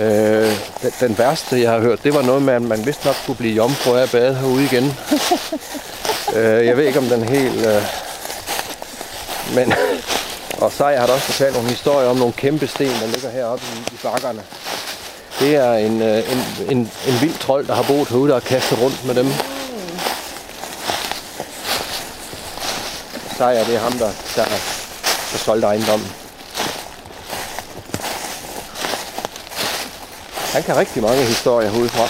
[0.00, 3.16] Øh, den, den værste, jeg har hørt, det var noget med, at man vist nok
[3.26, 4.84] kunne blive jomfru af at bade herude igen.
[6.36, 7.66] øh, jeg ved ikke, om den helt...
[7.66, 7.82] Øh,
[9.54, 9.74] men,
[10.64, 13.64] og så har der også fortalt nogle historier om nogle kæmpe sten, der ligger heroppe
[13.76, 14.42] i, i bakkerne.
[15.38, 16.38] Det er en, øh, en,
[16.70, 19.26] en, en vild trold, der har boet herude, der har kastet rundt med dem.
[23.36, 24.44] Sejer, det er ham, der, der,
[25.32, 26.08] der solgte ejendommen.
[30.52, 32.08] Han kan rigtig mange historier herudefra.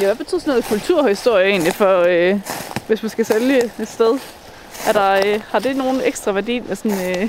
[0.00, 2.40] Ja, hvad betyder sådan noget kulturhistorie egentlig for, øh,
[2.86, 4.18] hvis man skal sælge et sted?
[4.86, 7.16] Er der, øh, har det nogen ekstra værdi med sådan...
[7.22, 7.28] Øh,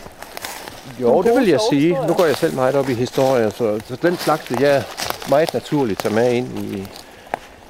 [1.02, 2.08] Jo, det vil jeg sige.
[2.08, 4.84] Nu går jeg selv meget op i historier, så, så den slags vil jeg
[5.30, 6.88] meget naturligt tage med ind i,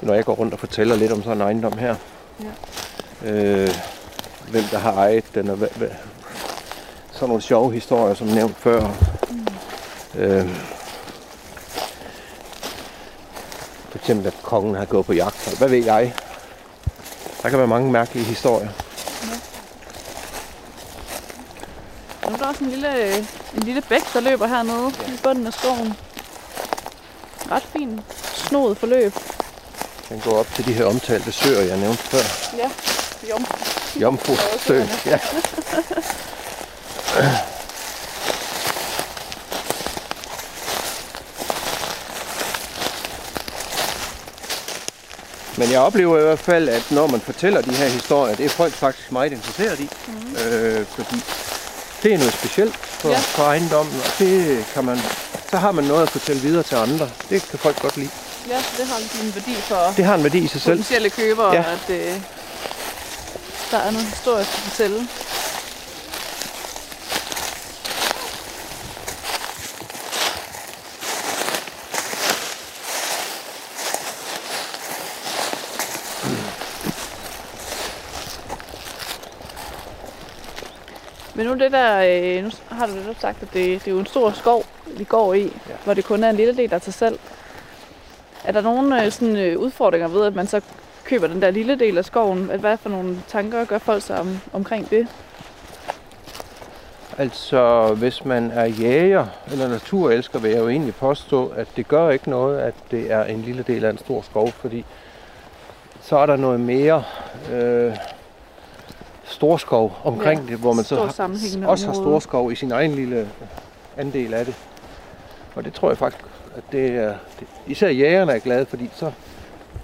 [0.02, 1.96] når jeg går rundt og fortæller lidt om sådan en ejendom her.
[3.24, 3.32] Ja.
[3.32, 3.70] Øh,
[4.52, 5.88] hvem der har ejet den, og hvad, hvad,
[7.12, 8.82] sådan nogle sjove historier, som nævnt før.
[9.30, 10.22] Mm.
[10.22, 10.50] Øh,
[13.90, 15.58] for eksempel, at kongen har gået på jagt.
[15.58, 16.14] Hvad ved jeg?
[17.44, 18.70] Der kan være mange mærkelige historier.
[22.36, 23.18] Er der også en lille,
[23.56, 25.14] en lille bæk, der løber hernede ja.
[25.14, 25.94] i bunden af skoven.
[27.52, 28.02] Ret fin
[28.34, 29.14] snodet forløb.
[30.10, 32.58] Den går op til de her omtalte søer, jeg nævnte før.
[32.58, 32.70] Ja,
[33.30, 33.46] jom.
[34.02, 34.34] Jomfru.
[35.06, 35.20] Ja.
[45.58, 48.50] Men jeg oplever i hvert fald, at når man fortæller de her historier, det er
[48.50, 49.90] folk faktisk meget interesseret i.
[50.08, 50.36] Mm.
[50.36, 51.24] Øh, fordi
[52.06, 53.18] det er noget specielt for, Ja.
[53.18, 55.00] for ejendommen, og det kan man,
[55.52, 57.10] så har man noget at fortælle videre til andre.
[57.30, 58.10] Det kan folk godt lide.
[58.50, 60.78] Ja, det har en værdi for Det har en værdi i sig selv.
[60.78, 61.60] potentielle købere, Ja.
[61.76, 62.14] at øh,
[63.72, 65.08] der er noget historie at fortælle.
[81.46, 82.00] Men nu det der,
[82.38, 84.64] øh, nu har du netop sagt, at det, det er jo en stor skov,
[84.98, 85.74] vi går i, ja.
[85.84, 87.20] hvor det kun er en lille del, der er til salg.
[88.44, 90.62] Er der nogle øh, sådan, øh, udfordringer ved, at man så
[91.04, 92.50] køber den der lille del af skoven?
[92.52, 95.08] At Hvad for nogle tanker gør folk sig om, omkring det?
[97.18, 102.10] Altså, hvis man er jæger eller naturelsker, vil jeg jo egentlig påstå, at det gør
[102.10, 104.86] ikke noget, at det er en lille del af en stor skov, fordi
[106.02, 107.04] så er der noget mere
[107.52, 107.94] øh,
[109.26, 113.30] storskov omkring Ja, det, hvor man så har, også har storskov i sin egen lille
[113.98, 114.56] andel af det.
[115.56, 116.26] Og det tror jeg faktisk,
[116.56, 117.16] at det er...
[117.40, 119.12] Det, især jægerne er glade, fordi så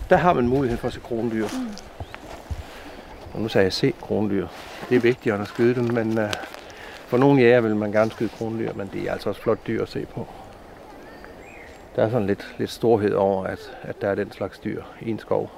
[0.09, 1.47] der har man mulighed for at se krondyr.
[1.47, 1.68] Mm.
[3.34, 4.47] Og nu sagde jeg se krondyr.
[4.89, 6.30] Det er vigtigere end at skyde dem, men uh,
[7.07, 9.81] for nogle jæger vil man gerne skyde krondyr, men det er altså også flot dyr
[9.81, 10.27] at se på.
[11.95, 15.09] Der er sådan lidt, lidt storhed over, at, at der er den slags dyr i
[15.09, 15.51] en skov.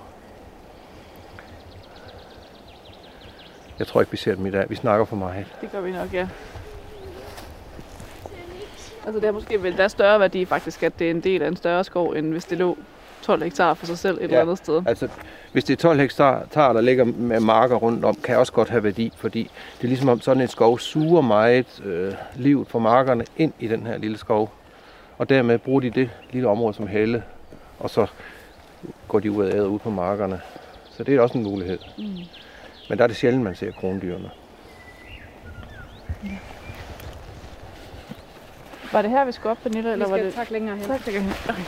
[3.83, 4.69] Jeg tror ikke, vi ser dem i dag.
[4.69, 5.45] Vi snakker for meget.
[5.61, 6.27] Det gør vi nok, ja.
[9.05, 11.41] Altså det er måske vel der er større værdi faktisk, at det er en del
[11.41, 12.77] af en større skov, end hvis det lå
[13.21, 14.25] 12 hektar for sig selv et ja.
[14.25, 14.83] eller andet sted.
[14.85, 15.07] Altså,
[15.51, 18.83] hvis det er 12 hektar, der ligger med marker rundt om, kan også godt have
[18.83, 23.25] værdi, fordi det er ligesom om sådan en skov suger meget øh, livet fra markerne
[23.37, 24.53] ind i den her lille skov.
[25.17, 27.23] Og dermed bruger de det lille område som helle,
[27.79, 28.07] og så
[29.07, 30.41] går de ud og æder ud på markerne.
[30.91, 31.79] Så det er også en mulighed.
[31.97, 32.03] Mm.
[32.89, 34.29] Men der er det sjældent, man ser krondyrene.
[38.91, 39.91] Var det her, vi skulle op, Pernille?
[39.93, 40.33] Eller Vi var skal det...
[40.35, 40.87] tak længere hen.
[40.87, 41.33] Tak længere hen.
[41.49, 41.63] Okay.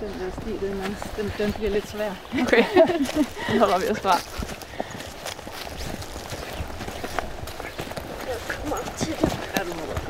[0.00, 2.10] Den der sti, den, er- den, den bliver lidt svær.
[2.42, 2.64] okay.
[3.54, 4.14] Nu holder vi os fra.
[8.62, 9.38] Kom op til det.
[9.56, 10.02] Ja, du må godt.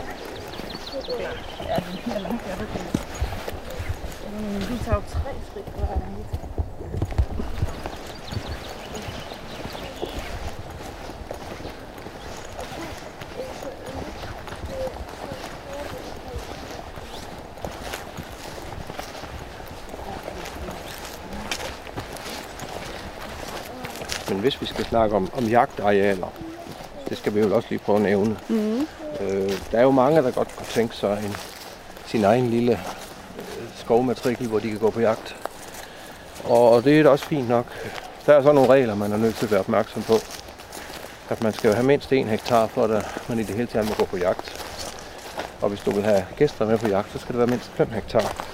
[1.69, 4.70] Ja, den er langt, jeg ved det.
[4.70, 6.08] Vi tager jo tre skridt hver gang.
[24.29, 26.27] Men hvis vi skal snakke om, om jagtarealer,
[27.09, 28.37] det skal vi jo også lige prøve at nævne.
[28.49, 28.87] Mm.
[29.21, 31.37] Øh, der er jo mange, der godt kunne tænke sig en,
[32.07, 35.37] sin egen lille øh, skovmatrikel, hvor de kan gå på jagt.
[36.45, 37.67] Og, det er da også fint nok.
[38.27, 40.15] Der er så nogle regler, man er nødt til at være opmærksom på.
[41.31, 43.89] At man skal jo have mindst 1 hektar, for at man i det hele taget
[43.89, 44.65] må gå på jagt.
[45.61, 47.91] Og hvis du vil have gæster med på jagt, så skal det være mindst 5
[47.91, 48.47] hektar.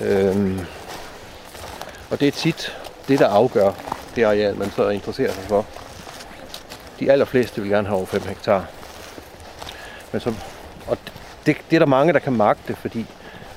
[0.00, 0.60] Øhm,
[2.10, 2.76] og det er tit
[3.08, 3.72] det, der afgør
[4.16, 5.66] det areal, man så interesserer sig for.
[7.00, 8.64] De allerfleste vil gerne have over 5 hektar.
[10.12, 10.34] Men så,
[10.86, 10.98] og
[11.46, 13.06] det, det er der mange, der kan magte, fordi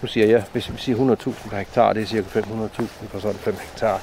[0.02, 3.40] nu siger jeg, hvis vi siger 100.000 per hektar, det er cirka 500.000 for sådan
[3.40, 4.02] 5 hektar.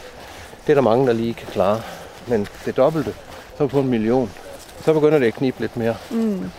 [0.66, 1.82] Det er der mange, der lige kan klare.
[2.26, 3.14] Men det dobbelte,
[3.58, 4.30] så er på en million.
[4.84, 5.96] Så begynder det at knibe lidt mere.
[6.10, 6.50] Mm.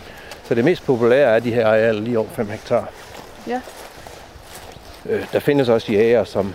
[0.44, 2.88] Så det mest populære er de her arealer lige over 5 hektar.
[3.46, 3.60] Ja.
[5.06, 6.54] Øh, der findes også jæger, som,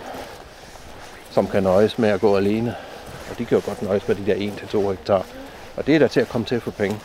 [1.30, 2.74] som kan nøjes med at gå alene.
[3.32, 4.34] Og de kan jo godt nøjes med de der
[4.84, 5.26] 1-2 hektar.
[5.76, 6.96] Og det er der til at komme til for penge.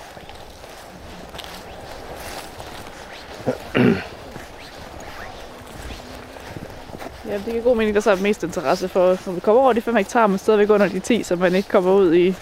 [7.29, 9.73] Ja, det giver god mening, der så er mest interesse for, når vi kommer over
[9.73, 12.35] de 5 hektar, men stadigvæk under de 10, så man ikke kommer ud i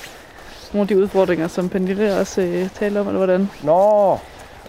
[0.73, 3.49] nogle af de udfordringer, som Pernille også øh, taler om, eller hvordan?
[3.63, 4.17] Nå,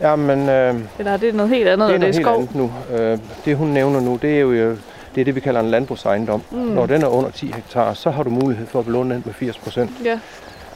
[0.01, 0.49] jamen...
[0.49, 2.65] Øh, Eller er det noget helt andet, det er når det er noget helt skov?
[2.65, 2.97] andet nu.
[3.05, 4.79] Øh, det hun nævner nu, det er jo øh,
[5.17, 6.43] det, er det vi kalder en landbrugsejendom.
[6.51, 6.59] Mm.
[6.59, 9.35] Når den er under 10 hektar, så har du mulighed for at belåne den med
[9.35, 9.91] 80 procent.
[10.05, 10.21] Ja.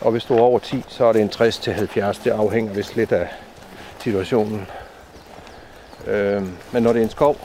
[0.01, 2.19] Og hvis du er over 10, så er det en 60 til 70.
[2.19, 3.29] Det afhænger vist lidt af
[3.99, 4.67] situationen.
[6.07, 6.43] Øh,
[6.73, 7.37] men når det er en skov,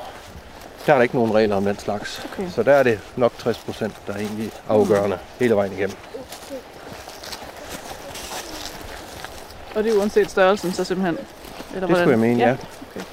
[0.86, 2.26] der er der ikke nogen regler om den slags.
[2.34, 2.50] Okay.
[2.50, 5.96] Så der er det nok 60 procent, der er egentlig afgørende hele vejen igennem.
[9.76, 11.18] Og det er uanset størrelsen, så simpelthen?
[11.76, 12.52] Eller Det skulle jeg mene, ja.
[12.52, 13.06] Okay.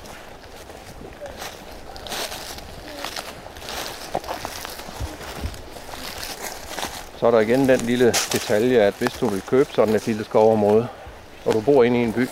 [7.22, 10.24] Så er der igen den lille detalje, at hvis du vil købe sådan et lille
[10.24, 10.88] skovområde,
[11.44, 12.28] og du bor inde i en by,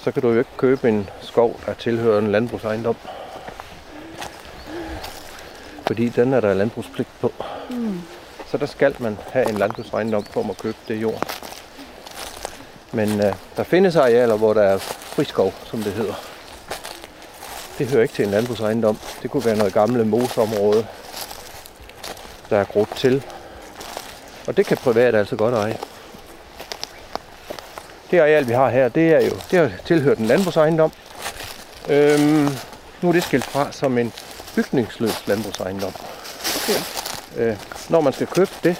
[0.00, 2.96] så kan du jo ikke købe en skov, der tilhører en landbrugsejendom.
[5.86, 7.32] Fordi den er der landbrugspligt på.
[7.70, 8.00] Mm.
[8.50, 11.22] Så der skal man have en landbrugsejendom for at købe det jord.
[12.92, 16.14] Men øh, der findes arealer, hvor der er friskov, som det hedder.
[17.78, 18.98] Det hører ikke til en landbrugsejendom.
[19.22, 20.86] Det kunne være noget gamle moseområde,
[22.52, 23.22] der er grudt til.
[24.46, 25.76] Og det kan private altså godt eje.
[28.10, 30.92] Det areal, vi har her, det er jo det har tilhørt en landbrugsejendom.
[31.88, 32.48] Øhm,
[33.02, 34.12] nu er det skilt fra som en
[34.54, 35.92] bygningsløs landbrugsejendom.
[36.56, 36.80] Okay.
[37.36, 37.56] Øh,
[37.88, 38.76] når man skal købe det,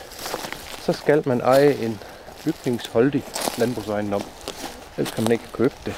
[0.82, 2.00] så skal man eje en
[2.44, 3.24] bygningsholdig
[3.58, 4.22] landbrugsejendom.
[4.98, 5.94] Ellers kan man ikke købe det.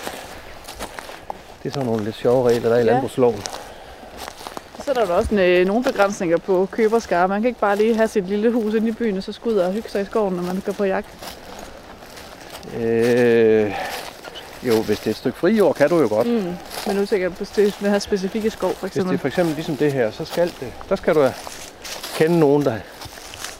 [1.63, 2.91] Det er sådan nogle lidt sjove regler, der er i Ja.
[2.93, 3.43] landbrugsloven.
[4.85, 7.29] Så er der jo også en, øh, nogle begrænsninger på køberskare.
[7.29, 9.57] Man kan ikke bare lige have sit lille hus inde i byen, og så skulle
[9.57, 11.07] ud og hygge sig i skoven, når man går på jagt.
[12.81, 13.75] Øh,
[14.63, 16.27] jo, hvis det er et stykke frijord, kan du jo godt.
[16.27, 16.55] Mm.
[16.87, 19.15] Men nu tænker jeg på det, den her specifikke skov, for Hvis det eksempel.
[19.15, 21.29] er for eksempel ligesom det her, så skal det, der skal du
[22.17, 22.77] kende nogen, der,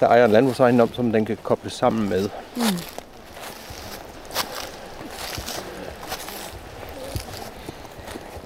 [0.01, 2.29] der ejer en landbrugsejendom, som den kan kobles sammen med.
[2.57, 2.63] Mm.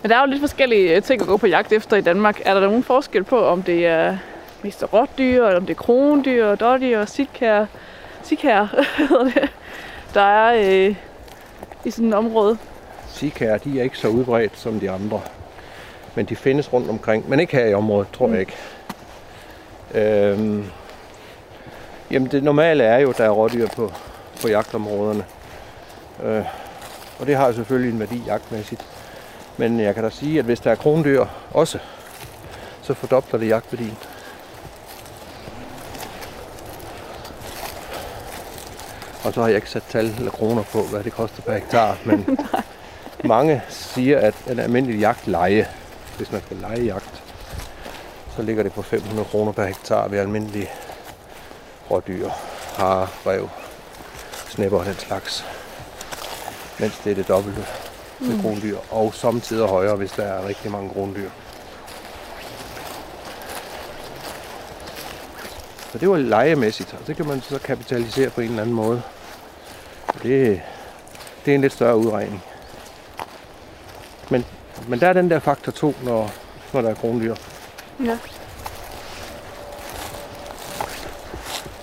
[0.09, 2.40] Men der er jo lidt forskellige øh, ting at gå på jagt efter i Danmark.
[2.44, 4.16] Er der nogen forskel på, om det er
[4.62, 7.66] mest rådyr, eller om det er krondyr, dårdyr, sitkær,
[8.22, 8.85] sitkær,
[10.14, 10.55] der er
[10.89, 10.94] øh,
[11.85, 12.59] i sådan et område?
[13.09, 15.20] Sikær, de er ikke så udbredt som de andre.
[16.14, 17.28] Men de findes rundt omkring.
[17.28, 18.56] Men ikke her i området, tror jeg ikke.
[19.94, 20.64] Øhm,
[22.10, 23.93] jamen det normale er jo, at der er rådyr på,
[24.43, 25.24] på jagtområderne.
[26.24, 26.44] Øh,
[27.18, 28.97] og det har selvfølgelig en værdi jagtmæssigt.
[29.59, 31.78] Men jeg kan da sige, at hvis der er krondyr også,
[32.82, 33.98] så fordobler det jagtværdien.
[39.24, 41.98] Og så har jeg ikke sat tal eller kroner på, hvad det koster per hektar,
[42.06, 42.39] men
[43.24, 45.68] mange siger, at en almindelig jagtleje,
[46.16, 47.22] hvis man skal lege jagt,
[48.36, 50.68] så ligger det på 500 kroner per hektar ved almindelige
[51.90, 52.28] rådyr,
[52.76, 53.48] har brev,
[54.48, 55.44] snæpper og den slags.
[56.78, 57.66] Mens det er det dobbelte
[58.20, 58.42] med Mm.
[58.42, 61.30] krondyr, og samtidig højere, hvis der er rigtig mange krondyr.
[65.92, 69.02] Så det var legemæssigt, og det kan man så kapitalisere på en eller anden måde.
[70.22, 70.60] Det,
[71.44, 72.42] det er en lidt større udregning.
[74.30, 74.44] Men,
[74.88, 76.30] men der er den der faktor 2, når,
[76.72, 77.34] når der er krondyr.
[78.04, 78.18] Ja.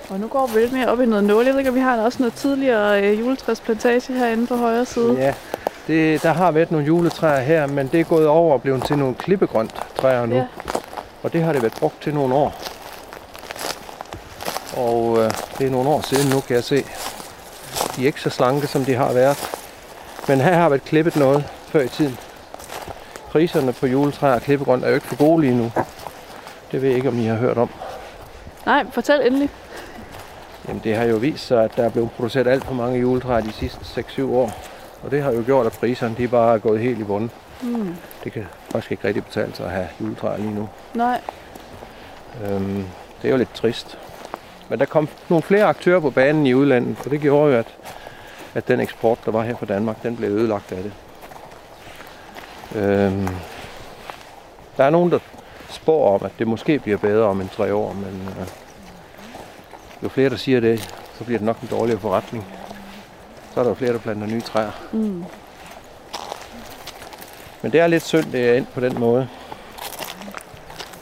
[0.09, 1.45] Og nu går vi lidt mere op i noget nål.
[1.45, 5.13] Jeg ved ikke, om vi har også noget tidligere øh, juletræsplantage herinde på højre side.
[5.17, 5.33] Ja,
[5.87, 8.97] det, der har været nogle juletræer her, men det er gået over og blevet til
[8.97, 10.35] nogle klippegrønt træer nu.
[10.35, 10.45] Ja.
[11.23, 12.53] Og det har det været brugt til nogle år.
[14.77, 16.83] Og øh, det er nogle år siden nu, kan jeg se.
[17.95, 19.37] De er ikke så slanke, som de har været.
[20.27, 22.17] Men her har været klippet noget før i tiden.
[23.31, 25.71] Priserne på juletræer og klippegrønt er jo ikke for gode lige nu.
[26.71, 27.69] Det ved jeg ikke, om I har hørt om.
[28.65, 29.49] Nej, fortæl endelig.
[30.67, 33.41] Jamen, det har jo vist sig, at der er blevet produceret alt for mange juletræer
[33.41, 34.51] de sidste 6-7 år.
[35.05, 37.31] Og det har jo gjort, at priserne de bare er gået helt i bunden.
[37.61, 37.95] Mm.
[38.23, 40.69] Det kan faktisk ikke rigtig betale sig at have juletræer lige nu.
[40.93, 41.21] Nej.
[42.43, 42.85] Øhm,
[43.21, 43.97] det er jo lidt trist.
[44.69, 47.67] Men der kom nogle flere aktører på banen i udlandet, og det gjorde jo, at,
[48.53, 50.93] at den eksport, der var her fra Danmark, den blev ødelagt af det.
[52.75, 53.27] Øhm,
[54.77, 55.19] der er nogen, der
[55.69, 58.47] spår om, at det måske bliver bedre om en tre år, men øh,
[60.03, 60.79] jo flere, der siger det,
[61.17, 62.45] så bliver det nok en dårligere forretning.
[63.55, 64.71] Så er der jo flere, der planter nye træer.
[64.91, 65.23] Mm.
[67.61, 69.27] Men det er lidt synd, det er endt på den måde.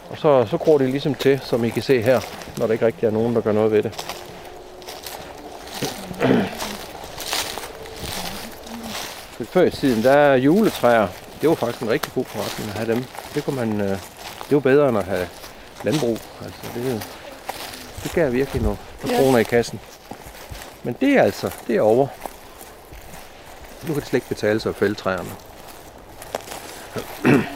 [0.09, 2.19] Og så, så gror det ligesom til, som I kan se her,
[2.57, 3.93] når der ikke rigtig er nogen, der gør noget ved det.
[9.53, 11.07] Før i tiden, der er juletræer,
[11.41, 13.03] det var faktisk en rigtig god forretning at have dem.
[13.35, 13.89] Det, kunne man, øh,
[14.49, 15.27] det var bedre end at have
[15.83, 16.17] landbrug.
[16.45, 17.03] Altså, det,
[18.03, 19.23] det gav virkelig nogle, nogle Ja.
[19.23, 19.79] kroner i kassen.
[20.83, 22.07] Men det er altså, det er over.
[23.87, 25.29] Nu kan det slet ikke betale sig at fælde træerne.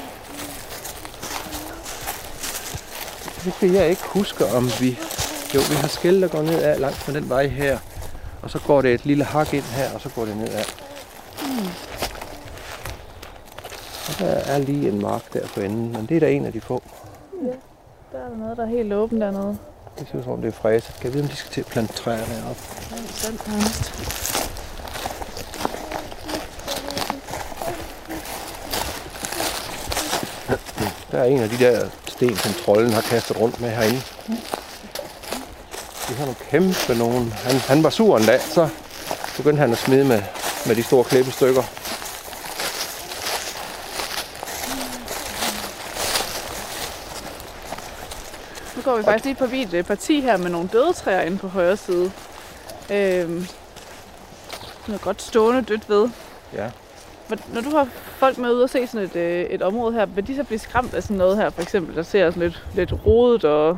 [3.46, 5.00] Nu kan jeg ikke huske, om vi...
[5.56, 7.80] Jo, vi har skilt, der går ned ad langs med den vej her.
[8.42, 10.66] Og så går det et lille hak ind her, og så går det ned ad.
[11.42, 11.68] Mm.
[14.08, 16.54] Og der er lige en mark der på enden, men det er da en af
[16.54, 16.84] de få.
[17.44, 17.48] Ja,
[18.12, 19.58] der er der noget, der er helt åbent dernede.
[20.00, 20.96] Det ser ud som om det er fræset.
[20.96, 22.62] Kan jeg vide, om de skal til at plante træer deroppe?
[22.92, 24.47] Ja, sandt nærmest.
[31.12, 34.02] Der er en af de der sten, som trolden har kastet rundt med herinde.
[36.10, 37.32] De har nogle kæmpe nogen.
[37.32, 38.70] Han, han var sur en dag, så
[39.38, 40.22] begyndte han at smide med,
[40.66, 41.64] med de store klippestykker.
[48.76, 51.38] Nu går vi faktisk lige forbi et øh, parti her med nogle døde træer inde
[51.38, 52.12] på højre side.
[52.90, 53.48] Øhm,
[54.88, 56.10] noget godt stående dødt ved.
[56.54, 56.70] Ja.
[57.30, 60.28] Når du har folk med ude og se sådan et, øh, et område her, vil
[60.28, 62.94] de så blive skræmt af sådan noget her, for eksempel, der ser sådan lidt, lidt
[63.06, 63.70] rodet og,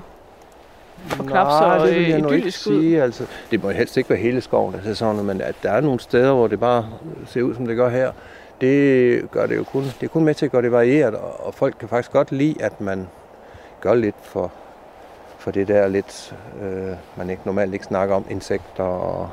[1.20, 2.82] og knap så det vil øh, jeg nu ikke idyllisk ud?
[2.82, 3.04] sige.
[3.04, 6.00] Altså, det må helst ikke være hele skoven, ser sådan, men at der er nogle
[6.00, 6.90] steder, hvor det bare
[7.26, 8.12] ser ud, som det gør her,
[8.62, 11.46] det gør det jo kun, det er kun med til at gøre det varieret, og,
[11.46, 13.08] og folk kan faktisk godt lide, at man
[13.82, 14.52] gør lidt for,
[15.38, 19.30] for det der lidt, øh, man ikke normalt ikke snakker om, insekter og,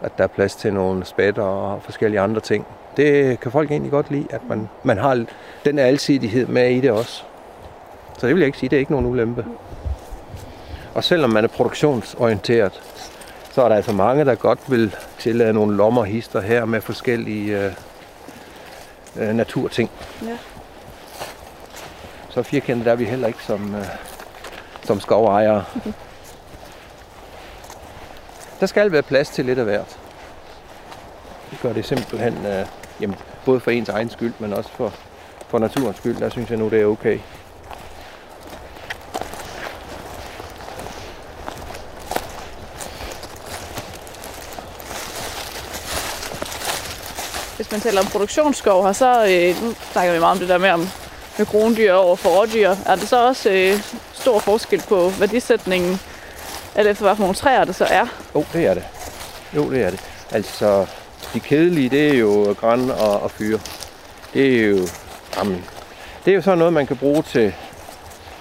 [0.00, 2.66] at der er plads til nogle spætter og forskellige andre ting.
[2.98, 5.24] Det kan folk egentlig godt lide, at man, man har
[5.64, 7.22] den alsidighed med i det også.
[8.18, 9.44] Så det vil jeg ikke sige, det er ikke nogen ulempe.
[10.94, 12.82] Og selvom man er produktionsorienteret,
[13.52, 17.72] så er der altså mange, der godt vil tillade nogle lommerhister her med forskellige øh,
[19.16, 19.90] øh, naturting.
[20.22, 20.38] Ja.
[22.28, 23.86] Så firkentet er vi heller ikke som, øh,
[24.82, 25.64] som skovejere.
[28.60, 29.98] Der skal være plads til lidt af hvert.
[31.50, 32.66] Det gør det simpelthen, øh,
[33.00, 34.92] jamen, både for ens egen skyld, men også for,
[35.48, 36.16] for naturens skyld.
[36.16, 37.18] Der synes jeg nu, det er okay.
[47.56, 50.58] Hvis man taler om produktionsskov her, så øh, nu snakker vi meget om det der
[50.58, 50.88] med, om
[51.38, 52.74] med krondyr over for rådyr.
[52.86, 53.80] Er det så også øh,
[54.12, 56.00] stor forskel på værdisætningen,
[56.74, 58.06] alt efter hvad for nogle træer det så er?
[58.34, 58.84] Jo, det er det.
[59.56, 60.00] Jo, det er det.
[60.30, 60.86] Altså,
[61.34, 63.58] de kedelige, det er jo græn og, og fyre.
[64.34, 64.78] Det er jo,
[65.36, 65.64] jamen,
[66.24, 67.54] det er jo sådan noget, man kan bruge til,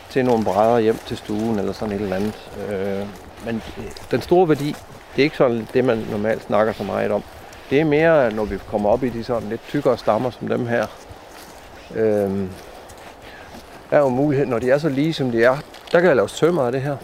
[0.10, 2.50] til nogle brædder hjem til stuen eller sådan et eller andet.
[2.70, 3.08] Øh,
[3.46, 4.76] men øh, den store værdi,
[5.16, 7.24] det er ikke sådan det, man normalt snakker så meget om.
[7.70, 10.68] Det er mere, når vi kommer op i de sådan lidt tykkere stammer som dem
[10.68, 10.86] her.
[11.96, 12.32] Øh,
[13.90, 15.58] der er jo mulighed, når de er så lige som de er,
[15.92, 16.98] der kan jeg lave tømmer af det her.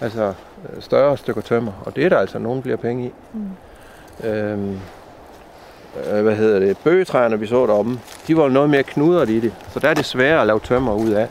[0.00, 0.34] Altså
[0.72, 3.12] øh, større stykker tømmer, og det er der altså nogen bliver penge i.
[3.32, 3.50] Mm.
[4.22, 4.80] Øhm,
[6.12, 6.78] øh, hvad hedder det?
[6.78, 10.04] Bøgetræerne, vi så deromme, de var noget mere knudret i det, så der er det
[10.04, 11.28] sværere at lave tømmer ud af.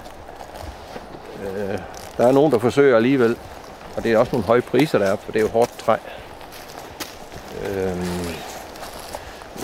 [1.43, 1.77] Øh,
[2.17, 3.37] der er nogen, der forsøger alligevel,
[3.95, 5.95] og det er også nogle høje priser, der er, for det er jo hårdt træ.
[7.65, 7.97] Øh,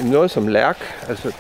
[0.04, 0.78] noget som lærk,
[1.08, 1.32] altså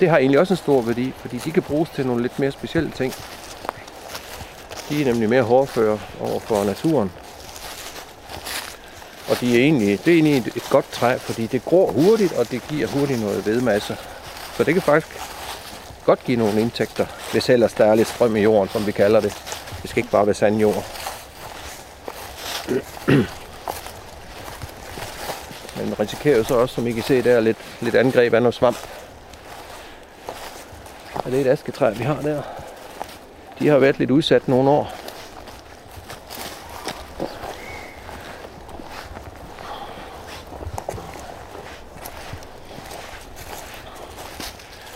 [0.00, 2.50] det har egentlig også en stor værdi, fordi de kan bruges til nogle lidt mere
[2.50, 3.14] specielle ting.
[4.88, 7.12] De er nemlig mere hårdføre over for naturen.
[9.28, 12.32] Og de er egentlig, det er egentlig et, et godt træ, fordi det gror hurtigt,
[12.32, 13.96] og det giver hurtigt noget vedmasse.
[14.56, 15.20] Så det kan faktisk
[16.04, 19.20] godt give nogle indtægter, hvis ellers der er lidt strøm i jorden, som vi kalder
[19.20, 19.34] det.
[19.82, 20.84] Det skal ikke bare være sandjord.
[25.76, 28.34] Men man risikerer jo så også, som I kan se, der er lidt, lidt angreb
[28.34, 28.76] af noget svamp.
[31.14, 32.42] Og det er et asketræ, vi har der.
[33.58, 34.97] De har været lidt udsat nogle år.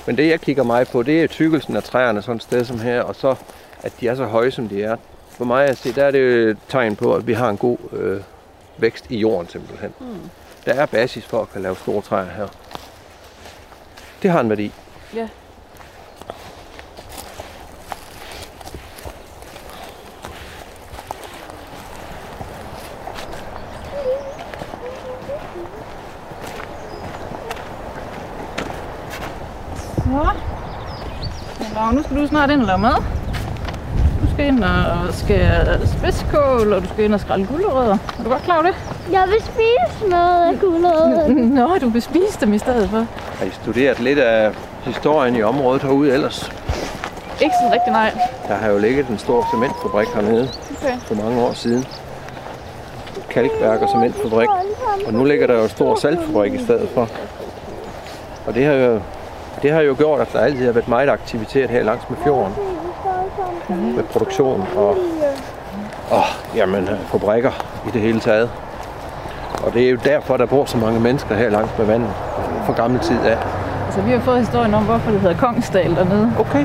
[0.07, 2.81] Men det jeg kigger meget på, det er tykkelsen af træerne sådan et sted som
[2.81, 3.35] her, og så
[3.83, 4.97] at de er så høje som de er.
[5.31, 7.79] For mig at se, der er det et tegn på, at vi har en god
[7.93, 8.21] øh,
[8.79, 9.95] vækst i jorden simpelthen.
[10.01, 10.31] Mm.
[10.65, 12.49] Der er basis for at kan lave store træer her.
[14.23, 14.73] Det har en værdi.
[15.15, 15.29] Ja.
[30.13, 30.31] Så.
[31.75, 32.97] Nå, nu skal du snart ind og lave mad.
[34.23, 37.99] Du skal ind og skære spidskål, og du skal ind og skrælle gulerødder.
[38.19, 38.75] Er du godt klar over det?
[39.13, 41.55] Jeg vil spise noget af gulerødderne.
[41.61, 43.07] Nå, du vil spise dem i stedet for.
[43.39, 44.53] Har I studeret lidt af
[44.85, 46.53] historien i området herude ellers?
[47.43, 48.11] Ikke sådan rigtig nej.
[48.49, 50.49] Der har jo ligget en stor cementfabrik hernede
[50.83, 50.99] Okay.
[51.01, 51.85] for mange år siden.
[53.31, 54.49] Kalkværk og cementfabrik.
[55.07, 57.09] Og nu ligger der jo en stor saltfabrik i stedet for.
[58.47, 59.01] Og det har jo,
[59.63, 62.55] det har jo gjort, at der altid har været meget aktivitet her langs med fjorden.
[63.97, 64.97] Med produktion og,
[66.11, 66.25] og
[66.57, 67.51] jamen, fabrikker
[67.89, 68.51] i det hele taget.
[69.67, 72.11] Og det er jo derfor, der bor så mange mennesker her langs med vandet
[72.67, 73.39] fra gammel tid af.
[73.87, 76.33] Altså, vi har fået historien om, hvorfor det hedder Kongsdal dernede.
[76.39, 76.65] Okay.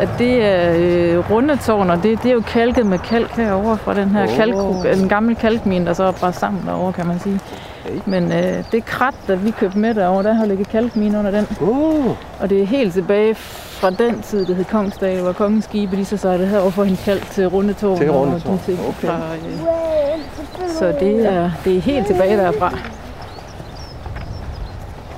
[0.00, 3.94] At det er øh, rundetårn, og det, det er jo kalket med kalk herovre fra
[3.94, 4.36] den her oh.
[4.36, 4.54] kalk,
[5.02, 7.40] en gammel kalkmine, der så er bare sammen derovre, kan man sige.
[7.86, 8.00] Okay.
[8.06, 11.46] Men øh, det krat, der vi købte med derovre, der har ligget kalkmine under den.
[11.60, 15.96] Uh, Og det er helt tilbage fra den tid, det hed Kongsdal, hvor kongens skibe,
[15.96, 17.98] de så sejlede herover for hente kalk til rundetårn.
[17.98, 19.08] Til og Rundetårn, de ting okay.
[19.08, 22.78] Fra, øh, så det er, det er helt tilbage derfra.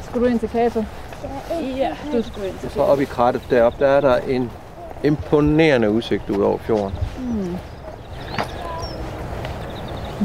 [0.03, 0.85] Skal du ind til Kato?
[1.77, 4.51] Ja, du skal ind til så oppe i krattet deroppe, der er der en
[5.05, 6.95] imponerende udsigt ud over fjorden.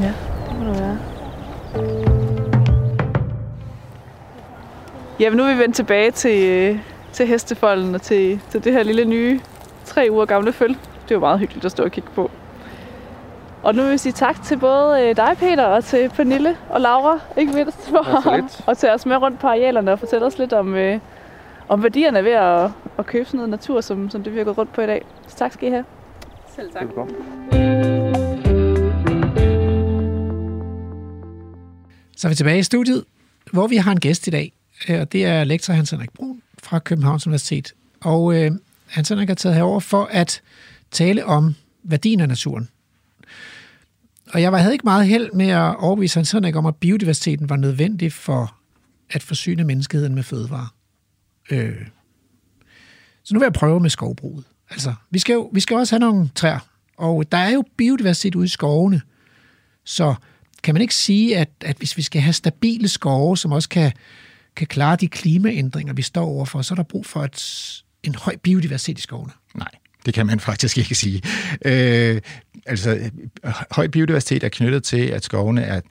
[0.02, 0.14] Ja,
[0.50, 2.13] det må det være.
[5.20, 6.80] Ja, men nu er vi vendt tilbage til, øh,
[7.12, 9.40] til hestefolden og til, til det her lille nye,
[9.86, 10.76] tre uger gamle føl.
[11.10, 12.32] Det var meget hyggeligt at stå og kigge på.
[13.64, 16.82] Og nu vil vi sige tak til både øh, dig, Peter, og til Pernille og
[16.82, 18.62] Laura, ikke mindst, for lidt.
[18.68, 21.00] at tage os med rundt på arealerne og fortælle os lidt om, øh,
[21.68, 24.58] om værdierne ved at, at købe sådan noget natur, som, som det vi har gået
[24.58, 25.06] rundt på i dag.
[25.28, 25.86] Så tak skal I have.
[26.56, 26.84] Selv tak.
[26.84, 27.16] Velkommen.
[32.18, 33.04] Så er vi tilbage i studiet,
[33.52, 34.54] hvor vi har en gæst i dag,
[34.90, 37.74] Øh, og det er lektor Hans Henrik Brun fra Københavns Universitet.
[38.02, 38.52] Og øh,
[38.88, 40.42] Hans Henrik er taget herover for at
[40.92, 42.70] tale om værdien af naturen.
[44.34, 47.50] Og jeg var- havde ikke meget held med at overbevise Hans Henrik om, at biodiversiteten
[47.50, 48.56] var nødvendig for
[49.10, 50.76] at forsyne menneskeheden med fødevarer.
[51.52, 51.76] Øh.
[53.24, 54.44] Så nu vil jeg prøve med skovbruget.
[54.70, 56.60] Altså, vi skal jo vi skal også have nogle træer,
[56.98, 59.02] og der er jo biodiversitet ude i skovene.
[59.84, 60.16] Så
[60.64, 63.92] kan man ikke sige, at, at hvis vi skal have stabile skove, som også kan,
[64.56, 68.36] kan klare de klimaændringer, vi står overfor, så er der brug for et, en høj
[68.36, 69.34] biodiversitet i skovene.
[69.56, 69.72] Nej,
[70.06, 71.22] det kan man faktisk ikke sige.
[71.66, 72.22] Øh,
[72.66, 73.12] altså, øh,
[73.72, 75.82] høj biodiversitet er knyttet til, at skovene er,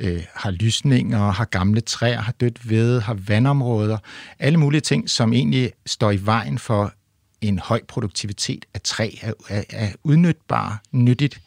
[0.00, 3.98] øh, har lysninger, har gamle træer, har dødt ved, har vandområder.
[4.38, 6.92] Alle mulige ting, som egentlig står i vejen for
[7.40, 11.40] en høj produktivitet af træ, af, af, af udnytbar, nyttigt,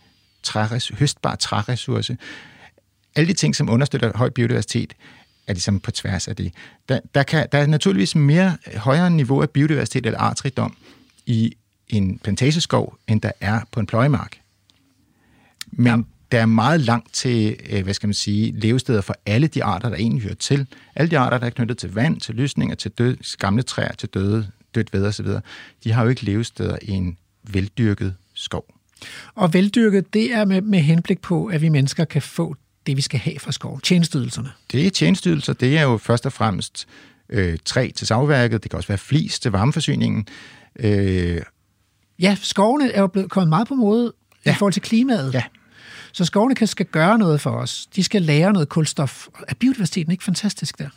[0.43, 2.17] træres, høstbar træressource.
[3.15, 4.93] Alle de ting, som understøtter høj biodiversitet,
[5.49, 6.53] er ligesom på tværs af det.
[6.89, 10.77] Der, der, kan, der er naturligvis mere højere niveau af biodiversitet eller artsrigdom
[11.26, 11.53] i
[11.88, 14.38] en plantageskov, end der er på en pløjemark.
[15.71, 15.97] Men ja.
[16.31, 19.89] der er meget langt til, øh, hvad skal man sige, levesteder for alle de arter,
[19.89, 20.67] der egentlig hører til.
[20.95, 24.09] Alle de arter, der er knyttet til vand, til lysninger, til død, gamle træer, til
[24.09, 25.27] døde, dødt ved osv.,
[25.84, 28.65] de har jo ikke levesteder i en veldyrket skov.
[29.35, 32.55] Og veldyrket, det er med, med henblik på, at vi mennesker kan få
[32.90, 33.82] det, vi skal have fra skoven.
[33.82, 34.52] Tjenestydelserne.
[34.72, 36.88] Det er tjenesteydelser, det er jo først og fremmest
[37.30, 40.28] øh, træ til savværket, det kan også være flis til varmeforsyningen.
[40.80, 41.41] Øh,
[42.20, 44.14] Ja, skovene er jo blevet kommet meget på mode
[44.45, 44.52] ja.
[44.52, 45.34] i forhold til klimaet.
[45.34, 45.44] Ja.
[46.11, 47.88] Så skovene kan, skal gøre noget for os.
[47.95, 49.28] De skal lære noget kulstof.
[49.48, 50.90] Er biodiversiteten ikke fantastisk der?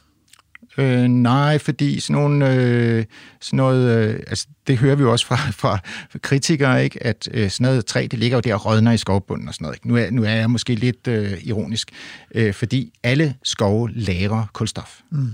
[0.79, 3.05] Øh, nej, fordi sådan, nogle, øh,
[3.41, 5.79] sådan noget, øh, altså det hører vi jo også fra, fra
[6.23, 7.03] kritikere, ikke?
[7.03, 9.65] at øh, sådan noget træ, det ligger jo der og rådner i skovbunden og sådan
[9.65, 9.77] noget.
[9.77, 9.89] Ikke?
[9.89, 11.91] Nu, er, nu er jeg måske lidt øh, ironisk,
[12.35, 15.01] øh, fordi alle skove lærer kulstof.
[15.11, 15.29] Mm.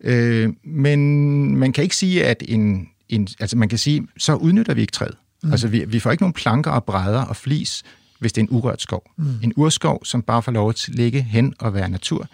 [0.00, 4.74] Øh, men man kan ikke sige, at en, en, altså man kan sige, så udnytter
[4.74, 5.14] vi ikke træet.
[5.42, 5.52] Mm.
[5.52, 7.82] Altså vi, vi får ikke nogen planker og brædder og flis,
[8.18, 9.10] hvis det er en urørt skov.
[9.16, 9.34] Mm.
[9.42, 12.28] En urskov, som bare får lov at ligge hen og være natur,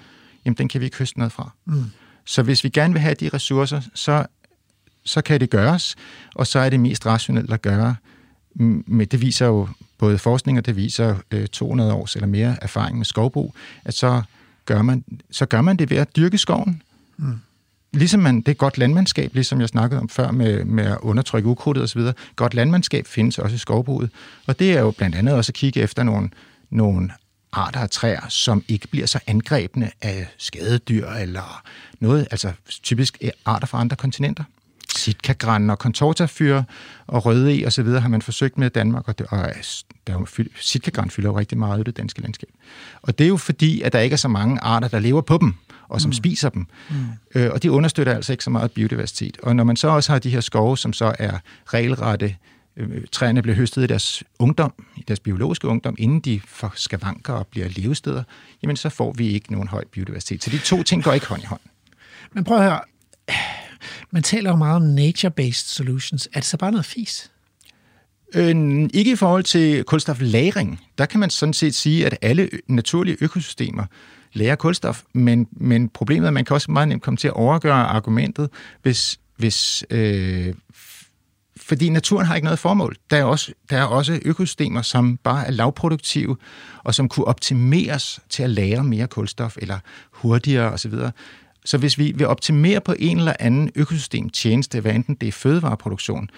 [0.44, 1.51] jamen den kan vi ikke høste noget fra.
[1.66, 1.84] Mm.
[2.24, 4.26] Så hvis vi gerne vil have de ressourcer, så,
[5.05, 5.96] så kan det gøres,
[6.34, 7.96] og så er det mest rationelt at gøre.
[8.55, 9.68] Men det viser jo
[9.98, 14.22] både forskning, og det viser øh, 200 års eller mere erfaring med skovbrug, at så
[14.66, 16.82] gør man, så gør man det ved at dyrke skoven.
[17.16, 17.38] Mm.
[17.92, 21.48] Ligesom man, det er godt landmandskab, ligesom jeg snakkede om før med, med at undertrykke
[21.48, 22.01] ukrudtet osv.
[22.36, 24.10] Godt landmandskab findes også i skovbruget.
[24.46, 26.30] Og det er jo blandt andet også at kigge efter nogle,
[26.70, 27.10] nogle
[27.56, 31.62] arter af træer, som ikke bliver så angrebne af skadedyr eller
[32.01, 32.52] noget, altså
[32.82, 34.44] typisk arter fra andre kontinenter.
[34.97, 36.62] Sitkagran og kontortafyr
[37.06, 39.39] og røde e og så videre har man forsøgt med i Danmark, og, det, og
[40.06, 42.48] der er jo, fyld- sitkagran fylder jo rigtig meget i det danske landskab.
[43.02, 45.39] Og det er jo fordi, at der ikke er så mange arter, der lever på
[45.39, 45.55] dem,
[45.89, 46.12] og som mm.
[46.12, 46.66] spiser dem.
[46.90, 46.97] Mm.
[47.35, 49.39] Øh, og de understøtter altså ikke så meget biodiversitet.
[49.43, 52.35] Og når man så også har de her skove, som så er regelrette, øh,
[53.12, 57.46] træerne bliver høstet i deres ungdom, i deres biologiske ungdom, inden de får skavanker og
[57.46, 58.22] bliver levesteder,
[58.62, 60.44] jamen så får vi ikke nogen høj biodiversitet.
[60.44, 61.60] Så de to ting går ikke hånd i hånd.
[62.32, 62.80] Men prøv at høre.
[64.10, 66.28] Man taler jo meget om nature-based solutions.
[66.32, 67.30] Er det så bare noget fis?
[68.34, 70.80] Øh, ikke i forhold til kulstoflagring.
[70.98, 73.84] Der kan man sådan set sige, at alle naturlige økosystemer
[74.32, 77.34] lærer kulstof, men, men problemet er, at man kan også meget nemt komme til at
[77.34, 78.51] overgøre argumentet,
[78.82, 80.55] hvis, hvis øh,
[81.66, 82.97] fordi naturen har ikke noget formål.
[83.11, 86.36] Der er, også, der er også økosystemer, som bare er lavproduktive,
[86.85, 89.78] og som kunne optimeres til at lære mere kulstof, eller
[90.12, 90.93] hurtigere osv.
[91.65, 96.31] Så hvis vi vil optimere på en eller anden økosystemtjeneste, hvad enten det er fødevareproduktion,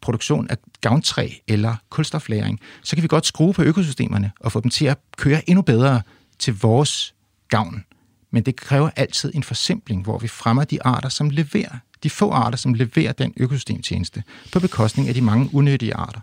[0.00, 4.70] produktion af gavntræ eller kulstoflæring, så kan vi godt skrue på økosystemerne og få dem
[4.70, 6.02] til at køre endnu bedre
[6.38, 7.14] til vores
[7.48, 7.84] gavn.
[8.30, 12.30] Men det kræver altid en forsimpling, hvor vi fremmer de arter, som leverer, de få
[12.30, 14.22] arter, som leverer den økosystemtjeneste,
[14.52, 16.20] på bekostning af de mange unyttige arter.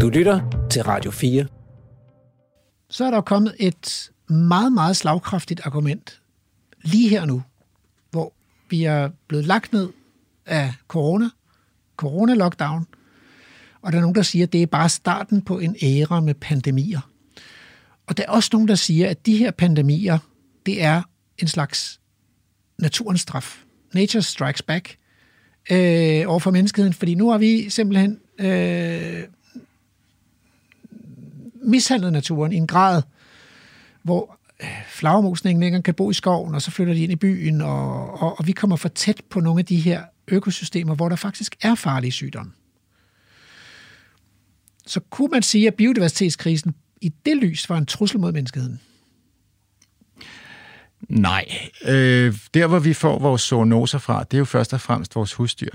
[0.00, 1.46] Du lytter til Radio 4.
[2.90, 6.20] Så er der kommet et meget, meget slagkraftigt argument
[6.84, 7.42] lige her nu,
[8.10, 8.32] hvor
[8.70, 9.88] vi er blevet lagt ned
[10.46, 11.28] af corona,
[11.96, 12.86] corona-lockdown,
[13.82, 16.34] og der er nogen, der siger, at det er bare starten på en æra med
[16.34, 17.00] pandemier.
[18.06, 20.18] Og der er også nogen, der siger, at de her pandemier,
[20.66, 21.02] det er
[21.38, 22.00] en slags
[22.78, 23.61] naturens straf.
[23.94, 24.96] Nature strikes back
[25.70, 29.22] øh, over for menneskeheden, fordi nu har vi simpelthen øh,
[31.62, 33.02] mishandlet naturen i en grad,
[34.02, 37.16] hvor øh, flagermusene ikke længere kan bo i skoven, og så flytter de ind i
[37.16, 41.08] byen, og, og, og vi kommer for tæt på nogle af de her økosystemer, hvor
[41.08, 42.52] der faktisk er farlige sygdomme.
[44.86, 48.80] Så kunne man sige, at biodiversitetskrisen i det lys var en trussel mod menneskeheden?
[51.08, 51.44] Nej.
[51.84, 55.32] Øh, der, hvor vi får vores zoonoser fra, det er jo først og fremmest vores
[55.32, 55.70] husdyr.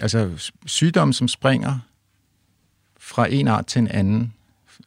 [0.00, 0.30] Altså
[0.66, 1.78] sygdomme, som springer
[2.98, 4.32] fra en art til en anden,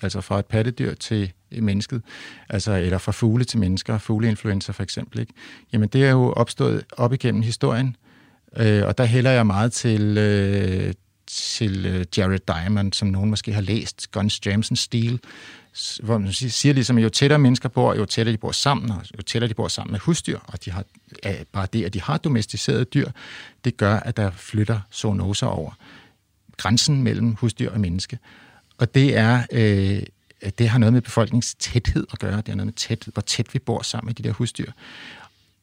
[0.02, 2.02] altså fra et pattedyr til mennesket,
[2.50, 5.34] altså, eller fra fugle til mennesker, fugleinfluenza for eksempel, ikke?
[5.74, 7.96] jamen det er jo opstået op igennem historien,
[8.58, 10.94] øh, og der hælder jeg meget til, øh,
[11.28, 15.20] til øh, Jared Diamond, som nogen måske har læst, Guns Jamson Steel,
[16.04, 18.92] hvor man siger, siger ligesom, at jo tættere mennesker bor, jo tættere de bor sammen,
[18.92, 20.84] og jo tættere de bor sammen med husdyr, og de har,
[21.52, 23.10] bare det, at de har domesticerede dyr,
[23.66, 25.72] det gør, at der flytter zoonoser over
[26.58, 28.20] grænsen mellem husdyr og menneske.
[28.78, 30.04] Og det er øh,
[30.60, 32.38] det har noget med befolkningstæthed at gøre.
[32.38, 34.72] Det har noget med tæt, hvor tæt vi bor sammen med de der husdyr.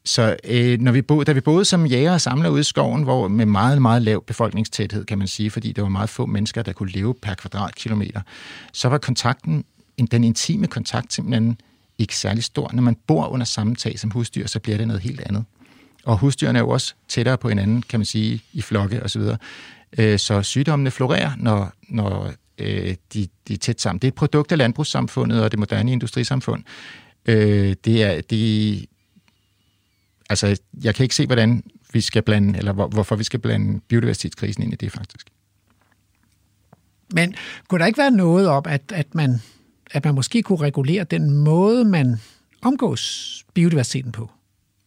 [0.05, 3.03] Så øh, når vi bo, da vi boede som jæger og samler ude i skoven,
[3.03, 6.61] hvor med meget, meget lav befolkningstæthed, kan man sige, fordi der var meget få mennesker,
[6.61, 8.21] der kunne leve per kvadratkilometer,
[8.73, 9.65] så var kontakten,
[10.07, 11.57] den intime kontakt til hinanden
[11.97, 12.69] ikke særlig stor.
[12.73, 15.45] Når man bor under samme tag som husdyr, så bliver det noget helt andet.
[16.03, 19.21] Og husdyrene er jo også tættere på hinanden, kan man sige, i flokke osv.
[19.97, 23.99] Øh, Så sygdommene florerer, når, når øh, de, de er tæt sammen.
[23.99, 26.63] Det er et produkt af landbrugssamfundet og det moderne industrisamfund.
[27.25, 28.85] Øh, det er, de,
[30.29, 31.63] altså, jeg kan ikke se, hvordan
[31.93, 35.27] vi skal blande, eller hvor, hvorfor vi skal blande biodiversitetskrisen ind i det, faktisk.
[37.13, 37.35] Men
[37.67, 39.41] kunne der ikke være noget om, at, at, man,
[39.91, 42.19] at man måske kunne regulere den måde, man
[42.61, 44.31] omgås biodiversiteten på?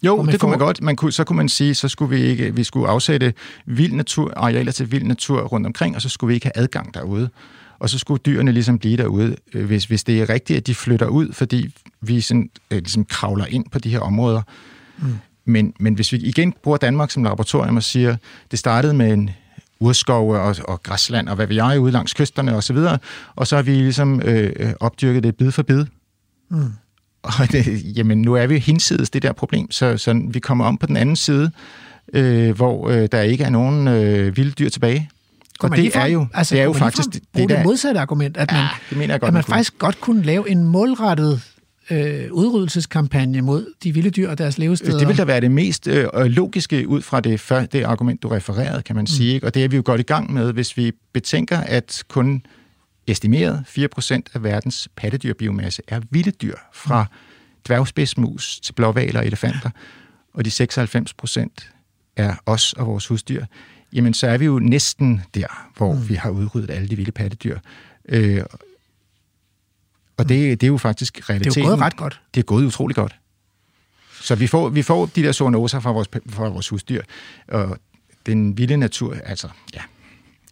[0.02, 0.82] Jo, man det kunne man får- godt.
[0.82, 3.34] Man kunne, så kunne man sige, så skulle vi ikke, vi skulle afsætte
[3.66, 6.94] vild natur, arealer til vild natur rundt omkring, og så skulle vi ikke have adgang
[6.94, 7.28] derude.
[7.78, 10.74] Og så skulle dyrene ligesom blive derude, øh, hvis, hvis det er rigtigt, at de
[10.74, 14.42] flytter ud, fordi vi sådan, øh, ligesom kravler ind på de her områder.
[14.98, 15.04] Mm.
[15.44, 18.16] Men, men hvis vi igen bruger Danmark som laboratorium og siger,
[18.50, 19.30] det startede med en
[19.82, 22.98] urskov og, og græsland og hvad vi er ude langs kysterne og så videre,
[23.36, 25.84] og så har vi ligesom øh, øh, opdyrket det bid for bid.
[26.50, 26.72] Mm.
[27.22, 30.78] Og det, jamen, nu er vi hinsides det der problem, så, så vi kommer om
[30.78, 31.50] på den anden side,
[32.14, 35.10] øh, hvor øh, der ikke er nogen øh, vilde dyr tilbage.
[35.58, 37.08] Kunne og det ligefrem- er jo, altså, det er jo faktisk...
[37.12, 39.44] ligefrem bruge det, modsatte argument, at man, Ja, det mener jeg godt, at man man
[39.44, 41.42] faktisk godt kunne lave en målrettet
[41.90, 44.98] øh, udryddelseskampagne mod de vilde dyr og deres levesteder.
[44.98, 48.28] Det vil da være det mest øh, logiske ud fra det, før, det argument, du
[48.28, 49.34] refererede, kan man sige.
[49.34, 49.46] Ikke?
[49.46, 52.42] Og det er vi jo godt i gang med, hvis vi betænker, at kun
[53.06, 57.06] estimeret 4% af verdens pattedyrbiomasse er vilde dyr, fra
[57.66, 59.70] dværgspidsmus til blåvaler og elefanter,
[60.34, 61.46] og de 96%
[62.16, 63.44] er os og vores husdyr,
[63.92, 66.08] jamen så er vi jo næsten der, hvor mm.
[66.08, 67.58] vi har udryddet alle de vilde pattedyr.
[68.08, 68.42] Øh,
[70.16, 71.64] og det, det er jo faktisk realiteten.
[71.64, 72.20] gået ret godt.
[72.34, 73.16] Det er gået utrolig godt.
[74.22, 77.02] Så vi får, vi får de der zoonoser fra vores, fra vores husdyr,
[77.48, 77.78] og
[78.26, 79.80] den vilde natur, altså, ja.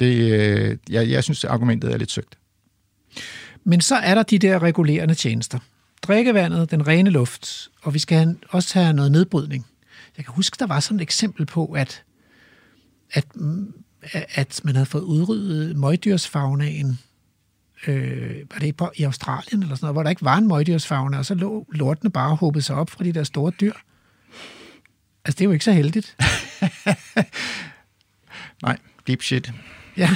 [0.01, 2.39] Det, øh, jeg, jeg synes, argumentet er lidt søgt.
[3.65, 5.59] Men så er der de der regulerende tjenester.
[6.03, 9.67] Drikkevandet, den rene luft, og vi skal også have noget nedbrydning.
[10.17, 12.03] Jeg kan huske, der var sådan et eksempel på, at,
[13.13, 13.25] at,
[14.35, 16.99] at man havde fået udryddet møgdyrsfaunaen.
[17.87, 21.19] Øh, var det på, i Australien eller sådan noget, hvor der ikke var en møgdyrsfauna,
[21.19, 23.73] og så lå lortene bare og sig op fra de der store dyr.
[25.25, 26.17] Altså, det er jo ikke så heldigt.
[28.63, 29.53] Nej, deep shit.
[29.97, 30.11] Ja.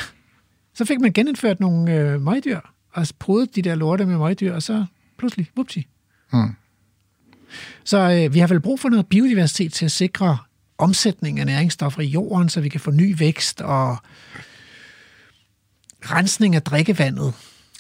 [0.75, 2.61] Så fik man genindført nogle øh, møgdyr,
[2.93, 4.87] og podet de der lorte med møgdyr, og så
[5.19, 5.85] pludselig, whoopsie.
[6.31, 6.57] Hmm.
[7.85, 10.39] Så øh, vi har vel brug for noget biodiversitet til at sikre
[10.79, 13.97] omsætning af næringsstoffer i jorden, så vi kan få ny vækst og
[16.03, 17.35] rensning af drikkevandet.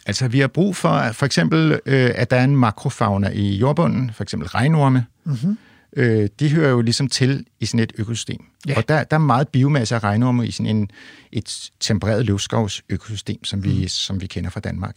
[0.06, 4.10] Altså, vi har brug for, for eksempel, øh, at der er en makrofauna i jordbunden,
[4.14, 5.06] for eksempel regnorme.
[5.24, 5.58] Mm-hmm.
[5.96, 8.44] Øh, de hører jo ligesom til i sådan et økosystem.
[8.68, 8.76] Ja.
[8.76, 10.90] Og der, der er meget biomasse af regnorme i sådan en,
[11.32, 13.88] et tempereret løvskovsøkosystem, som vi, Mm.
[13.88, 14.96] som vi kender fra Danmark.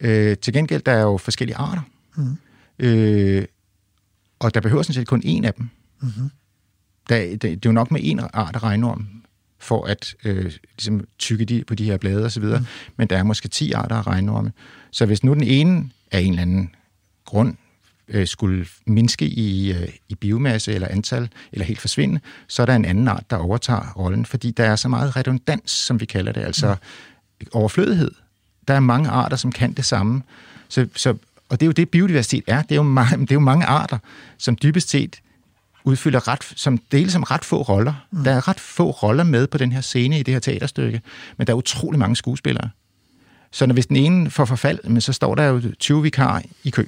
[0.00, 1.82] Øh, til gengæld, der er jo forskellige arter.
[2.16, 2.36] Mm.
[2.78, 3.44] Øh,
[4.38, 5.68] og der behøver sådan set kun én af dem.
[6.02, 6.30] Mm-hmm.
[7.08, 9.08] Der, det, det er jo nok med en art af regnorm,
[9.58, 12.66] for at øh, ligesom tykke de, på de her blade osv., mm.
[12.96, 14.52] men der er måske 10 arter af regnorme.
[14.90, 16.74] Så hvis nu den ene af en eller anden
[17.24, 17.56] grund
[18.08, 22.74] øh, skulle mindske i, øh, i biomasse eller antal, eller helt forsvinde, så er der
[22.74, 26.32] en anden art, der overtager rollen, fordi der er så meget redundans, som vi kalder
[26.32, 26.76] det, altså
[27.40, 27.46] mm.
[27.52, 28.10] overflødighed.
[28.68, 30.22] Der er mange arter, som kan det samme.
[30.68, 31.10] Så, så,
[31.48, 32.62] og det er jo det, biodiversitet er.
[32.62, 33.98] Det er, jo mange, det er jo mange arter,
[34.38, 35.20] som dybest set
[35.86, 38.06] udfylder ret, som deles som ret få roller.
[38.10, 38.24] Mm.
[38.24, 41.00] Der er ret få roller med på den her scene i det her teaterstykke,
[41.36, 42.70] men der er utrolig mange skuespillere.
[43.52, 46.70] Så når hvis den ene får forfald, men så står der jo 20 vikarer i
[46.70, 46.86] kø.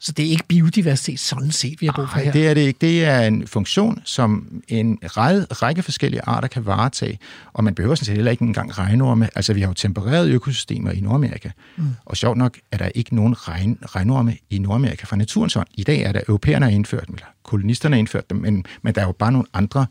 [0.00, 2.32] Så det er ikke biodiversitet sådan set, vi har brug for Nej, her.
[2.32, 2.78] det er det ikke.
[2.80, 7.18] Det er en funktion, som en række, række forskellige arter kan varetage,
[7.52, 9.28] og man behøver sådan set heller ikke engang regnorme.
[9.34, 11.84] Altså, vi har jo tempererede økosystemer i Nordamerika, mm.
[12.04, 15.68] og sjovt nok er der ikke nogen regn, regnorme i Nordamerika fra naturens hånd.
[15.74, 18.94] I dag er der europæerne har indført dem, eller kolonisterne har indført dem, men, men
[18.94, 19.86] der er jo bare nogle andre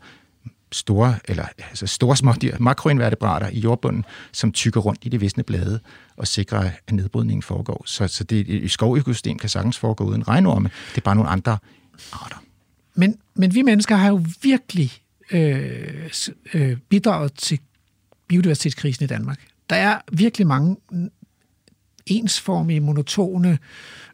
[0.72, 5.80] store, eller altså store smådyr, makroinvertebrater i jordbunden, som tykker rundt i de visne blade
[6.16, 7.82] og sikrer, at nedbrydningen foregår.
[7.86, 10.70] Så, så det i skovøkosystem kan sagtens foregå uden regnorme.
[10.90, 11.58] Det er bare nogle andre
[12.12, 12.42] arter.
[12.94, 14.92] Men, men vi mennesker har jo virkelig
[15.30, 16.10] øh,
[16.54, 17.58] øh, bidraget til
[18.28, 19.40] biodiversitetskrisen i Danmark.
[19.70, 20.76] Der er virkelig mange
[22.06, 23.58] ensformige, monotone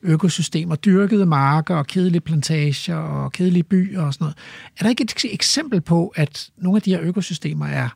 [0.06, 4.36] økosystemer, dyrkede marker og kedelige plantager og kedelige byer og sådan noget.
[4.78, 7.88] Er der ikke et eksempel på, at nogle af de her økosystemer er,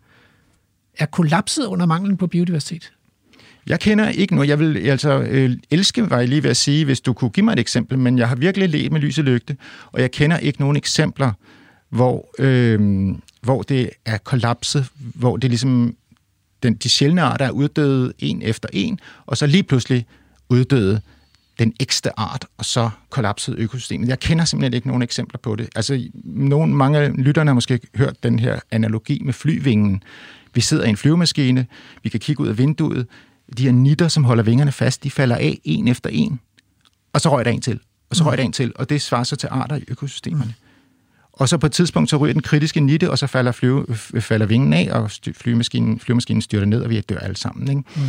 [0.99, 2.93] er kollapset under manglen på biodiversitet?
[3.66, 4.49] Jeg kender ikke noget.
[4.49, 7.45] Jeg vil altså øh, elske, var jeg lige ved at sige, hvis du kunne give
[7.45, 9.57] mig et eksempel, men jeg har virkelig let med lys og lygte,
[9.93, 11.32] og jeg kender ikke nogen eksempler,
[11.91, 13.09] hvor, øh,
[13.43, 15.97] hvor det er kollapset, hvor det ligesom
[16.62, 20.07] den, de sjældne arter er uddøde en efter en, og så lige pludselig
[20.49, 21.01] uddøde
[21.61, 24.09] den ekste art, og så kollapsede økosystemet.
[24.09, 25.69] Jeg kender simpelthen ikke nogen eksempler på det.
[25.77, 30.03] Altså, nogen, mange af lytterne har måske hørt den her analogi med flyvingen.
[30.55, 31.66] Vi sidder i en flyvemaskine,
[32.03, 33.07] vi kan kigge ud af vinduet,
[33.57, 36.41] de her nitter, som holder vingerne fast, de falder af en efter en,
[37.12, 37.81] og så røg der en til,
[38.11, 40.55] og så røg der en til, og det svarer så til arter i økosystemerne.
[41.32, 43.87] Og så på et tidspunkt, så ryger den kritiske nitte, og så falder, flyve,
[44.20, 47.69] falder vingen af, og styr, flyvemaskinen, flyvemaskinen styrter ned, og vi dør alle sammen.
[47.69, 47.82] Ikke?
[47.97, 48.03] Mm.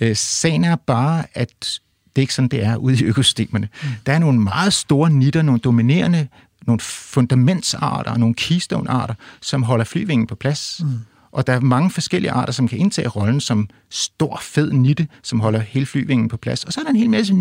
[0.00, 1.80] Øh, sagen er bare, at
[2.18, 3.68] det er ikke sådan, det er ude i økosystemerne.
[3.82, 3.88] Mm.
[4.06, 6.28] Der er nogle meget store nitter, nogle dominerende,
[6.66, 10.80] nogle fundamentsarter, nogle keystone-arter, som holder flyvingen på plads.
[10.84, 10.98] Mm.
[11.32, 15.40] Og der er mange forskellige arter, som kan indtage rollen som stor, fed nitte, som
[15.40, 16.64] holder hele flyvingen på plads.
[16.64, 17.34] Og så er der en hel masse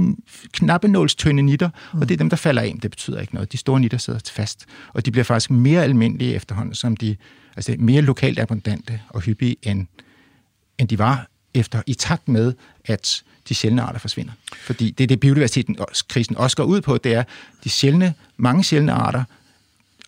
[0.51, 2.01] knappenålstynde nitter, mm.
[2.01, 2.69] og det er dem, der falder af.
[2.73, 3.51] Men Det betyder ikke noget.
[3.51, 7.15] De store nitter sidder fast, og de bliver faktisk mere almindelige efterhånden, som de
[7.55, 9.87] altså mere lokalt abundante og hyppige, end,
[10.77, 12.53] end de var efter i takt med,
[12.85, 14.33] at de sjældne arter forsvinder.
[14.61, 15.79] Fordi det er det, biodiversiteten
[16.37, 17.23] også, går ud på, det er,
[17.63, 19.23] de sjældne, mange sjældne arter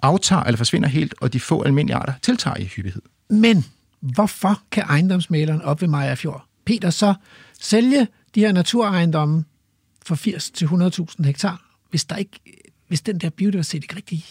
[0.01, 3.01] aftager eller forsvinder helt, og de få almindelige arter tiltager i hyppighed.
[3.29, 3.65] Men
[3.99, 7.13] hvorfor kan ejendomsmaleren op ved Majerfjord, Peter, så
[7.61, 9.43] sælge de her naturejendomme
[10.05, 12.39] for 80 til 100.000 hektar, hvis, der ikke,
[12.87, 14.25] hvis den der biodiversitet ikke rigtig...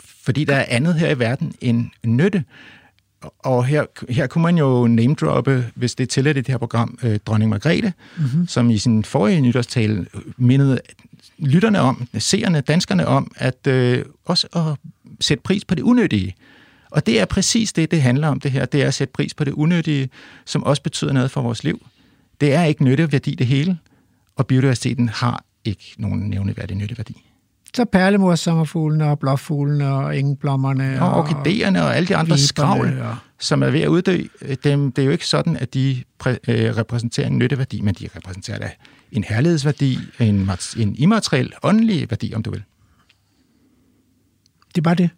[0.00, 2.44] Fordi der er andet her i verden end nytte.
[3.38, 6.98] Og her, her kunne man jo name-droppe, hvis det er tilladt i det her program,
[7.02, 8.46] øh, dronning Margrethe, mm-hmm.
[8.46, 10.06] som i sin forrige nytårstale
[10.36, 10.80] mindede
[11.38, 14.90] lytterne om, seerne, danskerne om, at øh, også at
[15.20, 16.34] sætte pris på det unyttige.
[16.90, 18.64] Og det er præcis det, det handler om det her.
[18.64, 20.08] Det er at sætte pris på det unyttige,
[20.44, 21.86] som også betyder noget for vores liv.
[22.40, 23.78] Det er ikke nytteværdi det hele,
[24.36, 27.24] og biodiversiteten har ikke nogen nævneværdig nytteværdi.
[27.74, 33.16] Så perlemors sommerfuglene og blåfuglene og engeblommerne Og orkidéerne og alle de andre skravl, og-
[33.40, 36.34] som er ved at uddø, øh, dem, det er jo ikke sådan, at de præ,
[36.48, 38.70] øh, repræsenterer en nytteværdi, men de repræsenterer da
[39.12, 42.62] en herlighedsværdi, en, en immateriel, åndelig værdi, om du vil.
[44.68, 45.10] Det er bare det.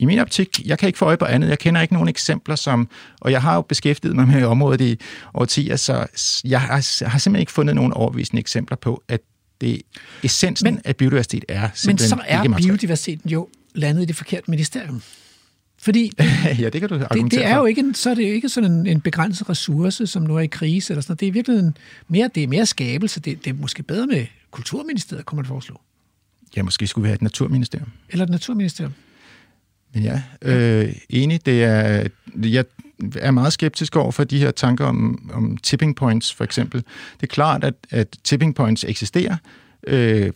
[0.00, 1.48] I min optik, jeg kan ikke få øje på andet.
[1.48, 2.88] Jeg kender ikke nogen eksempler, som,
[3.20, 5.00] og jeg har jo beskæftiget mig med området i
[5.34, 6.06] årtier, så
[6.44, 9.20] jeg har, har simpelthen ikke fundet nogen overvisende eksempler på, at
[9.60, 9.82] det
[10.22, 14.04] essensen Men- men, af biodiversitet er Men simpelthen så er ikke biodiversiteten jo landet i
[14.04, 15.02] det forkerte ministerium.
[15.78, 16.12] Fordi
[16.60, 18.48] ja, det kan du det, det er jo ikke en, så er det jo ikke
[18.48, 20.92] sådan en, en begrænset ressource, som nu er i krise.
[20.92, 21.20] Eller sådan noget.
[21.20, 21.76] Det er virkelig en,
[22.08, 23.20] mere, det er mere skabelse.
[23.20, 25.80] Det, det er måske bedre med Kulturministeriet, kunne man foreslå.
[26.56, 27.88] Ja, måske skulle vi have et naturministerium.
[28.08, 28.92] Eller et Naturministerium.
[29.94, 31.46] Men ja, øh, enig.
[31.46, 32.06] Det er,
[32.42, 32.64] jeg
[33.16, 36.84] er meget skeptisk over for de her tanker om, om tipping points, for eksempel.
[37.20, 39.36] Det er klart, at, at tipping points eksisterer
[39.86, 40.32] øh,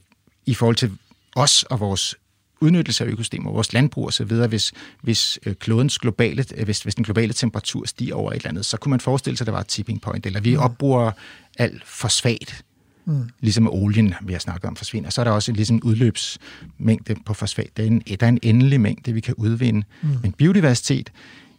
[0.47, 0.91] i forhold til
[1.37, 2.15] os og vores
[2.61, 4.73] udnyttelse af økosystemer, vores landbrug osv., hvis,
[5.03, 8.67] hvis øh, klodens globale, øh, hvis, hvis den globale temperatur stiger over et eller andet,
[8.67, 11.11] så kunne man forestille sig, at der var et tipping point, eller vi opbruger
[11.59, 12.65] al fosfat,
[13.05, 13.29] mm.
[13.41, 15.11] ligesom olien, vi har snakket om, forsvinder.
[15.11, 17.71] Så er der også en ligesom udløbsmængde på fosfat.
[17.77, 19.83] Der er en, der er en endelig mængde, vi kan udvinde.
[20.03, 20.09] Mm.
[20.23, 21.13] Men biodiversitet,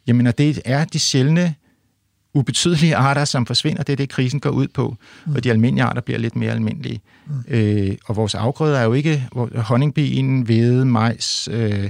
[0.08, 1.56] jamen, og det er de sjældne
[2.34, 3.84] ubetydelige arter, som forsvinder.
[3.84, 4.98] Det er det, krisen går ud på.
[5.26, 5.36] Mm.
[5.36, 7.02] Og de almindelige arter bliver lidt mere almindelige.
[7.28, 7.34] Mm.
[7.48, 9.28] Øh, og vores afgrøder er jo ikke...
[9.56, 11.90] Honningbien, hvede, majs øh,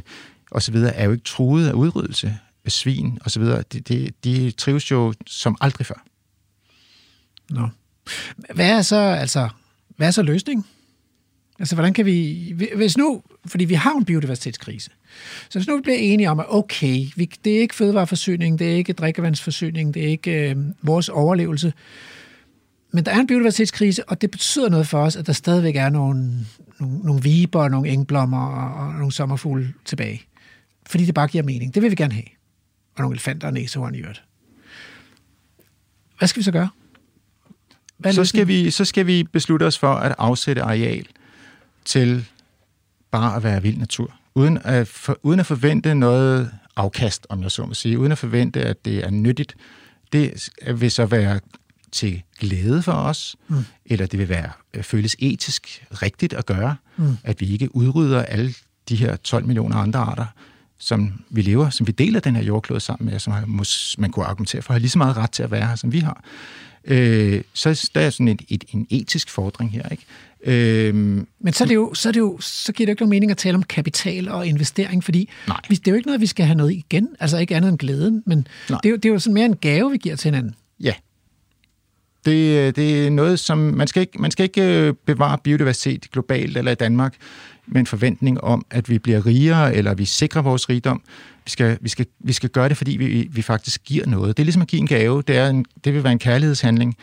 [0.52, 2.38] og så videre er jo ikke truet af udryddelse.
[2.68, 3.64] Svin og så videre.
[3.73, 6.03] De, de, de trives jo som aldrig før.
[7.49, 7.69] Nå.
[8.53, 9.49] Hvad er så, altså,
[9.98, 10.65] hvad er så løsningen?
[11.60, 12.53] Altså, hvordan kan vi...
[12.76, 13.22] Hvis nu...
[13.45, 14.91] Fordi vi har en biodiversitetskrise.
[15.49, 18.72] Så hvis nu vi bliver enige om, at okay, vi, det er ikke fødevareforsyning, det
[18.72, 21.73] er ikke drikkevandsforsyning, det er ikke øh, vores overlevelse,
[22.95, 25.90] men der er en biodiversitetskrise, og det betyder noget for os, at der stadigvæk er
[25.90, 26.45] nogle,
[26.80, 30.22] nogle, nogle viber, nogle engblommer og, og nogle sommerfugle tilbage.
[30.88, 31.73] Fordi det bare giver mening.
[31.76, 32.26] Det vil vi gerne have.
[32.95, 34.23] Og nogle elefanter og næsehorn i øvrigt.
[36.18, 36.69] Hvad skal vi så gøre?
[37.97, 41.05] Hvad Så skal, vi, så skal vi beslutte os for at afsætte areal
[41.85, 42.26] til
[43.11, 44.13] bare at være vild natur.
[44.35, 47.99] Uden at, for, uden at forvente noget afkast, om jeg så må sige.
[47.99, 49.55] Uden at forvente, at det er nyttigt.
[50.13, 51.39] Det vil så være
[51.91, 53.65] til glæde for os, mm.
[53.85, 57.17] eller det vil være øh, føles etisk rigtigt at gøre, Mm.
[57.23, 58.53] at vi ikke udrydder alle
[58.89, 60.26] de her 12 millioner andre arter,
[60.80, 63.34] som vi lever, som vi deler den her jordklode sammen med, som
[63.97, 65.99] man kunne argumentere for, har lige så meget ret til at være her, som vi
[65.99, 66.23] har.
[66.88, 70.06] Øh, så der er sådan et, et, en etisk fordring her, ikke?
[70.48, 70.95] Øh,
[71.40, 73.10] Men så, er det jo, så, er det jo, så giver det jo ikke nogen
[73.10, 75.57] mening at tale om kapital og investering, fordi Nej.
[75.70, 77.07] vi, det er jo ikke noget, vi skal have noget igen.
[77.20, 78.80] Altså ikke andet end glæden, men Nej.
[78.84, 80.56] det er, jo, det er jo sådan mere en gave, vi giver til hinanden.
[80.80, 80.94] Ja.
[82.26, 86.57] Det, det er noget, som man skal ikke, man skal ikke øh, bevare biodiversitet globalt
[86.57, 87.16] eller i Danmark
[87.68, 91.02] med en forventning om, at vi bliver rigere, eller vi sikrer vores rigdom.
[91.45, 94.38] Vi skal, vi skal, vi skal gøre det, fordi vi, vi faktisk giver noget.
[94.38, 95.22] Det er ligesom at give en gave.
[95.22, 96.95] Det, er en, det vil være en kærlighedshandling,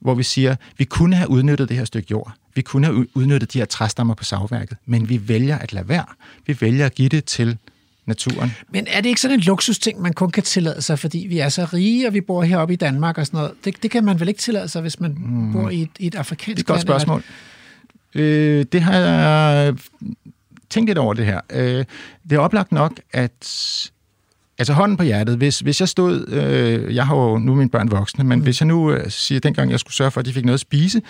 [0.00, 2.32] hvor vi siger, vi kunne have udnyttet det her stykke jord.
[2.54, 6.04] Vi kunne have udnyttet de her træstammer på savværket, men vi vælger at lade være.
[6.46, 7.58] Vi vælger at give det til
[8.06, 8.52] naturen.
[8.70, 11.48] Men er det ikke sådan en luksusting, man kun kan tillade sig, fordi vi er
[11.48, 13.52] så rige, og vi bor heroppe i Danmark og sådan noget?
[13.64, 15.52] Det, det kan man vel ikke tillade sig, hvis man mm.
[15.52, 17.22] bor i et, i et afrikansk Det er et godt land, eller- spørgsmål.
[18.14, 19.74] Øh, det har jeg
[20.72, 21.40] tænkt lidt over det her.
[21.50, 21.84] Øh,
[22.30, 23.46] det er oplagt nok, at
[24.58, 27.90] altså hånden på hjertet, hvis, hvis jeg stod, øh, jeg har jo nu mine børn
[27.90, 28.44] voksne, men mm.
[28.44, 30.60] hvis jeg nu øh, siger, dengang jeg skulle sørge for, at de fik noget at
[30.60, 31.02] spise,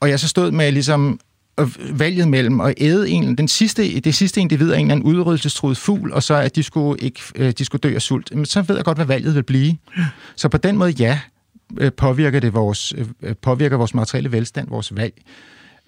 [0.00, 1.20] og jeg så stod med ligesom
[1.60, 5.06] øh, valget mellem at æde en, den sidste, det sidste individ af en eller anden
[5.06, 8.46] udryddelsestruet fugl, og så at de skulle, ikke, øh, de skulle dø af sult, men
[8.46, 9.76] så ved jeg godt, hvad valget vil blive.
[10.36, 11.20] Så på den måde, ja,
[11.78, 12.94] øh, påvirker det vores,
[13.42, 15.14] påvirker vores materielle velstand, vores valg.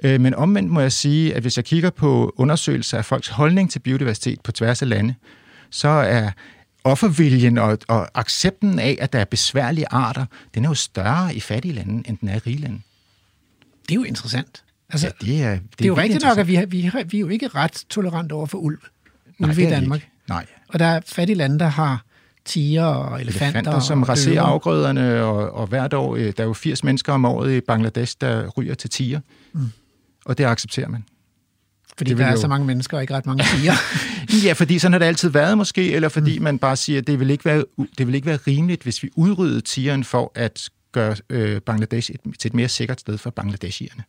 [0.04, 3.70] Øh, Men omvendt må jeg sige, at hvis jeg kigger på undersøgelser af folks holdning
[3.70, 5.14] til biodiversitet på tværs af lande,
[5.70, 6.30] så er
[6.84, 11.40] offerviljen og, og accepten af, at der er besværlige arter, den er jo større i
[11.40, 12.80] fattige lande, end den er i rige lande.
[13.88, 14.64] Det er jo interessant.
[14.90, 17.04] Altså, Ja, det er, det det er jo rigtigt nok, at vi, har, vi, har,
[17.04, 18.78] vi er jo ikke ret tolerant over for ulv.
[19.38, 19.98] Nej, Ulve det i Danmark.
[20.00, 20.10] ikke.
[20.28, 20.46] Nej.
[20.68, 22.04] Og der er fattige lande, der har
[22.44, 23.60] tiger og elefanter.
[23.60, 27.12] Elefanter, som og raserer afgrøderne, og, og hvert år, øh, der er jo 80 mennesker
[27.12, 29.20] om året i Bangladesh, der ryger til tiger.
[29.52, 29.60] Mm.
[30.24, 31.04] Og det accepterer man.
[31.98, 33.72] Fordi det der er jo- så mange mennesker og ikke ret mange tiger.
[34.44, 36.44] Ja, fordi sådan har det altid været måske, eller fordi mm.
[36.44, 37.64] man bare siger, at det vil ikke være,
[37.98, 42.20] det vil ikke være rimeligt, hvis vi udryddede tigeren for at gøre øh, Bangladesh et,
[42.38, 44.04] til et mere sikkert sted for bangladeshierne.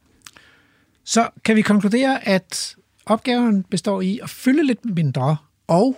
[1.06, 2.76] Så kan vi konkludere, at
[3.06, 5.98] opgaven består i at fylde lidt mindre, og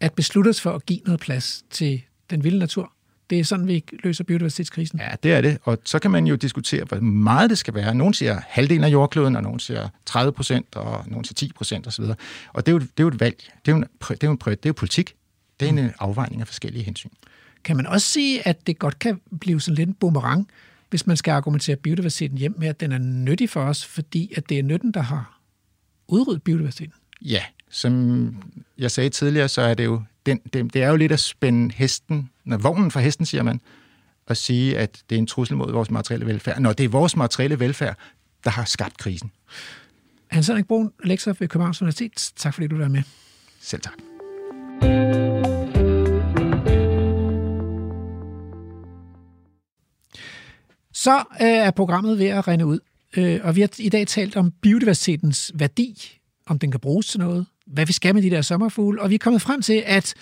[0.00, 2.92] at beslutte os for at give noget plads til den vilde natur.
[3.30, 4.98] Det er sådan, vi løser biodiversitetskrisen.
[4.98, 5.58] Ja, det er det.
[5.62, 7.94] Og så kan man jo diskutere, hvor meget det skal være.
[7.94, 11.86] Nogle siger halvdelen af jordkloden, og nogle siger 30 procent, og nogle siger 10 procent
[11.86, 12.04] osv.
[12.52, 13.36] Og det er, jo, det er jo et valg.
[13.36, 15.14] Det er jo, en, det er jo, en det er jo politik.
[15.60, 17.10] Det er en øh, afvejning af forskellige hensyn.
[17.64, 20.48] Kan man også sige, at det godt kan blive sådan lidt en boomerang,
[20.90, 24.48] hvis man skal argumentere biodiversiteten hjem med, at den er nyttig for os, fordi at
[24.48, 25.40] det er nytten, der har
[26.08, 26.92] udryddet biodiversiteten.
[27.22, 28.34] Ja, som
[28.78, 31.74] jeg sagde tidligere, så er det jo, den, det, det er jo lidt at spænde
[31.74, 33.60] hesten, når vognen for hesten, siger man,
[34.26, 37.16] og sige, at det er en trussel mod vores materielle velfærd, når det er vores
[37.16, 37.96] materielle velfærd,
[38.44, 39.30] der har skabt krisen.
[40.30, 42.32] Hans Henrik Brun, lektor ved Københavns Universitet.
[42.36, 43.02] Tak fordi du var med.
[43.60, 43.94] Selv tak.
[50.92, 52.78] Så øh, er programmet ved at rende ud,
[53.16, 57.20] øh, og vi har i dag talt om biodiversitetens værdi, om den kan bruges til
[57.20, 60.14] noget, hvad vi skal med de der sommerfugle, og vi er kommet frem til, at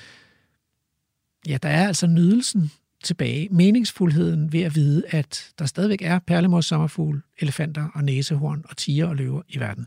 [1.47, 2.71] ja, der er altså nydelsen
[3.05, 8.77] tilbage, meningsfuldheden ved at vide, at der stadigvæk er perlemors sommerfugl, elefanter og næsehorn og
[8.77, 9.87] tiger og løver i verden.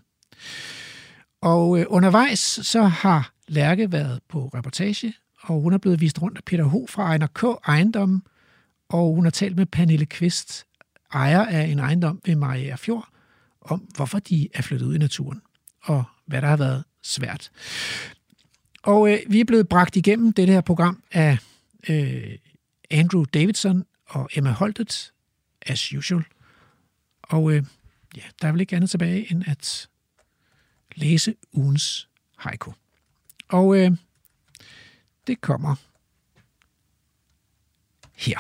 [1.42, 6.38] Og øh, undervejs så har Lærke været på reportage, og hun er blevet vist rundt
[6.38, 7.44] af Peter Ho fra Ejner K.
[7.68, 8.22] Ejendommen,
[8.90, 10.66] og hun har talt med Pernille Kvist,
[11.14, 13.08] ejer af en ejendom ved Mariager Fjord,
[13.62, 15.42] om hvorfor de er flyttet ud i naturen,
[15.84, 17.52] og hvad der har været svært.
[18.84, 21.38] Og øh, vi er blevet bragt igennem det her program af
[21.90, 22.38] øh,
[22.92, 25.14] Andrew Davidson og Emma Holtet,
[25.62, 26.24] as usual.
[27.24, 27.64] Og øh,
[28.18, 29.88] ja, der er vel ikke andet tilbage end at
[30.96, 32.72] læse ugens haiku.
[33.48, 33.92] Og øh,
[35.28, 35.76] det kommer
[38.18, 38.40] her.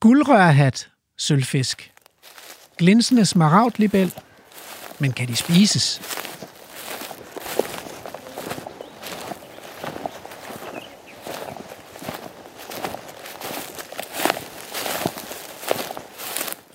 [0.00, 1.92] Guldrørhat, sølvfisk.
[2.78, 4.12] Glinsende smaragdlibel,
[4.98, 6.00] men kan de spises?